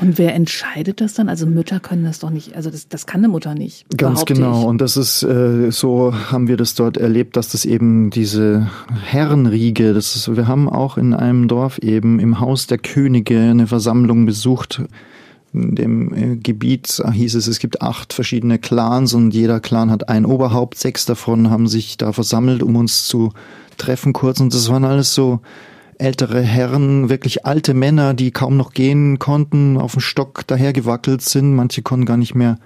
Und 0.00 0.16
wer 0.16 0.34
entscheidet 0.34 1.02
das 1.02 1.12
dann? 1.12 1.28
Also 1.28 1.44
Mütter 1.44 1.78
können 1.78 2.04
das 2.04 2.20
doch 2.20 2.30
nicht, 2.30 2.56
also 2.56 2.70
das, 2.70 2.88
das 2.88 3.04
kann 3.04 3.20
eine 3.20 3.28
Mutter 3.28 3.54
nicht. 3.54 3.84
Ganz 3.98 4.24
genau. 4.24 4.60
Ich. 4.62 4.66
Und 4.66 4.80
das 4.80 4.96
ist, 4.96 5.22
äh, 5.22 5.70
so 5.70 6.14
haben 6.14 6.48
wir 6.48 6.56
das 6.56 6.74
dort 6.74 6.96
erlebt, 6.96 7.36
dass 7.36 7.50
das 7.50 7.66
eben 7.66 8.08
diese 8.08 8.70
Herrenriege, 9.04 9.92
das 9.92 10.16
ist, 10.16 10.34
wir 10.34 10.48
haben 10.48 10.70
auch 10.70 10.96
in 10.96 11.12
einem 11.12 11.48
Dorf 11.48 11.78
eben 11.80 12.18
im 12.18 12.40
Haus 12.40 12.66
der 12.66 12.78
Könige 12.78 13.38
eine 13.38 13.66
Versammlung 13.66 14.24
besucht 14.24 14.82
in 15.52 15.74
dem 15.74 16.14
äh, 16.14 16.36
Gebiet 16.36 17.02
hieß 17.12 17.34
es, 17.34 17.46
es 17.46 17.58
gibt 17.58 17.82
acht 17.82 18.12
verschiedene 18.12 18.58
Clans 18.58 19.14
und 19.14 19.32
jeder 19.32 19.60
Clan 19.60 19.90
hat 19.90 20.08
ein 20.08 20.24
Oberhaupt. 20.24 20.78
Sechs 20.78 21.06
davon 21.06 21.50
haben 21.50 21.66
sich 21.66 21.96
da 21.96 22.12
versammelt, 22.12 22.62
um 22.62 22.76
uns 22.76 23.06
zu 23.06 23.32
treffen 23.76 24.12
kurz. 24.12 24.40
Und 24.40 24.54
das 24.54 24.68
waren 24.68 24.84
alles 24.84 25.14
so 25.14 25.40
ältere 26.00 26.40
Herren, 26.40 27.08
wirklich 27.08 27.44
alte 27.46 27.74
Männer, 27.74 28.14
die 28.14 28.30
kaum 28.30 28.56
noch 28.56 28.72
gehen 28.72 29.18
konnten, 29.18 29.76
auf 29.76 29.92
dem 29.92 30.00
Stock 30.00 30.46
dahergewackelt 30.46 31.22
sind. 31.22 31.54
Manche 31.54 31.82
konnten 31.82 32.06
gar 32.06 32.16
nicht 32.16 32.34
mehr 32.34 32.58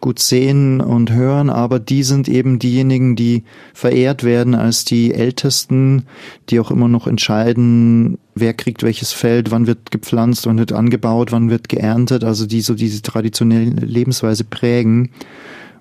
gut 0.00 0.18
sehen 0.18 0.80
und 0.80 1.12
hören, 1.12 1.50
aber 1.50 1.78
die 1.78 2.02
sind 2.02 2.28
eben 2.28 2.58
diejenigen, 2.58 3.16
die 3.16 3.44
verehrt 3.74 4.24
werden 4.24 4.54
als 4.54 4.84
die 4.84 5.14
Ältesten, 5.14 6.06
die 6.48 6.58
auch 6.58 6.70
immer 6.70 6.88
noch 6.88 7.06
entscheiden, 7.06 8.18
wer 8.34 8.54
kriegt 8.54 8.82
welches 8.82 9.12
Feld, 9.12 9.50
wann 9.50 9.66
wird 9.66 9.90
gepflanzt, 9.90 10.46
wann 10.46 10.58
wird 10.58 10.72
angebaut, 10.72 11.32
wann 11.32 11.50
wird 11.50 11.68
geerntet, 11.68 12.24
also 12.24 12.46
die 12.46 12.62
so 12.62 12.74
diese 12.74 13.02
traditionelle 13.02 13.70
Lebensweise 13.70 14.44
prägen 14.44 15.10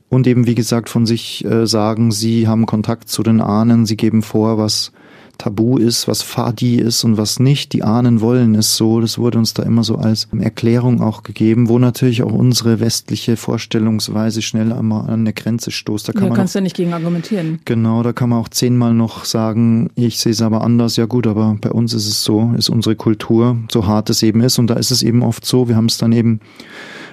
und 0.09 0.27
eben 0.27 0.47
wie 0.47 0.55
gesagt 0.55 0.89
von 0.89 1.05
sich 1.05 1.45
äh, 1.45 1.65
sagen, 1.65 2.11
sie 2.11 2.47
haben 2.47 2.65
Kontakt 2.65 3.09
zu 3.09 3.23
den 3.23 3.41
Ahnen, 3.41 3.85
sie 3.85 3.95
geben 3.95 4.21
vor, 4.21 4.57
was 4.57 4.91
tabu 5.39 5.77
ist, 5.77 6.07
was 6.07 6.21
Fadi 6.21 6.75
ist 6.75 7.03
und 7.03 7.17
was 7.17 7.39
nicht. 7.39 7.73
Die 7.73 7.81
Ahnen 7.81 8.21
wollen 8.21 8.53
es 8.53 8.75
so. 8.75 9.01
Das 9.01 9.17
wurde 9.17 9.39
uns 9.39 9.55
da 9.55 9.63
immer 9.63 9.83
so 9.83 9.95
als 9.95 10.27
Erklärung 10.37 11.01
auch 11.01 11.23
gegeben, 11.23 11.69
wo 11.69 11.79
natürlich 11.79 12.21
auch 12.21 12.33
unsere 12.33 12.79
westliche 12.79 13.37
Vorstellungsweise 13.37 14.41
schnell 14.41 14.71
einmal 14.71 15.09
an 15.09 15.21
eine 15.21 15.33
Grenze 15.33 15.71
stoßt. 15.71 16.09
Da 16.09 16.13
kann 16.13 16.23
ja, 16.23 16.29
man 16.29 16.37
kannst 16.37 16.53
du 16.53 16.59
ja 16.59 16.63
nicht 16.63 16.75
gegen 16.75 16.93
argumentieren. 16.93 17.59
Genau, 17.65 18.03
da 18.03 18.13
kann 18.13 18.29
man 18.29 18.39
auch 18.39 18.49
zehnmal 18.49 18.93
noch 18.93 19.25
sagen, 19.25 19.89
ich 19.95 20.19
sehe 20.19 20.33
es 20.33 20.41
aber 20.41 20.61
anders. 20.61 20.97
Ja 20.97 21.05
gut, 21.05 21.25
aber 21.25 21.57
bei 21.59 21.71
uns 21.71 21.93
ist 21.93 22.07
es 22.07 22.23
so, 22.23 22.53
ist 22.57 22.69
unsere 22.69 22.95
Kultur, 22.95 23.57
so 23.71 23.87
hart 23.87 24.09
es 24.09 24.21
eben 24.21 24.41
ist. 24.41 24.59
Und 24.59 24.67
da 24.67 24.75
ist 24.75 24.91
es 24.91 25.01
eben 25.01 25.23
oft 25.23 25.45
so, 25.45 25.69
wir 25.69 25.77
haben 25.77 25.87
es 25.87 25.97
dann 25.97 26.11
eben 26.11 26.41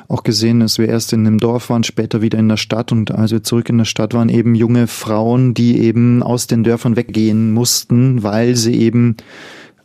auch 0.09 0.23
gesehen, 0.23 0.61
dass 0.61 0.79
wir 0.79 0.89
erst 0.89 1.13
in 1.13 1.27
einem 1.27 1.39
Dorf 1.39 1.71
waren, 1.71 1.85
später 1.85 2.23
wieder 2.23 2.39
in 2.39 2.49
der 2.49 2.57
Stadt 2.57 2.93
und 2.93 3.11
als 3.11 3.33
wir 3.33 3.43
zurück 3.43 3.69
in 3.69 3.79
der 3.79 3.85
Stadt 3.85 4.15
waren, 4.15 4.29
eben 4.29 4.55
junge 4.55 4.87
Frauen, 4.87 5.55
die 5.55 5.81
eben 5.81 6.23
aus 6.23 6.47
den 6.47 6.65
Dörfern 6.65 6.97
weggehen 6.97 7.53
mussten, 7.53 8.23
weil 8.23 8.57
sie 8.57 8.75
eben 8.75 9.17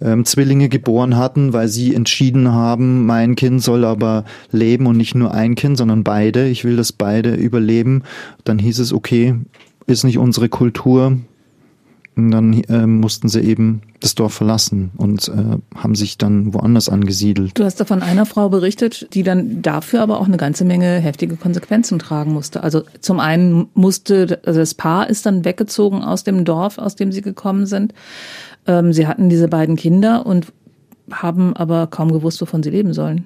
ähm, 0.01 0.25
Zwillinge 0.25 0.69
geboren 0.69 1.17
hatten, 1.17 1.53
weil 1.53 1.67
sie 1.67 1.95
entschieden 1.95 2.51
haben, 2.51 3.05
mein 3.05 3.35
Kind 3.35 3.61
soll 3.61 3.85
aber 3.85 4.25
leben 4.51 4.87
und 4.87 4.97
nicht 4.97 5.15
nur 5.15 5.33
ein 5.33 5.55
Kind, 5.55 5.77
sondern 5.77 6.03
beide. 6.03 6.47
Ich 6.47 6.63
will, 6.63 6.75
dass 6.75 6.91
beide 6.91 7.35
überleben. 7.35 8.03
Dann 8.43 8.59
hieß 8.59 8.79
es, 8.79 8.93
okay, 8.93 9.35
ist 9.87 10.03
nicht 10.03 10.17
unsere 10.17 10.49
Kultur, 10.49 11.17
und 12.15 12.31
dann 12.31 12.53
äh, 12.63 12.85
mussten 12.85 13.29
sie 13.29 13.39
eben 13.41 13.81
das 14.01 14.15
Dorf 14.15 14.33
verlassen 14.33 14.91
und 14.97 15.29
äh, 15.29 15.57
haben 15.77 15.95
sich 15.95 16.17
dann 16.17 16.53
woanders 16.53 16.89
angesiedelt. 16.89 17.57
Du 17.57 17.63
hast 17.63 17.79
da 17.79 17.85
von 17.85 18.01
einer 18.01 18.25
Frau 18.25 18.49
berichtet, 18.49 19.07
die 19.13 19.23
dann 19.23 19.61
dafür 19.61 20.01
aber 20.01 20.19
auch 20.19 20.25
eine 20.25 20.37
ganze 20.37 20.65
Menge 20.65 20.99
heftige 20.99 21.37
Konsequenzen 21.37 21.99
tragen 21.99 22.33
musste. 22.33 22.63
Also 22.63 22.83
zum 22.99 23.19
einen 23.19 23.67
musste, 23.75 24.41
also 24.45 24.59
das 24.59 24.73
Paar 24.73 25.09
ist 25.09 25.25
dann 25.25 25.45
weggezogen 25.45 26.03
aus 26.03 26.23
dem 26.23 26.43
Dorf, 26.43 26.77
aus 26.77 26.95
dem 26.95 27.11
sie 27.11 27.21
gekommen 27.21 27.65
sind. 27.65 27.93
Ähm, 28.67 28.91
sie 28.91 29.07
hatten 29.07 29.29
diese 29.29 29.47
beiden 29.47 29.77
Kinder 29.77 30.25
und 30.25 30.47
haben 31.11 31.55
aber 31.55 31.87
kaum 31.87 32.11
gewusst, 32.11 32.41
wovon 32.41 32.61
sie 32.61 32.69
leben 32.71 32.93
sollen. 32.93 33.25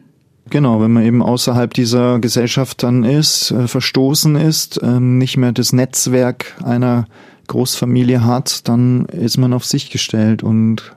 Genau, 0.52 0.80
wenn 0.80 0.94
man 0.94 1.04
eben 1.04 1.24
außerhalb 1.24 1.74
dieser 1.74 2.20
Gesellschaft 2.20 2.84
dann 2.84 3.04
ist, 3.04 3.50
äh, 3.50 3.68
verstoßen 3.68 4.36
ist, 4.36 4.78
äh, 4.78 5.00
nicht 5.00 5.38
mehr 5.38 5.52
das 5.52 5.74
Netzwerk 5.74 6.56
einer 6.64 7.08
Großfamilie 7.48 8.24
hat, 8.24 8.68
dann 8.68 9.06
ist 9.06 9.38
man 9.38 9.54
auf 9.54 9.66
sich 9.66 9.90
gestellt 9.90 10.44
und 10.44 10.96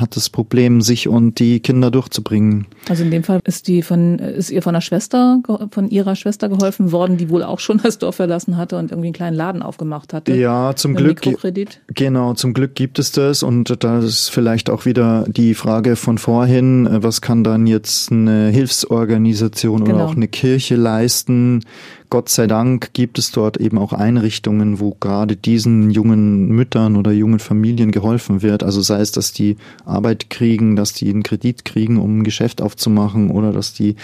hat 0.00 0.16
das 0.16 0.30
Problem, 0.30 0.80
sich 0.80 1.08
und 1.08 1.38
die 1.38 1.60
Kinder 1.60 1.90
durchzubringen. 1.90 2.66
Also 2.88 3.04
in 3.04 3.10
dem 3.10 3.24
Fall 3.24 3.40
ist 3.44 3.68
die 3.68 3.82
von, 3.82 4.18
ist 4.18 4.50
ihr 4.50 4.62
von 4.62 4.74
der 4.74 4.80
Schwester, 4.80 5.42
von 5.70 5.90
ihrer 5.90 6.16
Schwester 6.16 6.48
geholfen 6.48 6.92
worden, 6.92 7.16
die 7.16 7.30
wohl 7.30 7.42
auch 7.42 7.58
schon 7.58 7.80
das 7.82 7.98
Dorf 7.98 8.16
verlassen 8.16 8.56
hatte 8.56 8.78
und 8.78 8.90
irgendwie 8.90 9.08
einen 9.08 9.14
kleinen 9.14 9.36
Laden 9.36 9.62
aufgemacht 9.62 10.12
hatte. 10.12 10.34
Ja, 10.34 10.74
zum 10.74 10.94
Glück. 10.94 11.24
Mikrokredit. 11.24 11.80
Genau, 11.88 12.34
zum 12.34 12.54
Glück 12.54 12.74
gibt 12.74 12.98
es 12.98 13.12
das 13.12 13.42
und 13.42 13.82
da 13.82 13.98
ist 13.98 14.28
vielleicht 14.28 14.70
auch 14.70 14.84
wieder 14.84 15.24
die 15.28 15.54
Frage 15.54 15.96
von 15.96 16.18
vorhin, 16.18 16.88
was 16.90 17.20
kann 17.20 17.44
dann 17.44 17.66
jetzt 17.66 18.12
eine 18.12 18.48
Hilfsorganisation 18.48 19.84
genau. 19.84 19.96
oder 19.96 20.06
auch 20.06 20.16
eine 20.16 20.28
Kirche 20.28 20.76
leisten? 20.76 21.64
Gott 22.10 22.30
sei 22.30 22.46
Dank 22.46 22.94
gibt 22.94 23.18
es 23.18 23.32
dort 23.32 23.58
eben 23.58 23.76
auch 23.76 23.92
Einrichtungen, 23.92 24.80
wo 24.80 24.96
gerade 24.98 25.36
diesen 25.36 25.90
jungen 25.90 26.48
Müttern 26.48 26.96
oder 26.96 27.12
jungen 27.12 27.38
Familien 27.38 27.90
geholfen 27.90 28.40
wird. 28.40 28.62
Also 28.62 28.80
sei 28.80 29.00
es, 29.00 29.12
dass 29.12 29.32
die 29.32 29.56
Arbeit 29.84 30.30
kriegen, 30.30 30.74
dass 30.74 30.94
die 30.94 31.10
einen 31.10 31.22
Kredit 31.22 31.66
kriegen, 31.66 31.98
um 31.98 32.20
ein 32.20 32.24
Geschäft 32.24 32.62
aufzumachen 32.62 33.30
oder 33.30 33.52
dass 33.52 33.74
die, 33.74 33.96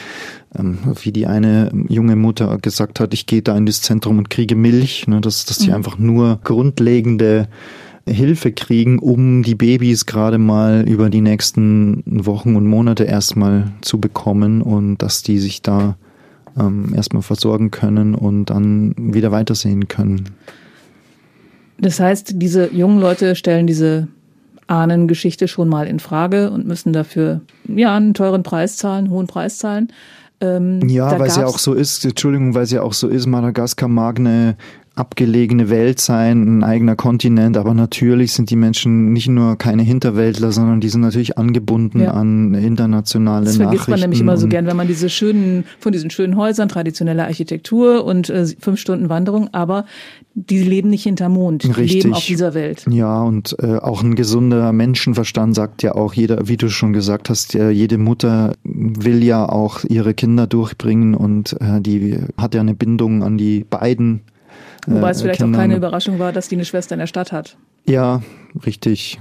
ähm, 0.58 0.78
wie 1.02 1.12
die 1.12 1.26
eine 1.26 1.72
junge 1.88 2.16
Mutter 2.16 2.58
gesagt 2.58 3.00
hat, 3.00 3.14
ich 3.14 3.26
gehe 3.26 3.42
da 3.42 3.56
in 3.56 3.64
das 3.64 3.80
Zentrum 3.80 4.18
und 4.18 4.28
kriege 4.28 4.54
Milch, 4.54 5.06
ne, 5.06 5.22
dass, 5.22 5.46
dass 5.46 5.58
die 5.58 5.68
mhm. 5.68 5.76
einfach 5.76 5.98
nur 5.98 6.40
grundlegende 6.44 7.48
Hilfe 8.06 8.52
kriegen, 8.52 8.98
um 8.98 9.42
die 9.42 9.54
Babys 9.54 10.04
gerade 10.04 10.36
mal 10.36 10.84
über 10.86 11.08
die 11.08 11.22
nächsten 11.22 12.02
Wochen 12.04 12.54
und 12.54 12.66
Monate 12.66 13.04
erstmal 13.04 13.72
zu 13.80 13.98
bekommen 13.98 14.60
und 14.60 14.98
dass 14.98 15.22
die 15.22 15.38
sich 15.38 15.62
da 15.62 15.96
ähm, 16.58 16.92
erstmal 16.94 17.22
versorgen 17.22 17.70
können 17.70 18.14
und 18.14 18.46
dann 18.46 18.94
wieder 18.96 19.32
weitersehen 19.32 19.88
können. 19.88 20.30
Das 21.78 22.00
heißt, 22.00 22.34
diese 22.36 22.72
jungen 22.72 23.00
Leute 23.00 23.34
stellen 23.34 23.66
diese 23.66 24.08
Ahnengeschichte 24.66 25.48
schon 25.48 25.68
mal 25.68 25.86
in 25.86 26.00
Frage 26.00 26.50
und 26.50 26.66
müssen 26.66 26.92
dafür 26.92 27.40
ja 27.66 27.96
einen 27.96 28.14
teuren 28.14 28.42
Preis 28.42 28.76
zahlen, 28.76 29.06
einen 29.06 29.10
hohen 29.10 29.26
Preis 29.26 29.58
zahlen. 29.58 29.88
Ähm, 30.40 30.88
ja, 30.88 31.18
weil 31.18 31.28
es 31.28 31.36
ja 31.36 31.46
auch 31.46 31.58
so 31.58 31.74
ist, 31.74 32.04
Entschuldigung, 32.04 32.54
weil 32.54 32.64
es 32.64 32.70
ja 32.70 32.82
auch 32.82 32.92
so 32.92 33.08
ist, 33.08 33.26
Madagaskar 33.26 33.88
mag 33.88 34.18
eine 34.18 34.56
abgelegene 34.96 35.70
Welt 35.70 36.00
sein, 36.00 36.58
ein 36.58 36.64
eigener 36.64 36.94
Kontinent, 36.94 37.56
aber 37.56 37.74
natürlich 37.74 38.32
sind 38.32 38.50
die 38.50 38.56
Menschen 38.56 39.12
nicht 39.12 39.28
nur 39.28 39.56
keine 39.56 39.82
Hinterwäldler, 39.82 40.52
sondern 40.52 40.80
die 40.80 40.88
sind 40.88 41.00
natürlich 41.00 41.36
angebunden 41.36 42.00
ja. 42.00 42.12
an 42.12 42.54
internationale 42.54 43.44
das 43.44 43.58
Nachrichten. 43.58 43.62
Das 43.62 43.68
vergisst 43.70 43.88
man 43.88 44.00
nämlich 44.00 44.20
immer 44.20 44.36
so 44.36 44.46
gern, 44.46 44.66
wenn 44.66 44.76
man 44.76 44.86
diese 44.86 45.10
schönen, 45.10 45.64
von 45.80 45.92
diesen 45.92 46.10
schönen 46.10 46.36
Häusern, 46.36 46.68
traditionelle 46.68 47.24
Architektur 47.24 48.04
und 48.04 48.30
äh, 48.30 48.46
fünf 48.60 48.78
Stunden 48.78 49.08
Wanderung, 49.08 49.48
aber 49.52 49.84
die 50.34 50.62
leben 50.62 50.90
nicht 50.90 51.02
hinter 51.02 51.28
Mond, 51.28 51.64
die 51.64 51.70
Richtig. 51.72 52.04
leben 52.04 52.14
auf 52.14 52.24
dieser 52.24 52.54
Welt. 52.54 52.86
Ja, 52.88 53.22
und 53.22 53.56
äh, 53.60 53.76
auch 53.78 54.02
ein 54.02 54.14
gesunder 54.14 54.72
Menschenverstand 54.72 55.56
sagt 55.56 55.82
ja 55.82 55.96
auch 55.96 56.14
jeder, 56.14 56.46
wie 56.46 56.56
du 56.56 56.68
schon 56.68 56.92
gesagt 56.92 57.30
hast, 57.30 57.54
ja, 57.54 57.68
jede 57.68 57.98
Mutter 57.98 58.54
will 58.62 59.24
ja 59.24 59.48
auch 59.48 59.82
ihre 59.84 60.14
Kinder 60.14 60.46
durchbringen 60.46 61.14
und 61.14 61.56
äh, 61.60 61.80
die 61.80 62.18
hat 62.36 62.54
ja 62.54 62.60
eine 62.60 62.74
Bindung 62.74 63.24
an 63.24 63.38
die 63.38 63.64
beiden 63.68 64.20
Wobei 64.86 65.10
es 65.10 65.20
äh, 65.20 65.24
vielleicht 65.24 65.42
auch 65.42 65.52
keine 65.52 65.76
Überraschung 65.76 66.18
war, 66.18 66.32
dass 66.32 66.48
die 66.48 66.56
eine 66.56 66.64
Schwester 66.64 66.94
in 66.94 67.00
der 67.00 67.06
Stadt 67.06 67.32
hat. 67.32 67.56
Ja, 67.86 68.22
richtig. 68.64 69.20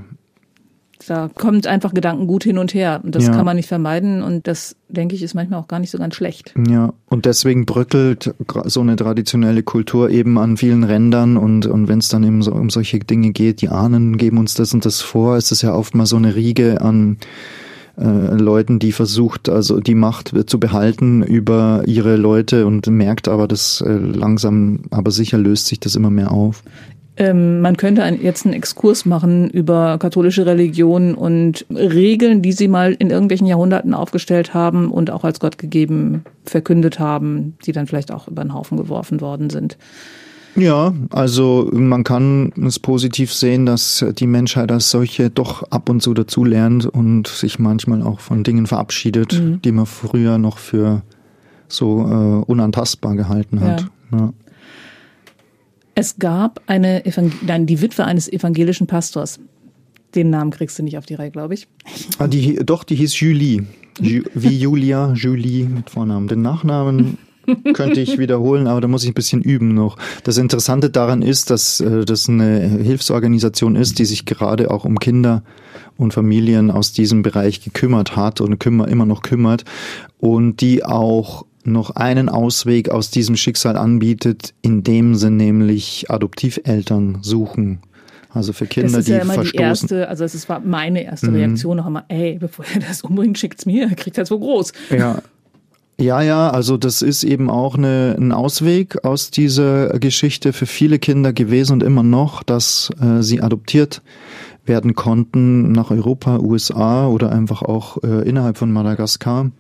Da 1.08 1.30
kommt 1.34 1.68
einfach 1.68 1.94
Gedankengut 1.94 2.44
hin 2.44 2.58
und 2.58 2.74
her. 2.74 3.02
Und 3.04 3.16
das 3.16 3.26
ja. 3.26 3.34
kann 3.34 3.46
man 3.46 3.58
nicht 3.58 3.68
vermeiden. 3.68 4.22
Und 4.22 4.48
das, 4.48 4.76
denke 4.88 5.16
ich, 5.16 5.24
ist 5.24 5.34
manchmal 5.34 5.60
auch 5.60 5.68
gar 5.68 5.80
nicht 5.80 5.92
so 5.92 5.98
ganz 5.98 6.16
schlecht. 6.16 6.54
Ja, 6.70 6.94
und 7.08 7.26
deswegen 7.26 7.66
bröckelt 7.66 8.34
so 8.66 8.82
eine 8.82 8.96
traditionelle 8.96 9.64
Kultur 9.64 10.10
eben 10.10 10.38
an 10.38 10.56
vielen 10.56 10.84
Rändern. 10.84 11.36
Und, 11.36 11.66
und 11.66 11.88
wenn 11.88 12.00
es 12.00 12.10
dann 12.10 12.24
eben 12.24 12.42
so 12.42 12.54
um 12.54 12.70
solche 12.70 13.00
Dinge 13.00 13.32
geht, 13.32 13.62
die 13.62 13.70
Ahnen 13.70 14.18
geben 14.18 14.38
uns 14.38 14.54
das 14.54 14.74
und 14.74 14.86
das 14.86 15.02
vor, 15.02 15.38
ist 15.38 15.52
es 15.52 15.62
ja 15.62 15.74
oft 15.74 15.94
mal 15.96 16.06
so 16.06 16.16
eine 16.16 16.36
Riege 16.36 16.82
an 16.82 17.18
äh, 17.98 18.36
Leuten, 18.36 18.80
die 18.80 18.92
versucht, 18.92 19.50
also 19.50 19.80
die 19.80 19.96
Macht 19.96 20.34
zu 20.50 20.60
behalten 20.60 21.22
über 21.24 21.84
ihre 21.86 22.16
Leute 22.16 22.66
und 22.66 22.88
merkt 22.88 23.28
aber, 23.28 23.48
dass 23.48 23.82
äh, 23.82 23.92
langsam, 23.92 24.82
aber 24.90 25.12
sicher 25.12 25.38
löst 25.38 25.68
sich 25.68 25.80
das 25.80 25.96
immer 25.96 26.10
mehr 26.10 26.32
auf. 26.32 26.64
Ähm, 27.16 27.62
man 27.62 27.78
könnte 27.78 28.02
ein, 28.02 28.20
jetzt 28.20 28.46
einen 28.46 28.56
Exkurs 28.56 29.06
machen 29.06 29.48
über 29.50 30.00
katholische 30.00 30.48
Religion 30.48 31.14
und 31.14 31.66
Regeln, 31.70 32.42
die 32.42 32.54
sie 32.54 32.68
mal 32.68 32.94
in 32.98 33.12
irgendwelchen 33.12 33.46
Jahrhunderten 33.46 33.94
aufgestellt 33.94 34.56
haben 34.56 34.92
und 34.92 35.12
auch 35.12 35.24
als 35.24 35.40
Gott 35.40 35.60
gegeben 35.60 36.24
verkündet 36.44 36.98
haben, 36.98 37.56
die 37.66 37.72
dann 37.72 37.86
vielleicht 37.86 38.12
auch 38.12 38.28
über 38.28 38.44
den 38.44 38.56
Haufen 38.56 38.78
geworfen 38.78 39.22
worden 39.22 39.52
sind. 39.52 39.78
Ja, 40.56 40.94
also 41.10 41.70
man 41.74 42.04
kann 42.04 42.52
es 42.66 42.78
positiv 42.78 43.34
sehen, 43.34 43.66
dass 43.66 44.06
die 44.18 44.28
Menschheit 44.28 44.72
als 44.72 44.92
solche 44.92 45.30
doch 45.30 45.64
ab 45.72 45.90
und 45.90 46.02
zu 46.02 46.14
dazulernt 46.14 46.86
und 46.86 47.28
sich 47.28 47.58
manchmal 47.58 48.04
auch 48.04 48.20
von 48.20 48.44
Dingen 48.44 48.68
verabschiedet, 48.68 49.34
mhm. 49.34 49.62
die 49.64 49.72
man 49.72 49.86
früher 49.86 50.38
noch 50.38 50.60
für 50.60 51.02
so 51.68 52.02
äh, 52.02 52.52
unantastbar 52.52 53.16
gehalten 53.16 53.62
hat. 53.62 53.90
Ja. 54.12 54.18
Ja. 54.18 54.34
Es 55.96 56.18
gab 56.18 56.62
eine 56.68 57.06
Evangel 57.06 57.34
nein, 57.46 57.66
die 57.66 57.82
Witwe 57.82 58.06
eines 58.06 58.32
evangelischen 58.32 58.88
Pastors. 58.88 59.40
Den 60.16 60.30
Namen 60.30 60.52
kriegst 60.52 60.78
du 60.78 60.84
nicht 60.84 60.98
auf 60.98 61.06
die 61.06 61.16
Reihe, 61.16 61.32
glaube 61.32 61.56
ich. 61.56 61.68
Ah, 62.20 62.28
die, 62.28 62.56
doch, 62.64 62.84
die 62.84 62.96
hieß 62.96 63.20
Julie. 63.20 63.66
Ju, 64.00 64.24
wie 64.34 64.58
Julia, 64.58 65.14
Julie 65.14 65.66
mit 65.66 65.90
Vornamen. 65.90 66.28
Den 66.28 66.42
Nachnamen 66.42 67.18
könnte 67.74 68.00
ich 68.00 68.18
wiederholen, 68.18 68.68
aber 68.68 68.82
da 68.82 68.88
muss 68.88 69.04
ich 69.04 69.12
ein 69.12 69.16
bisschen 69.16 69.42
üben 69.42 69.74
noch. 69.74 69.98
Das 70.24 70.38
Interessante 70.38 70.90
daran 70.90 71.22
ist, 71.22 71.50
dass 71.50 71.80
äh, 71.80 72.06
das 72.06 72.30
eine 72.30 72.60
Hilfsorganisation 72.60 73.76
ist, 73.76 74.00
die 74.00 74.06
sich 74.06 74.26
gerade 74.26 74.72
auch 74.72 74.86
um 74.86 75.00
Kinder 75.00 75.44
und 75.98 76.14
Familien 76.14 76.72
aus 76.72 76.94
diesem 76.94 77.22
Bereich 77.22 77.64
gekümmert 77.64 78.16
hat 78.16 78.42
und 78.42 78.60
kümmer, 78.60 78.88
immer 78.88 79.06
noch 79.06 79.22
kümmert 79.22 79.64
und 80.20 80.62
die 80.62 80.84
auch 80.84 81.46
noch 81.66 81.92
einen 81.92 82.30
Ausweg 82.30 82.90
aus 82.90 83.10
diesem 83.10 83.36
Schicksal 83.36 83.78
anbietet, 83.78 84.54
indem 84.62 85.16
sie 85.16 85.30
nämlich 85.30 86.10
Adoptiveltern 86.10 87.20
suchen. 87.22 87.80
Also 88.34 88.52
für 88.52 88.66
Kinder, 88.66 88.98
das 88.98 89.02
ist 89.02 89.10
ja 89.10 89.20
immer 89.20 89.36
verstoßen. 89.36 89.58
Die 89.58 89.64
erste, 89.64 90.10
also 90.10 90.24
es 90.24 90.50
war 90.50 90.60
meine 90.60 91.04
erste 91.04 91.30
mhm. 91.30 91.36
Reaktion 91.36 91.78
noch 91.78 91.86
einmal, 91.86 92.06
ey, 92.08 92.38
bevor 92.40 92.66
er 92.74 92.80
das 92.80 93.04
umbringt, 93.04 93.38
schickt's 93.38 93.66
mir, 93.66 93.90
kriegt 93.96 94.18
halt 94.18 94.28
so 94.28 94.40
groß. 94.40 94.74
Ja, 94.90 95.22
ja, 96.04 96.22
ja, 96.22 96.50
also 96.50 96.78
das 96.78 97.02
ist 97.02 97.24
eben 97.24 97.50
auch 97.50 97.76
eine, 97.76 98.16
ein 98.18 98.32
Ausweg 98.32 99.04
aus 99.06 99.32
dieser 99.32 100.00
Geschichte 100.00 100.54
für 100.54 100.66
viele 100.66 101.00
Kinder 101.00 101.34
gewesen 101.34 101.74
und 101.74 101.84
immer 101.84 102.04
noch, 102.04 102.44
dass 102.44 102.92
äh, 103.02 103.22
sie 103.22 103.42
adoptiert 103.42 104.02
werden 104.66 104.96
konnten 104.96 105.72
nach 105.72 105.92
Europa, 105.92 106.40
USA 106.40 107.08
oder 107.08 107.32
einfach 107.32 107.62
auch 107.62 108.02
äh, 108.04 108.28
innerhalb 108.28 108.58
von 108.58 108.72
Madagaskar. 108.72 109.52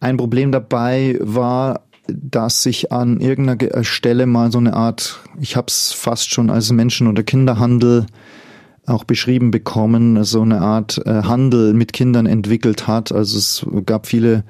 Ein 0.00 0.16
Problem 0.16 0.52
dabei 0.52 1.18
war, 1.20 1.82
dass 2.08 2.62
sich 2.62 2.92
an 2.92 3.20
irgendeiner 3.20 3.74
äh, 3.74 3.84
Stelle 3.84 4.26
mal 4.26 4.50
so 4.50 4.58
eine 4.58 4.74
Art, 4.74 5.20
ich 5.40 5.56
habe 5.56 5.66
es 5.68 5.92
fast 5.92 6.30
schon 6.30 6.50
als 6.50 6.72
Menschen- 6.72 7.06
oder 7.06 7.22
Kinderhandel 7.22 8.06
auch 8.86 9.04
beschrieben 9.04 9.52
bekommen, 9.52 10.24
so 10.24 10.42
eine 10.42 10.60
Art 10.60 11.00
äh, 11.06 11.22
Handel 11.22 11.72
mit 11.72 11.92
Kindern 11.92 12.26
entwickelt 12.26 12.88
hat. 12.88 13.12
Also 13.12 13.38
es 13.38 13.66
gab 13.86 14.06
viele 14.06 14.44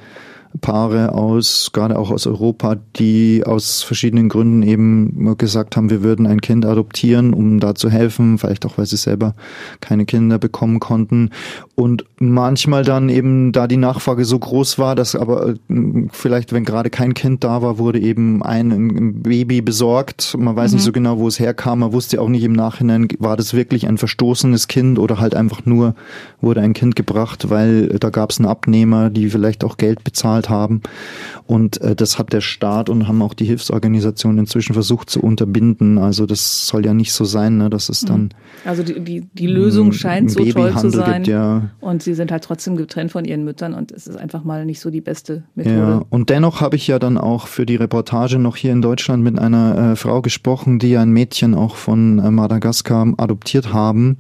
Paare 0.61 1.13
aus, 1.13 1.71
gerade 1.73 1.99
auch 1.99 2.11
aus 2.11 2.27
Europa, 2.27 2.77
die 2.97 3.43
aus 3.45 3.83
verschiedenen 3.83 4.29
Gründen 4.29 4.63
eben 4.63 5.37
gesagt 5.39 5.77
haben, 5.77 5.91
wir 5.91 6.03
würden 6.03 6.27
ein 6.27 6.41
Kind 6.41 6.67
adoptieren, 6.67 7.33
um 7.33 7.61
da 7.61 7.75
zu 7.75 7.91
helfen, 7.91 8.39
vielleicht 8.39 8.67
auch, 8.67 8.79
weil 8.79 8.87
sie 8.87 8.97
selber 8.97 9.35
keine 9.81 10.05
Kinder 10.05 10.39
bekommen 10.39 10.79
konnten. 10.81 11.31
Und 11.75 12.05
manchmal 12.19 12.85
dann 12.85 13.09
eben, 13.09 13.53
da 13.53 13.67
die 13.67 13.77
Nachfrage 13.77 14.25
so 14.25 14.39
groß 14.39 14.79
war, 14.79 14.95
dass 14.95 15.17
aber 15.17 15.49
äh, 15.49 15.55
vielleicht, 16.13 16.53
wenn 16.53 16.65
gerade 16.65 16.91
kein 16.91 17.15
Kind 17.15 17.45
da 17.45 17.63
war, 17.63 17.79
wurde 17.79 17.99
eben 17.99 18.43
ein 18.43 19.23
Baby 19.23 19.63
besorgt. 19.63 20.37
Man 20.39 20.55
weiß 20.55 20.73
mhm. 20.73 20.77
nicht 20.77 20.85
so 20.85 20.93
genau, 20.93 21.19
wo 21.19 21.29
es 21.29 21.41
herkam. 21.41 21.81
Man 21.81 21.93
wusste 21.93 22.21
auch 22.21 22.29
nicht 22.29 22.45
im 22.45 22.53
Nachhinein, 22.53 23.09
war 23.19 23.37
das 23.37 23.55
wirklich 23.55 23.89
ein 23.89 23.99
verstoßenes 23.99 24.69
Kind 24.69 24.99
oder 24.99 25.19
halt 25.19 25.35
einfach 25.35 25.65
nur 25.65 25.95
wurde 26.41 26.61
ein 26.61 26.75
Kind 26.75 26.97
gebracht, 26.97 27.51
weil 27.51 27.89
da 27.89 28.11
gab 28.11 28.31
es 28.31 28.39
einen 28.39 28.49
Abnehmer, 28.49 29.11
die 29.11 29.31
vielleicht 29.31 29.65
auch 29.65 29.77
Geld 29.77 30.05
bezahlt 30.05 30.42
bezahlt 30.43 30.49
haben. 30.49 30.81
Und 31.47 31.81
äh, 31.81 31.95
das 31.95 32.19
hat 32.19 32.33
der 32.33 32.41
Staat 32.41 32.89
und 32.89 33.09
haben 33.09 33.21
auch 33.21 33.35
die 33.35 33.45
Hilfsorganisationen 33.45 34.39
inzwischen 34.39 34.75
versucht 34.75 35.11
zu 35.11 35.21
unterbinden. 35.21 35.99
Also 35.99 36.25
das 36.27 36.67
soll 36.67 36.87
ja 36.87 36.95
nicht 36.95 37.13
so 37.13 37.25
sein, 37.25 37.59
ne, 37.59 37.69
dass 37.69 37.89
es 37.89 38.01
dann. 38.01 38.31
Also 38.65 38.83
die, 38.83 39.01
die, 39.01 39.29
die 39.33 39.47
Lösung 39.47 39.93
scheint 39.93 40.31
so 40.31 40.45
toll 40.45 40.75
zu 40.77 40.91
sein. 40.91 41.25
Gibt, 41.25 41.29
ja. 41.29 41.71
Und 41.81 42.03
sie 42.03 42.15
sind 42.15 42.31
halt 42.31 42.45
trotzdem 42.45 42.77
getrennt 42.77 43.13
von 43.13 43.25
ihren 43.25 43.45
Müttern 43.45 43.75
und 43.75 43.93
es 43.93 44.07
ist 44.07 44.17
einfach 44.17 44.45
mal 44.45 44.65
nicht 44.65 44.81
so 44.81 44.91
die 44.91 45.01
beste 45.01 45.43
Methode. 45.55 45.77
Ja, 45.77 46.03
und 46.11 46.31
dennoch 46.31 46.61
habe 46.61 46.77
ich 46.77 46.87
ja 46.87 46.99
dann 46.99 47.19
auch 47.19 47.49
für 47.49 47.67
die 47.67 47.77
Reportage 47.77 48.39
noch 48.39 48.57
hier 48.57 48.73
in 48.73 48.83
Deutschland 48.83 49.23
mit 49.23 49.39
einer 49.39 49.93
äh, 49.93 49.97
Frau 49.97 50.23
gesprochen, 50.23 50.79
die 50.79 50.91
ja 50.91 51.03
ein 51.03 51.11
Mädchen 51.11 51.55
auch 51.55 51.77
von 51.77 52.19
äh, 52.19 52.31
Madagaskar 52.31 53.13
adoptiert 53.17 53.73
haben, 53.73 54.19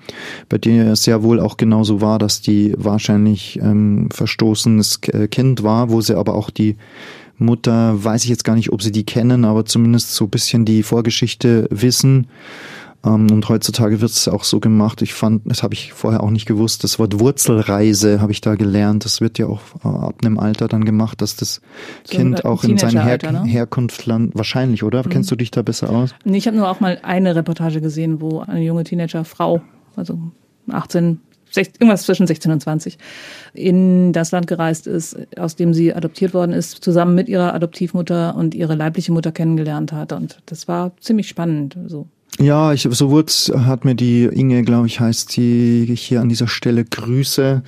bei 0.48 0.58
der 0.58 0.92
es 0.92 1.06
ja 1.06 1.22
wohl 1.22 1.40
auch 1.40 1.56
genauso 1.56 2.00
war, 2.00 2.18
dass 2.18 2.40
die 2.40 2.74
wahrscheinlich 2.76 3.58
ähm, 3.62 4.08
verstoßenes 4.10 5.00
äh, 5.12 5.28
Kind 5.28 5.62
war, 5.62 5.90
wo 5.90 6.00
sie 6.00 6.11
sie 6.12 6.18
aber 6.18 6.34
auch 6.34 6.50
die 6.50 6.76
Mutter, 7.38 8.02
weiß 8.04 8.24
ich 8.24 8.30
jetzt 8.30 8.44
gar 8.44 8.54
nicht, 8.54 8.72
ob 8.72 8.82
sie 8.82 8.92
die 8.92 9.04
kennen, 9.04 9.44
aber 9.44 9.64
zumindest 9.64 10.14
so 10.14 10.24
ein 10.24 10.30
bisschen 10.30 10.64
die 10.64 10.82
Vorgeschichte 10.82 11.66
wissen. 11.70 12.28
Ähm, 13.04 13.30
und 13.30 13.48
heutzutage 13.48 14.00
wird 14.00 14.12
es 14.12 14.28
auch 14.28 14.44
so 14.44 14.60
gemacht. 14.60 15.02
Ich 15.02 15.12
fand, 15.12 15.42
das 15.44 15.62
habe 15.62 15.74
ich 15.74 15.92
vorher 15.92 16.22
auch 16.22 16.30
nicht 16.30 16.46
gewusst. 16.46 16.84
Das 16.84 16.98
Wort 16.98 17.18
Wurzelreise 17.18 18.20
habe 18.20 18.32
ich 18.32 18.40
da 18.40 18.54
gelernt. 18.54 19.04
Das 19.04 19.20
wird 19.20 19.38
ja 19.38 19.46
auch 19.46 19.60
äh, 19.84 19.88
ab 19.88 20.16
einem 20.22 20.38
Alter 20.38 20.68
dann 20.68 20.84
gemacht, 20.84 21.20
dass 21.20 21.34
das 21.34 21.60
so 22.04 22.16
Kind 22.16 22.44
auch 22.44 22.62
in 22.64 22.78
sein 22.78 23.02
Her 23.02 23.18
ne? 23.32 23.44
Herkunftsland 23.44 24.36
wahrscheinlich, 24.36 24.84
oder? 24.84 25.02
Mhm. 25.04 25.10
Kennst 25.10 25.30
du 25.30 25.36
dich 25.36 25.50
da 25.50 25.62
besser 25.62 25.90
aus? 25.90 26.14
Nee, 26.24 26.38
ich 26.38 26.46
habe 26.46 26.56
nur 26.56 26.70
auch 26.70 26.80
mal 26.80 27.00
eine 27.02 27.34
Reportage 27.34 27.80
gesehen, 27.80 28.20
wo 28.20 28.40
eine 28.40 28.62
junge 28.62 28.84
Teenagerfrau, 28.84 29.62
also 29.96 30.18
18, 30.70 31.18
irgendwas 31.57 32.05
zwischen 32.05 32.26
16 32.26 32.50
und 32.53 32.61
20, 32.61 32.98
in 33.55 34.12
das 34.12 34.30
Land 34.30 34.46
gereist 34.46 34.86
ist, 34.86 35.16
aus 35.38 35.57
dem 35.57 35.74
sie 35.74 35.94
adoptiert 35.94 36.34
worden 36.34 36.53
ist, 36.53 36.82
zusammen 36.82 37.14
mit 37.14 37.28
ihrer 37.28 37.55
Adoptivmutter 37.55 38.34
und 38.34 38.55
ihre 38.55 38.74
leibliche 38.74 39.12
Mutter 39.12 39.32
kennengelernt 39.32 39.92
hat. 39.92 40.12
Und 40.12 40.38
das 40.46 40.68
war 40.68 40.92
ziemlich 41.00 41.28
spannend. 41.28 41.76
So. 41.86 42.07
Ja, 42.38 42.72
ich, 42.72 42.88
so 42.90 43.11
wurde, 43.11 43.32
hat 43.66 43.84
mir 43.84 43.94
die 43.94 44.24
Inge, 44.24 44.62
glaube 44.62 44.86
ich, 44.86 45.00
heißt 45.00 45.36
die 45.36 45.92
hier 45.94 46.20
an 46.20 46.28
dieser 46.28 46.48
Stelle 46.48 46.84
Grüße. 46.84 47.62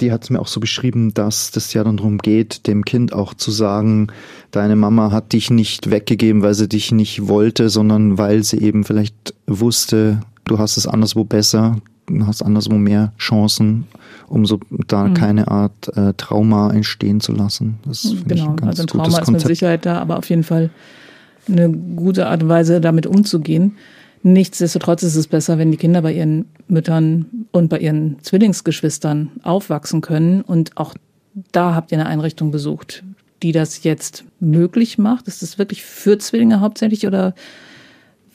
Die 0.00 0.10
hat 0.10 0.24
es 0.24 0.30
mir 0.30 0.40
auch 0.40 0.48
so 0.48 0.58
beschrieben, 0.58 1.14
dass 1.14 1.50
das 1.50 1.72
ja 1.74 1.84
dann 1.84 1.98
darum 1.98 2.18
geht, 2.18 2.66
dem 2.66 2.84
Kind 2.84 3.12
auch 3.12 3.34
zu 3.34 3.50
sagen, 3.50 4.08
deine 4.50 4.74
Mama 4.74 5.12
hat 5.12 5.32
dich 5.32 5.50
nicht 5.50 5.90
weggegeben, 5.90 6.42
weil 6.42 6.54
sie 6.54 6.68
dich 6.68 6.92
nicht 6.92 7.28
wollte, 7.28 7.68
sondern 7.68 8.18
weil 8.18 8.42
sie 8.42 8.58
eben 8.58 8.84
vielleicht 8.84 9.34
wusste, 9.46 10.22
du 10.44 10.58
hast 10.58 10.78
es 10.78 10.86
anderswo 10.86 11.24
besser, 11.24 11.76
hast 12.24 12.42
anderswo 12.42 12.74
mehr 12.74 13.12
Chancen, 13.18 13.86
um 14.28 14.46
so 14.46 14.60
da 14.88 15.04
mhm. 15.04 15.14
keine 15.14 15.48
Art 15.48 15.96
äh, 15.96 16.14
Trauma 16.16 16.70
entstehen 16.72 17.20
zu 17.20 17.32
lassen. 17.32 17.78
Das 17.86 18.02
genau, 18.26 18.54
ich 18.54 18.62
ein 18.62 18.68
also 18.68 18.82
ein 18.82 18.86
Trauma 18.86 19.20
ist 19.20 19.30
mit 19.30 19.40
Sicherheit 19.40 19.86
da, 19.86 19.98
aber 19.98 20.18
auf 20.18 20.28
jeden 20.28 20.44
Fall 20.44 20.70
eine 21.48 21.70
gute 21.70 22.28
Art 22.28 22.42
und 22.42 22.48
Weise, 22.48 22.80
damit 22.80 23.06
umzugehen. 23.06 23.76
Nichtsdestotrotz 24.22 25.02
ist 25.02 25.16
es 25.16 25.26
besser, 25.26 25.58
wenn 25.58 25.72
die 25.72 25.76
Kinder 25.76 26.02
bei 26.02 26.12
ihren 26.12 26.46
Müttern 26.68 27.46
und 27.50 27.68
bei 27.68 27.78
ihren 27.78 28.22
Zwillingsgeschwistern 28.22 29.32
aufwachsen 29.42 30.00
können. 30.00 30.42
Und 30.42 30.76
auch 30.76 30.94
da 31.50 31.74
habt 31.74 31.90
ihr 31.90 31.98
eine 31.98 32.08
Einrichtung 32.08 32.52
besucht, 32.52 33.02
die 33.42 33.50
das 33.50 33.82
jetzt 33.82 34.24
möglich 34.38 34.96
macht. 34.96 35.26
Ist 35.26 35.42
das 35.42 35.58
wirklich 35.58 35.82
für 35.82 36.18
Zwillinge 36.18 36.60
hauptsächlich 36.60 37.06
oder 37.06 37.34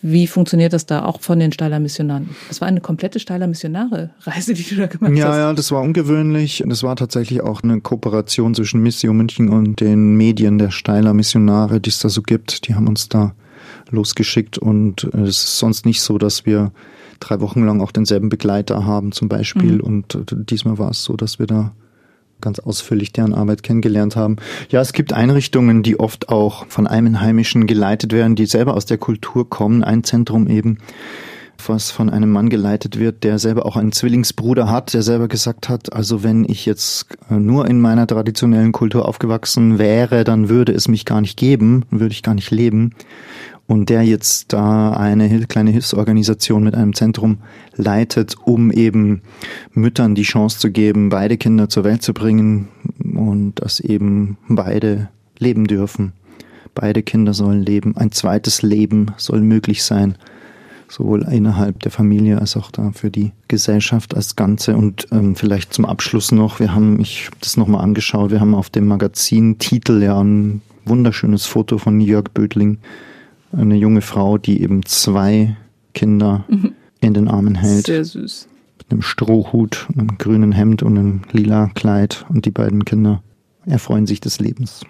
wie 0.02 0.28
funktioniert 0.28 0.74
das 0.74 0.86
da 0.86 1.04
auch 1.04 1.22
von 1.22 1.40
den 1.40 1.52
Steiler 1.52 1.80
Missionaren? 1.80 2.30
Das 2.50 2.62
war 2.62 2.68
eine 2.68 2.82
komplette 2.82 3.20
Steiler 3.20 3.48
Missionare-Reise, 3.48 4.54
die 4.54 4.64
du 4.64 4.76
da 4.76 4.88
gemacht 4.88 5.14
ja, 5.16 5.28
hast. 5.28 5.36
Ja, 5.36 5.40
ja, 5.40 5.54
das 5.54 5.72
war 5.72 5.82
ungewöhnlich. 5.82 6.64
Das 6.68 6.84
war 6.84 6.96
tatsächlich 6.96 7.42
auch 7.42 7.64
eine 7.64 7.82
Kooperation 7.82 8.54
zwischen 8.54 8.82
Mission 8.82 9.18
München 9.18 9.50
und 9.50 9.80
den 9.80 10.16
Medien 10.16 10.60
der 10.60 10.72
Steiler 10.72 11.14
Missionare, 11.14 11.80
die 11.80 11.90
es 11.90 12.00
da 12.00 12.10
so 12.10 12.22
gibt. 12.22 12.68
Die 12.68 12.76
haben 12.76 12.88
uns 12.88 13.10
da 13.10 13.34
losgeschickt 13.90 14.58
und 14.58 15.06
es 15.14 15.30
ist 15.30 15.60
sonst 15.60 15.86
nicht 15.86 16.02
so, 16.02 16.18
dass 16.18 16.46
wir 16.46 16.72
drei 17.20 17.40
Wochen 17.40 17.66
lang 17.66 17.82
auch 17.82 17.92
denselben 17.92 18.30
Begleiter 18.30 18.86
haben 18.86 19.12
zum 19.12 19.30
Beispiel. 19.30 19.76
Mhm. 19.76 19.82
Und 19.82 20.18
diesmal 20.32 20.78
war 20.78 20.92
es 20.92 21.04
so, 21.04 21.16
dass 21.16 21.40
wir 21.40 21.48
da 21.48 21.74
ganz 22.42 22.60
ausführlich 22.60 23.12
deren 23.12 23.34
Arbeit 23.34 23.64
kennengelernt 23.64 24.16
haben. 24.16 24.38
Ja, 24.70 24.82
es 24.82 24.94
gibt 24.94 25.14
Einrichtungen, 25.14 25.84
die 25.84 26.00
oft 26.00 26.30
auch 26.30 26.66
von 26.68 26.88
Einheimischen 26.88 27.68
geleitet 27.68 28.14
werden, 28.14 28.36
die 28.36 28.46
selber 28.46 28.76
aus 28.76 28.86
der 28.86 28.98
Kultur 28.98 29.50
kommen. 29.50 29.84
Ein 29.84 30.04
Zentrum 30.04 30.48
eben, 30.48 30.78
was 31.66 31.90
von 31.92 32.10
einem 32.10 32.32
Mann 32.32 32.50
geleitet 32.50 33.00
wird, 33.00 33.24
der 33.24 33.40
selber 33.40 33.66
auch 33.66 33.76
einen 33.76 33.92
Zwillingsbruder 33.92 34.70
hat, 34.70 34.94
der 34.94 35.02
selber 35.02 35.28
gesagt 35.28 35.70
hat, 35.70 35.92
also 35.94 36.24
wenn 36.24 36.46
ich 36.46 36.66
jetzt 36.66 37.08
nur 37.30 37.68
in 37.68 37.82
meiner 37.82 38.06
traditionellen 38.06 38.72
Kultur 38.72 39.08
aufgewachsen 39.08 39.80
wäre, 39.80 40.24
dann 40.24 40.50
würde 40.50 40.74
es 40.74 40.88
mich 40.88 41.06
gar 41.06 41.22
nicht 41.22 41.38
geben, 41.38 41.86
würde 41.90 42.14
ich 42.14 42.24
gar 42.24 42.36
nicht 42.36 42.52
leben 42.52 42.94
und 43.68 43.90
der 43.90 44.04
jetzt 44.04 44.54
da 44.54 44.94
eine 44.94 45.46
kleine 45.46 45.72
Hilfsorganisation 45.72 46.64
mit 46.64 46.74
einem 46.74 46.94
Zentrum 46.94 47.40
leitet, 47.76 48.36
um 48.44 48.72
eben 48.72 49.22
Müttern 49.74 50.16
die 50.16 50.24
Chance 50.24 50.58
zu 50.58 50.72
geben, 50.72 51.10
beide 51.10 51.38
Kinder 51.38 51.68
zur 51.68 51.84
Welt 51.84 52.02
zu 52.02 52.14
bringen 52.14 52.70
und 53.14 53.56
dass 53.56 53.82
eben 53.82 54.38
beide 54.48 55.10
leben 55.38 55.68
dürfen. 55.68 56.14
Beide 56.74 57.04
Kinder 57.04 57.34
sollen 57.34 57.62
leben. 57.62 57.98
Ein 57.98 58.12
zweites 58.12 58.62
Leben 58.62 59.08
soll 59.18 59.42
möglich 59.42 59.84
sein, 59.84 60.16
sowohl 60.88 61.24
innerhalb 61.24 61.82
der 61.82 61.92
Familie 61.92 62.40
als 62.40 62.56
auch 62.56 62.72
da 62.72 62.92
für 62.92 63.10
die 63.10 63.32
Gesellschaft 63.48 64.16
als 64.16 64.36
Ganze. 64.36 64.78
Und 64.78 65.08
ähm, 65.12 65.36
vielleicht 65.36 65.74
zum 65.74 65.86
Abschluss 65.86 66.32
noch, 66.32 66.60
wir 66.60 66.74
haben, 66.74 67.02
ich 67.02 67.26
habe 67.28 67.38
das 67.42 67.58
nochmal 67.58 67.82
angeschaut, 67.82 68.32
wir 68.32 68.40
haben 68.40 68.56
auf 68.56 68.70
dem 68.70 68.88
Magazin-Titel 68.88 70.02
ja 70.04 70.22
ein 70.22 70.62
wunderschönes 70.86 71.46
Foto 71.46 71.80
von 71.80 72.00
Jörg 72.00 72.30
Bödling, 72.34 72.78
eine 73.58 73.76
junge 73.76 74.02
Frau, 74.02 74.38
die 74.38 74.62
eben 74.62 74.86
zwei 74.86 75.58
Kinder 75.94 76.46
mhm. 76.48 76.74
in 77.02 77.14
den 77.14 77.28
Armen 77.28 77.56
hält. 77.56 77.88
Sehr 77.88 78.06
süß. 78.06 78.48
Mit 78.78 78.92
einem 78.92 79.02
Strohhut, 79.02 79.88
einem 79.96 80.18
grünen 80.18 80.52
Hemd 80.52 80.84
und 80.84 80.98
einem 80.98 81.22
lila 81.32 81.72
Kleid. 81.74 82.26
Und 82.30 82.46
die 82.46 82.52
beiden 82.52 82.86
Kinder 82.86 83.22
erfreuen 83.66 84.06
sich 84.06 84.22
des 84.22 84.40
Lebens. 84.40 84.82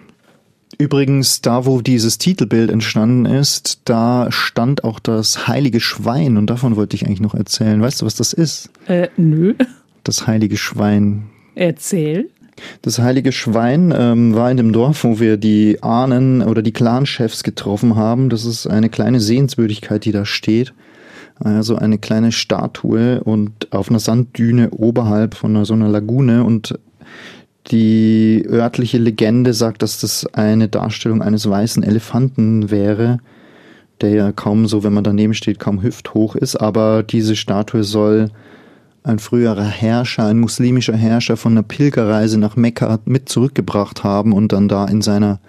Übrigens, 0.76 1.40
da 1.40 1.66
wo 1.66 1.80
dieses 1.80 2.18
Titelbild 2.18 2.70
entstanden 2.70 3.24
ist, 3.24 3.80
da 3.84 4.30
stand 4.30 4.84
auch 4.84 5.00
das 5.00 5.48
heilige 5.48 5.80
Schwein 5.80 6.36
und 6.36 6.48
davon 6.48 6.76
wollte 6.76 6.94
ich 6.94 7.06
eigentlich 7.06 7.20
noch 7.20 7.34
erzählen. 7.34 7.80
Weißt 7.80 8.02
du, 8.02 8.06
was 8.06 8.14
das 8.14 8.32
ist? 8.32 8.70
Äh, 8.86 9.08
nö. 9.16 9.54
Das 10.04 10.26
heilige 10.26 10.56
Schwein. 10.56 11.24
Erzähl. 11.54 12.30
Das 12.82 12.98
heilige 12.98 13.32
Schwein 13.32 13.94
ähm, 13.96 14.34
war 14.34 14.50
in 14.50 14.56
dem 14.56 14.72
Dorf, 14.72 15.04
wo 15.04 15.20
wir 15.20 15.36
die 15.36 15.82
Ahnen 15.82 16.42
oder 16.42 16.62
die 16.62 16.72
Clanchefs 16.72 17.42
getroffen 17.42 17.96
haben. 17.96 18.28
Das 18.28 18.44
ist 18.44 18.66
eine 18.66 18.88
kleine 18.88 19.20
Sehenswürdigkeit, 19.20 20.04
die 20.04 20.12
da 20.12 20.24
steht. 20.24 20.72
Also 21.40 21.76
eine 21.76 21.98
kleine 21.98 22.32
Statue 22.32 23.22
und 23.22 23.72
auf 23.72 23.90
einer 23.90 24.00
Sanddüne 24.00 24.70
oberhalb 24.70 25.34
von 25.34 25.54
einer, 25.54 25.64
so 25.64 25.74
einer 25.74 25.88
Lagune 25.88 26.42
und 26.42 26.78
die 27.70 28.44
örtliche 28.48 28.98
Legende 28.98 29.52
sagt, 29.52 29.82
dass 29.82 30.00
das 30.00 30.26
eine 30.32 30.68
Darstellung 30.68 31.22
eines 31.22 31.48
weißen 31.48 31.82
Elefanten 31.82 32.70
wäre, 32.70 33.18
der 34.00 34.10
ja 34.10 34.32
kaum 34.32 34.66
so, 34.66 34.84
wenn 34.84 34.94
man 34.94 35.04
daneben 35.04 35.34
steht, 35.34 35.58
kaum 35.58 35.82
hüfthoch 35.82 36.34
ist, 36.34 36.56
aber 36.56 37.02
diese 37.02 37.36
Statue 37.36 37.84
soll 37.84 38.30
ein 39.08 39.18
früherer 39.18 39.64
Herrscher, 39.64 40.26
ein 40.26 40.38
muslimischer 40.38 40.96
Herrscher 40.96 41.36
von 41.36 41.52
einer 41.52 41.62
Pilgerreise 41.62 42.38
nach 42.38 42.56
Mekka 42.56 42.98
mit 43.06 43.28
zurückgebracht 43.28 44.04
haben 44.04 44.32
und 44.32 44.52
dann 44.52 44.68
da 44.68 44.84
in 44.84 45.02
seiner 45.02 45.40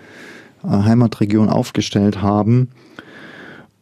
äh, 0.64 0.70
Heimatregion 0.70 1.50
aufgestellt 1.50 2.22
haben. 2.22 2.70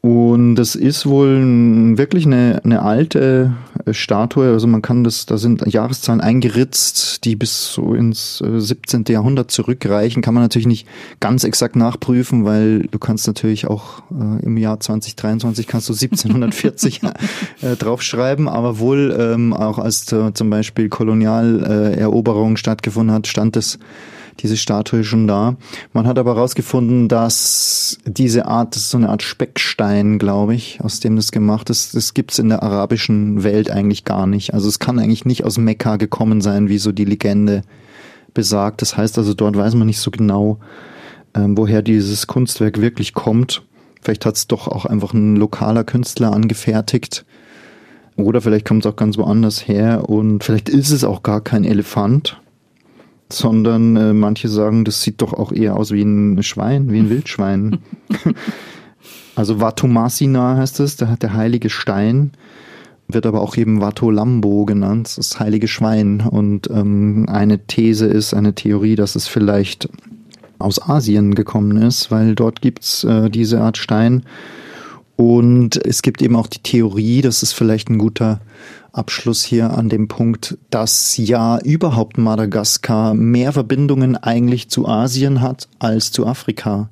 Und 0.08 0.55
das 0.55 0.76
ist 0.76 1.05
wohl 1.05 1.97
wirklich 1.97 2.26
eine, 2.26 2.62
eine 2.64 2.82
alte 2.82 3.58
äh, 3.86 3.93
Statue. 3.93 4.53
Also 4.53 4.66
man 4.66 4.82
kann 4.82 5.03
das, 5.03 5.26
da 5.26 5.38
sind 5.38 5.68
Jahreszahlen 5.68 6.22
eingeritzt, 6.22 7.26
die 7.26 7.36
bis 7.36 7.74
so 7.74 7.93
ins 7.93 8.38
17. 8.38 9.03
Äh, 9.05 9.12
Jahrhundert 9.12 9.51
zurückreichen. 9.51 10.22
Kann 10.22 10.34
man 10.34 10.43
natürlich 10.43 10.66
nicht 10.66 10.88
ganz 11.20 11.43
exakt 11.43 11.76
nachprüfen, 11.76 12.45
weil 12.45 12.84
du 12.84 12.99
kannst 12.99 13.28
natürlich 13.28 13.68
auch 13.68 14.01
äh, 14.10 14.45
im 14.45 14.55
Jahr 14.55 14.80
2023 14.80 15.68
kannst 15.68 15.89
du 15.89 15.93
1740 15.93 17.01
äh, 17.62 17.76
draufschreiben, 17.76 18.47
aber 18.47 18.80
wohl 18.80 19.14
ähm, 19.20 19.51
auch 19.51 19.78
als 19.78 20.10
äh, 20.14 20.34
zum 20.34 20.49
Beispiel 20.49 20.88
Kolonialeroberung 20.88 22.55
stattgefunden 22.55 23.14
hat, 23.14 23.28
stand 23.28 23.58
es 23.58 23.78
diese 24.38 24.57
Statue 24.57 25.03
schon 25.03 25.27
da. 25.27 25.55
Man 25.93 26.07
hat 26.07 26.19
aber 26.19 26.35
herausgefunden, 26.35 27.07
dass 27.07 27.97
diese 28.05 28.45
Art, 28.45 28.75
das 28.75 28.83
ist 28.83 28.89
so 28.91 28.97
eine 28.97 29.09
Art 29.09 29.23
Speckstein, 29.23 30.19
glaube 30.19 30.55
ich, 30.55 30.79
aus 30.81 30.99
dem 30.99 31.15
das 31.15 31.31
gemacht 31.31 31.69
ist, 31.69 31.95
das 31.95 32.13
gibt's 32.13 32.39
in 32.39 32.49
der 32.49 32.63
arabischen 32.63 33.43
Welt 33.43 33.69
eigentlich 33.71 34.05
gar 34.05 34.27
nicht. 34.27 34.53
Also 34.53 34.67
es 34.67 34.79
kann 34.79 34.99
eigentlich 34.99 35.25
nicht 35.25 35.43
aus 35.43 35.57
Mekka 35.57 35.97
gekommen 35.97 36.41
sein, 36.41 36.69
wie 36.69 36.77
so 36.77 36.91
die 36.91 37.05
Legende 37.05 37.63
besagt. 38.33 38.81
Das 38.81 38.95
heißt 38.97 39.17
also, 39.17 39.33
dort 39.33 39.57
weiß 39.57 39.75
man 39.75 39.88
nicht 39.88 39.99
so 39.99 40.11
genau, 40.11 40.59
ähm, 41.33 41.57
woher 41.57 41.81
dieses 41.81 42.27
Kunstwerk 42.27 42.81
wirklich 42.81 43.13
kommt. 43.13 43.63
Vielleicht 44.01 44.25
hat's 44.25 44.47
doch 44.47 44.67
auch 44.67 44.85
einfach 44.85 45.13
ein 45.13 45.35
lokaler 45.35 45.83
Künstler 45.83 46.31
angefertigt. 46.33 47.25
Oder 48.15 48.41
vielleicht 48.41 48.65
kommt 48.65 48.85
es 48.85 48.91
auch 48.91 48.95
ganz 48.95 49.17
woanders 49.17 49.67
her 49.67 50.09
und 50.09 50.43
vielleicht 50.43 50.69
ist 50.69 50.89
es 50.89 51.03
auch 51.03 51.21
gar 51.21 51.41
kein 51.41 51.63
Elefant, 51.63 52.41
sondern 53.30 53.95
äh, 53.95 54.13
manche 54.13 54.47
sagen, 54.47 54.86
das 54.86 55.01
sieht 55.01 55.21
doch 55.21 55.34
auch 55.34 55.51
eher 55.51 55.75
aus 55.75 55.91
wie 55.91 56.01
ein 56.01 56.41
Schwein, 56.43 56.91
wie 56.91 56.99
ein 56.99 57.09
Wildschwein. 57.09 57.80
also 59.36 59.59
Vatumasina 59.59 60.57
heißt 60.57 60.80
es, 60.80 60.95
der, 60.95 61.17
der 61.17 61.34
heilige 61.34 61.69
Stein, 61.69 62.32
wird 63.07 63.25
aber 63.25 63.41
auch 63.41 63.55
eben 63.57 63.82
Vatolambo 63.82 64.65
genannt, 64.65 65.17
das 65.17 65.39
heilige 65.39 65.67
Schwein. 65.67 66.21
Und 66.21 66.69
ähm, 66.69 67.25
eine 67.30 67.65
These 67.65 68.05
ist, 68.05 68.34
eine 68.34 68.53
Theorie, 68.53 68.95
dass 68.95 69.15
es 69.15 69.28
vielleicht 69.28 69.89
aus 70.59 70.82
Asien 70.82 71.36
gekommen 71.36 71.78
ist, 71.78 72.11
weil 72.11 72.36
dort 72.36 72.61
gibt's 72.61 73.03
äh, 73.03 73.30
diese 73.30 73.61
Art 73.61 73.78
Stein. 73.78 74.23
Und 75.18 75.84
es 75.84 76.03
gibt 76.03 76.22
eben 76.22 76.36
auch 76.36 76.47
die 76.47 76.61
Theorie, 76.61 77.22
das 77.22 77.43
ist 77.43 77.53
vielleicht 77.53 77.89
ein 77.89 77.97
guter 77.97 78.39
Abschluss 78.93 79.43
hier 79.43 79.72
an 79.76 79.89
dem 79.89 80.07
Punkt, 80.07 80.57
dass 80.70 81.18
ja 81.18 81.59
überhaupt 81.59 82.18
Madagaskar 82.18 83.15
mehr 83.15 83.51
Verbindungen 83.51 84.15
eigentlich 84.15 84.70
zu 84.70 84.88
Asien 84.88 85.41
hat 85.41 85.68
als 85.80 86.11
zu 86.11 86.26
Afrika. 86.26 86.89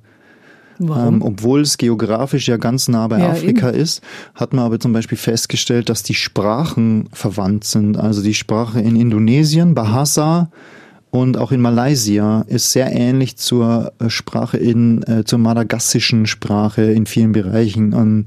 Ähm, 0.80 1.22
obwohl 1.22 1.62
es 1.62 1.78
geografisch 1.78 2.48
ja 2.50 2.58
ganz 2.58 2.88
nah 2.88 3.08
bei 3.08 3.20
ja, 3.20 3.30
Afrika 3.30 3.70
eben. 3.70 3.80
ist, 3.80 4.04
hat 4.34 4.54
man 4.54 4.66
aber 4.66 4.80
zum 4.80 4.92
Beispiel 4.92 5.18
festgestellt, 5.18 5.88
dass 5.88 6.04
die 6.04 6.16
Sprachen 6.16 7.08
verwandt 7.14 7.64
sind. 7.64 7.98
Also 7.98 8.22
die 8.22 8.34
Sprache 8.34 8.82
in 8.82 8.96
Indonesien, 8.96 9.74
Bahasa 9.74 10.50
und 11.16 11.38
auch 11.38 11.54
in 11.54 11.62
Malaysia 11.62 12.44
ist 12.48 12.74
sehr 12.74 12.92
ähnlich 12.92 13.38
zur 13.38 13.94
äh, 14.00 14.10
Sprache 14.10 14.58
in, 14.58 15.02
äh, 15.04 15.24
zur 15.24 15.40
madagassischen 15.40 16.26
Sprache 16.26 16.82
in 16.84 17.06
vielen 17.06 17.32
Bereichen. 17.32 17.94
Und 17.94 18.26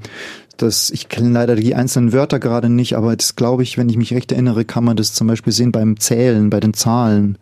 das, 0.57 0.89
ich 0.89 1.07
kenne 1.07 1.29
leider 1.29 1.55
die 1.55 1.75
einzelnen 1.75 2.13
Wörter 2.13 2.39
gerade 2.39 2.67
nicht, 2.67 2.97
aber 2.97 3.15
das 3.15 3.35
glaube 3.35 3.61
ich, 3.61 3.77
wenn 3.77 3.89
ich 3.89 3.97
mich 3.97 4.13
recht 4.13 4.31
erinnere, 4.31 4.65
kann 4.65 4.83
man 4.83 4.97
das 4.97 5.13
zum 5.13 5.27
Beispiel 5.27 5.53
sehen 5.53 5.71
beim 5.71 5.99
Zählen, 5.99 6.49
bei 6.49 6.59
den 6.59 6.73
Zahlen. 6.73 7.37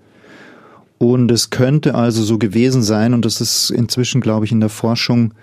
Und 0.98 1.32
es 1.32 1.50
könnte 1.50 1.96
also 1.96 2.24
so 2.24 2.38
gewesen 2.38 2.84
sein, 2.84 3.14
und 3.14 3.24
das 3.24 3.40
ist 3.40 3.70
inzwischen, 3.70 4.20
glaube 4.20 4.46
ich, 4.46 4.52
in 4.52 4.60
der 4.60 4.70
Forschung 4.70 5.34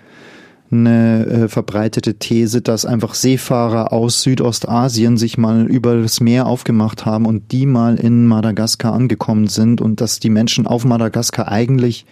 eine 0.71 1.25
äh, 1.25 1.47
verbreitete 1.47 2.15
These, 2.15 2.61
dass 2.61 2.85
einfach 2.85 3.13
Seefahrer 3.13 3.93
aus 3.93 4.21
Südostasien 4.21 5.17
sich 5.17 5.37
mal 5.37 5.65
über 5.65 6.01
das 6.01 6.19
Meer 6.19 6.47
aufgemacht 6.47 7.05
haben 7.05 7.25
und 7.25 7.51
die 7.51 7.65
mal 7.65 7.95
in 7.95 8.25
Madagaskar 8.25 8.93
angekommen 8.93 9.47
sind 9.47 9.81
und 9.81 10.01
dass 10.01 10.19
die 10.19 10.29
Menschen 10.29 10.65
auf 10.65 10.85
Madagaskar 10.85 11.47
eigentlich 11.49 12.05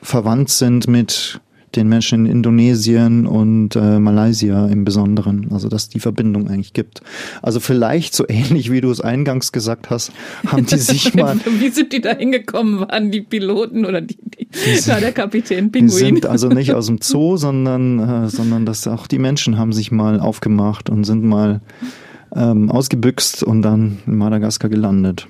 verwandt 0.00 0.50
sind 0.50 0.86
mit 0.88 1.40
den 1.76 1.88
Menschen 1.88 2.26
in 2.26 2.32
Indonesien 2.32 3.26
und 3.26 3.76
äh, 3.76 3.98
Malaysia 3.98 4.66
im 4.66 4.84
Besonderen. 4.84 5.48
Also 5.52 5.68
dass 5.68 5.88
die 5.88 6.00
Verbindung 6.00 6.48
eigentlich 6.48 6.72
gibt. 6.72 7.02
Also 7.40 7.60
vielleicht 7.60 8.14
so 8.14 8.24
ähnlich 8.28 8.70
wie 8.70 8.80
du 8.80 8.90
es 8.90 9.00
eingangs 9.00 9.52
gesagt 9.52 9.90
hast, 9.90 10.12
haben 10.46 10.66
die 10.66 10.78
sich 10.78 11.14
mal. 11.14 11.36
wie 11.58 11.68
sind 11.70 11.92
die 11.92 12.00
da 12.00 12.14
hingekommen? 12.14 12.80
Waren 12.80 13.10
die 13.10 13.20
Piloten 13.20 13.84
oder 13.84 14.00
die, 14.00 14.16
die, 14.16 14.46
die 14.46 14.84
der 14.84 15.12
Kapitän 15.12 15.70
Pinguin? 15.70 15.88
Die 15.88 16.04
sind 16.04 16.26
also 16.26 16.48
nicht 16.48 16.74
aus 16.74 16.86
dem 16.86 16.98
Zoo, 17.00 17.36
sondern, 17.36 17.98
äh, 18.24 18.28
sondern 18.28 18.66
dass 18.66 18.86
auch 18.86 19.06
die 19.06 19.18
Menschen 19.18 19.58
haben 19.58 19.72
sich 19.72 19.92
mal 19.92 20.20
aufgemacht 20.20 20.90
und 20.90 21.04
sind 21.04 21.24
mal 21.24 21.60
ähm, 22.34 22.70
ausgebüxt 22.70 23.42
und 23.42 23.62
dann 23.62 23.98
in 24.06 24.16
Madagaskar 24.16 24.70
gelandet. 24.70 25.28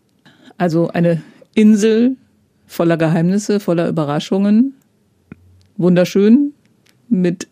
Also 0.59 0.89
eine 0.89 1.23
Insel 1.55 2.17
voller 2.67 2.97
Geheimnisse, 2.97 3.61
voller 3.61 3.89
Überraschungen 3.89 4.75
wunderschön 5.77 6.53
mit 7.09 7.49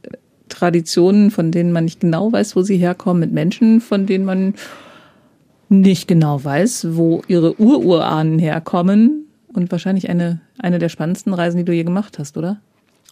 Traditionen, 0.49 1.31
von 1.31 1.51
denen 1.51 1.73
man 1.73 1.85
nicht 1.85 2.01
genau 2.01 2.33
weiß, 2.33 2.57
wo 2.57 2.63
sie 2.63 2.77
herkommen, 2.77 3.21
mit 3.21 3.33
Menschen, 3.33 3.81
von 3.81 4.07
denen 4.07 4.25
man 4.25 4.55
nicht 5.69 6.09
genau 6.09 6.43
weiß, 6.43 6.89
wo 6.91 7.23
ihre 7.29 7.59
Ururahnen 7.61 8.39
herkommen 8.39 9.27
und 9.53 9.71
wahrscheinlich 9.71 10.11
eine, 10.11 10.41
eine 10.59 10.79
der 10.79 10.89
spannendsten 10.89 11.33
Reisen, 11.33 11.59
die 11.59 11.65
du 11.65 11.73
je 11.73 11.85
gemacht 11.85 12.19
hast, 12.19 12.37
oder? 12.37 12.61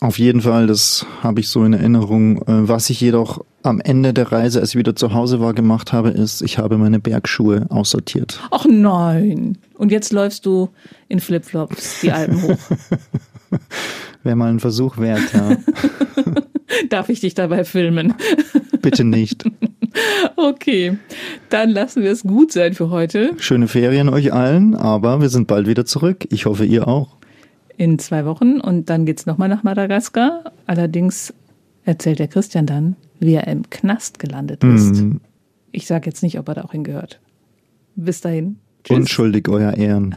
Auf 0.01 0.19
jeden 0.19 0.43
Fall, 0.43 0.69
das 0.69 1.07
habe 1.23 1.41
ich 1.41 1.49
so 1.49 1.65
in 1.65 1.73
Erinnerung. 1.73 2.43
Äh, 2.43 2.69
was 2.69 2.89
ich 2.89 3.01
jedoch 3.01 3.45
am 3.65 3.81
Ende 3.81 4.15
der 4.15 4.31
Reise, 4.31 4.61
als 4.61 4.71
ich 4.71 4.77
wieder 4.77 4.95
zu 4.95 5.13
Hause 5.13 5.41
war, 5.41 5.55
gemacht 5.55 5.93
habe, 5.93 6.11
ist, 6.11 6.41
ich 6.41 6.59
habe 6.59 6.79
meine 6.79 7.01
Bergschuhe 7.01 7.67
aussortiert. 7.69 8.41
Ach 8.53 8.65
nein. 8.69 9.59
Und 9.75 9.91
jetzt 9.91 10.13
läufst 10.13 10.47
du 10.47 10.69
in 11.09 11.19
Flipflops 11.19 12.01
die 12.03 12.13
Alpen 12.13 12.43
hoch. 12.43 12.59
Wäre 14.23 14.37
mal 14.37 14.51
ein 14.51 14.61
Versuch 14.61 14.99
wert, 14.99 15.33
ja. 15.33 15.57
Darf 16.91 17.09
ich 17.09 17.21
dich 17.21 17.35
dabei 17.35 17.65
filmen? 17.65 18.15
Bitte 18.83 19.05
nicht. 19.05 19.45
Okay, 20.37 20.99
dann 21.49 21.71
lassen 21.71 22.03
wir 22.03 22.13
es 22.13 22.23
gut 22.23 22.53
sein 22.53 22.75
für 22.75 22.91
heute. 22.91 23.33
Schöne 23.39 23.69
Ferien 23.69 24.09
euch 24.09 24.33
allen, 24.33 24.75
aber 24.75 25.21
wir 25.21 25.29
sind 25.29 25.47
bald 25.47 25.67
wieder 25.67 25.85
zurück. 25.85 26.27
Ich 26.31 26.47
hoffe, 26.47 26.65
ihr 26.65 26.87
auch. 26.87 27.17
In 27.77 27.99
zwei 27.99 28.25
Wochen 28.25 28.61
und 28.61 28.91
dann 28.91 29.07
geht's 29.07 29.27
nochmal 29.27 29.49
nach 29.49 29.63
Madagaskar. 29.63 30.53
Allerdings 30.67 31.33
erzählt 31.85 32.19
der 32.19 32.29
Christian 32.29 32.67
dann, 32.67 32.97
wie 33.19 33.35
er 33.35 33.47
im 33.47 33.69
Knast 33.71 34.19
gelandet 34.19 34.63
ist. 34.63 35.01
Mm. 35.03 35.17
Ich 35.73 35.87
sage 35.87 36.07
jetzt 36.07 36.23
nicht, 36.23 36.39
ob 36.39 36.49
er 36.49 36.55
da 36.55 36.63
auch 36.65 36.73
hingehört. 36.73 37.21
Bis 37.97 38.21
dahin. 38.21 38.59
Tschüss. 38.85 38.97
Unschuldig, 38.97 39.49
euer 39.49 39.75
Ehren. 39.75 40.17